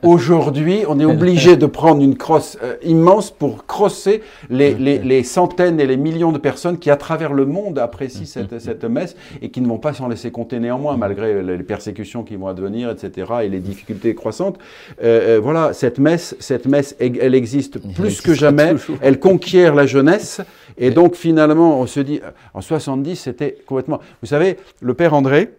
Aujourd'hui, 0.03 0.81
on 0.87 1.01
est 1.01 1.07
obligé 1.07 1.57
de 1.57 1.65
prendre 1.65 2.03
une 2.03 2.19
crosse 2.19 2.59
euh, 2.63 2.75
immense 2.83 3.31
pour 3.31 3.65
crosser 3.65 4.21
les, 4.51 4.75
les- 4.75 4.99
les 4.99 5.23
centaines 5.25 5.81
et 5.81 5.87
les 5.87 5.97
millions 5.97 6.33
de 6.33 6.39
personnes 6.39 6.79
qui, 6.79 6.91
à 6.91 6.97
travers 6.97 7.33
le 7.33 7.47
monde, 7.47 7.79
apprécient 7.79 8.27
cette, 8.27 8.59
cette 8.59 8.85
messe 8.85 9.17
et 9.41 9.49
qui 9.49 9.63
ne 9.63 9.69
vont 9.69 9.79
pas 9.79 9.95
s'en 9.95 10.07
laisser 10.07 10.31
compter 10.31 10.59
néanmoins, 10.61 10.99
malgré 10.99 11.43
les 11.43 11.57
persécutions 11.63 12.25
qui 12.25 12.37
vont 12.37 12.49
advenir, 12.49 12.91
etc., 12.91 13.33
et 13.45 13.49
les 13.49 13.61
difficultés 13.61 14.15
croissantes. 14.15 14.59
Euh, 15.03 15.37
euh, 15.37 15.41
voilà, 15.43 15.73
cette 15.73 15.99
messe, 15.99 16.37
cette 16.41 16.67
messe, 16.67 16.95
elle 17.01 17.17
elle 17.23 17.35
existe 17.35 17.79
plus 17.95 18.21
que 18.21 18.35
jamais. 18.35 18.73
toujours. 18.73 18.99
Elle 19.01 19.19
conquiert 19.19 19.75
la 19.75 19.87
jeunesse. 19.87 20.43
Et 20.77 20.91
donc, 20.91 21.15
finalement, 21.15 21.81
on 21.81 21.87
se 21.87 22.01
dit, 22.01 22.21
en 22.53 22.61
70, 22.61 23.17
c'était 23.17 23.57
complètement. 23.67 24.01
Vous 24.21 24.27
savez, 24.29 24.59
le 24.83 24.93
père 24.93 25.15
André, 25.15 25.51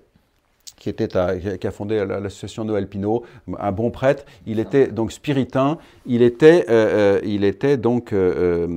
qui, 0.82 0.90
était 0.90 1.16
à- 1.16 1.36
qui 1.38 1.68
a 1.68 1.72
fondé 1.72 2.04
la- 2.04 2.20
l'association 2.20 2.66
Noël 2.66 2.88
Pinault, 2.88 3.24
un 3.60 3.72
bon 3.72 3.92
prêtre. 3.92 4.26
Il 4.48 4.60
était 4.60 4.88
donc 4.88 5.12
spiritain. 5.12 5.78
Il 6.08 6.24
était, 6.24 6.66
euh, 6.70 7.18
euh, 7.18 7.22
il 7.24 7.44
était 7.44 7.78
donc, 7.78 8.14
euh, 8.14 8.68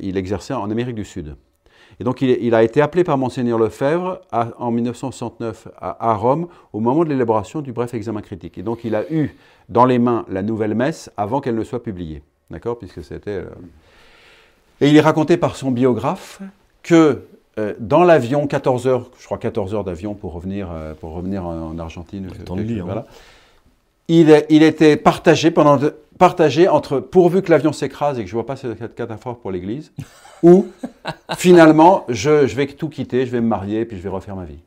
il 0.00 0.16
exerçait 0.16 0.54
en 0.54 0.68
Amérique 0.72 0.96
du 0.96 1.04
Sud. 1.04 1.36
Et 2.00 2.04
donc 2.04 2.20
il, 2.20 2.54
a 2.54 2.64
été 2.64 2.80
appelé 2.80 3.04
par 3.04 3.16
monseigneur 3.16 3.60
Lefebvre 3.60 4.20
à- 4.32 4.48
en 4.58 4.72
1969 4.72 5.68
à, 5.78 6.10
à 6.10 6.14
Rome 6.14 6.48
au 6.72 6.80
moment 6.80 7.04
de 7.04 7.10
l'élaboration 7.10 7.60
du 7.60 7.72
bref 7.72 7.94
examen 7.94 8.22
critique. 8.22 8.58
Et 8.58 8.62
donc 8.64 8.82
il 8.82 8.96
a 8.96 9.04
eu 9.12 9.36
dans 9.68 9.84
les 9.84 10.00
mains 10.00 10.24
la 10.28 10.42
nouvelle 10.42 10.74
messe 10.74 11.10
avant 11.16 11.40
qu'elle 11.40 11.54
ne 11.54 11.62
soit 11.62 11.82
publiée. 11.82 12.22
D'accord? 12.50 12.76
Puisque 12.78 13.04
c'était. 13.04 13.30
euh, 13.30 13.44
Et 14.80 14.88
il 14.88 14.96
est 14.96 15.00
raconté 15.00 15.36
par 15.36 15.54
son 15.54 15.70
biographe 15.70 16.40
que 16.82 17.22
euh, 17.58 17.74
dans 17.78 18.02
l'avion, 18.04 18.46
14 18.46 18.86
heures, 18.86 19.10
je 19.18 19.24
crois 19.26 19.38
14 19.38 19.74
heures 19.74 19.84
d'avion 19.84 20.14
pour 20.14 20.32
revenir, 20.32 20.68
euh, 20.72 20.94
pour 20.94 21.12
revenir 21.12 21.44
en, 21.44 21.70
en 21.72 21.78
Argentine. 21.78 22.28
le 22.38 22.44
temps 22.44 22.56
de 22.56 22.62
lire, 22.62 22.84
voilà. 22.86 23.06
il, 24.08 24.30
était 24.62 24.96
partagé, 24.96 25.50
pendant, 25.50 25.76
de- 25.76 25.94
partagé 26.18 26.68
entre 26.68 26.98
pourvu 27.00 27.42
que 27.42 27.50
l'avion 27.50 27.72
s'écrase 27.72 28.18
et 28.18 28.22
que 28.22 28.28
je 28.28 28.34
ne 28.34 28.40
vois 28.40 28.46
pas 28.46 28.56
cette 28.56 28.94
catastrophe 28.94 29.38
pour 29.40 29.50
l'Église, 29.50 29.92
ou 30.42 30.66
finalement 31.36 32.04
je, 32.08 32.46
je 32.46 32.56
vais 32.56 32.66
tout 32.66 32.88
quitter, 32.88 33.26
je 33.26 33.30
vais 33.32 33.40
me 33.40 33.48
marier, 33.48 33.84
puis 33.84 33.96
je 33.96 34.02
vais 34.02 34.08
refaire 34.08 34.36
ma 34.36 34.44
vie. 34.44 34.58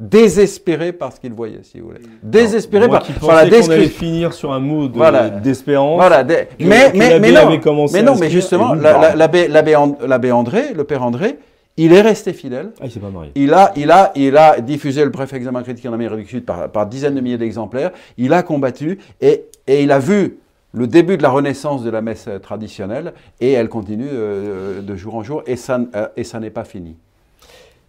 Désespéré 0.00 0.92
par 0.92 1.12
ce 1.12 1.20
qu'il 1.20 1.32
voyait, 1.32 1.60
si 1.62 1.78
vous 1.78 1.86
voulez. 1.86 2.00
Désespéré 2.22 2.88
Moi 2.88 2.98
par, 2.98 3.06
qui 3.06 3.12
par 3.12 3.28
la 3.30 3.42
allait 3.42 3.86
finir 3.88 4.32
sur 4.32 4.52
un 4.52 4.58
mot 4.58 4.88
de- 4.88 4.96
Voilà. 4.96 5.30
d'espérance. 5.30 5.96
Voilà, 5.96 6.24
des- 6.24 6.48
que- 6.58 6.64
mais, 6.64 6.90
que 6.90 6.96
mais, 6.96 7.10
l'abbé 7.10 7.20
mais 7.20 7.32
non, 7.32 7.40
avait 7.46 7.60
mais 7.92 8.02
non, 8.02 8.16
mais 8.16 8.28
justement, 8.28 8.74
bah. 8.74 9.14
l'abbé 9.14 9.46
l'abbé 9.46 10.32
André, 10.32 10.74
le 10.74 10.82
père 10.82 11.04
André, 11.04 11.38
il 11.76 11.92
est 11.92 12.00
resté 12.02 12.32
fidèle. 12.32 12.72
Ah, 12.80 12.84
il 12.86 12.90
s'est 12.90 13.00
pas 13.00 13.10
marié. 13.10 13.32
Il 13.34 13.52
a, 13.52 13.72
il, 13.76 13.90
a, 13.90 14.12
il 14.14 14.36
a 14.36 14.60
diffusé 14.60 15.02
le 15.04 15.10
bref 15.10 15.32
examen 15.32 15.62
critique 15.62 15.86
en 15.86 15.92
Amérique 15.92 16.24
du 16.26 16.30
Sud 16.30 16.44
par, 16.44 16.70
par 16.70 16.86
dizaines 16.86 17.14
de 17.14 17.20
milliers 17.20 17.38
d'exemplaires. 17.38 17.92
Il 18.16 18.32
a 18.32 18.42
combattu 18.42 18.98
et, 19.20 19.44
et 19.66 19.82
il 19.82 19.90
a 19.90 19.98
vu 19.98 20.38
le 20.72 20.86
début 20.86 21.16
de 21.16 21.22
la 21.22 21.30
renaissance 21.30 21.84
de 21.84 21.90
la 21.90 22.02
messe 22.02 22.26
euh, 22.28 22.38
traditionnelle 22.38 23.12
et 23.40 23.52
elle 23.52 23.68
continue 23.68 24.08
euh, 24.10 24.82
de 24.82 24.96
jour 24.96 25.14
en 25.14 25.22
jour 25.22 25.42
et 25.46 25.56
ça, 25.56 25.80
euh, 25.94 26.08
et 26.16 26.24
ça 26.24 26.40
n'est 26.40 26.50
pas 26.50 26.64
fini. 26.64 26.96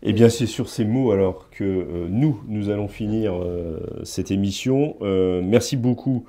Eh 0.03 0.13
bien, 0.13 0.29
c'est 0.29 0.45
sur 0.45 0.69
ces 0.69 0.85
mots 0.85 1.11
alors 1.11 1.49
que 1.49 1.63
euh, 1.63 2.07
nous, 2.09 2.39
nous 2.47 2.69
allons 2.69 2.87
finir 2.87 3.33
euh, 3.33 3.79
cette 4.03 4.29
émission. 4.29 4.97
Euh, 5.01 5.41
merci 5.43 5.77
beaucoup 5.77 6.25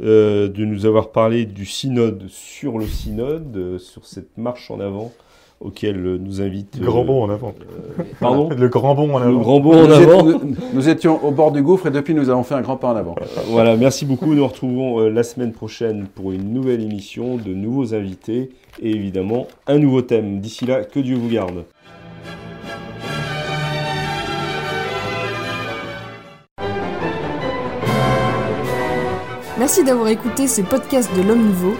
euh, 0.00 0.48
de 0.48 0.64
nous 0.64 0.84
avoir 0.84 1.12
parlé 1.12 1.44
du 1.44 1.64
synode 1.64 2.24
sur 2.28 2.78
le 2.78 2.86
synode, 2.86 3.56
euh, 3.56 3.78
sur 3.78 4.04
cette 4.04 4.36
marche 4.36 4.70
en 4.70 4.80
avant 4.80 5.12
auquel 5.60 5.96
euh, 6.06 6.18
nous 6.18 6.40
invite. 6.40 6.78
Le 6.80 6.86
grand 6.86 7.04
bond 7.04 7.22
en 7.24 7.30
avant. 7.30 7.54
euh, 7.98 8.02
pardon 8.18 8.48
Le 8.56 8.68
grand 8.68 8.94
bond 8.94 9.14
en 9.14 9.18
Le 9.18 9.26
avant. 9.26 9.40
grand 9.40 9.60
bond 9.60 9.72
en 9.84 9.86
nous, 9.86 9.92
avant. 9.92 10.26
étions, 10.26 10.40
nous- 10.44 10.54
nous 10.72 10.88
étions 10.88 11.24
au 11.24 11.30
bord 11.30 11.52
du 11.52 11.62
gouffre 11.62 11.86
et 11.86 11.90
depuis 11.90 12.14
nous 12.14 12.30
avons 12.30 12.42
fait 12.42 12.54
un 12.54 12.62
grand 12.62 12.76
pas 12.76 12.92
en 12.92 12.96
avant. 12.96 13.14
Voilà, 13.48 13.76
merci 13.76 14.06
beaucoup. 14.06 14.26
Nous 14.26 14.36
nous 14.36 14.46
retrouvons 14.46 15.00
euh, 15.00 15.10
la 15.10 15.22
semaine 15.22 15.52
prochaine 15.52 16.06
pour 16.14 16.32
une 16.32 16.52
nouvelle 16.52 16.82
émission, 16.82 17.36
de 17.36 17.52
nouveaux 17.52 17.94
invités 17.94 18.50
et 18.82 18.90
évidemment 18.90 19.46
un 19.66 19.78
nouveau 19.78 20.02
thème. 20.02 20.40
D'ici 20.40 20.64
là, 20.66 20.82
que 20.84 20.98
Dieu 21.00 21.16
vous 21.16 21.28
garde. 21.28 21.64
Merci 29.58 29.84
d'avoir 29.84 30.08
écouté 30.08 30.46
ce 30.48 30.62
podcast 30.62 31.10
de 31.16 31.22
l'Homme 31.22 31.44
Nouveau. 31.48 31.74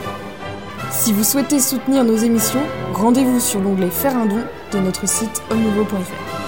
Si 0.91 1.13
vous 1.13 1.23
souhaitez 1.23 1.61
soutenir 1.61 2.05
nos 2.05 2.17
émissions, 2.17 2.63
rendez-vous 2.93 3.39
sur 3.39 3.61
l'onglet 3.61 3.91
Faire 3.91 4.17
un 4.17 4.27
don 4.27 4.43
de 4.73 4.79
notre 4.79 5.09
site 5.09 5.43
homme-nouveau.fr. 5.51 6.40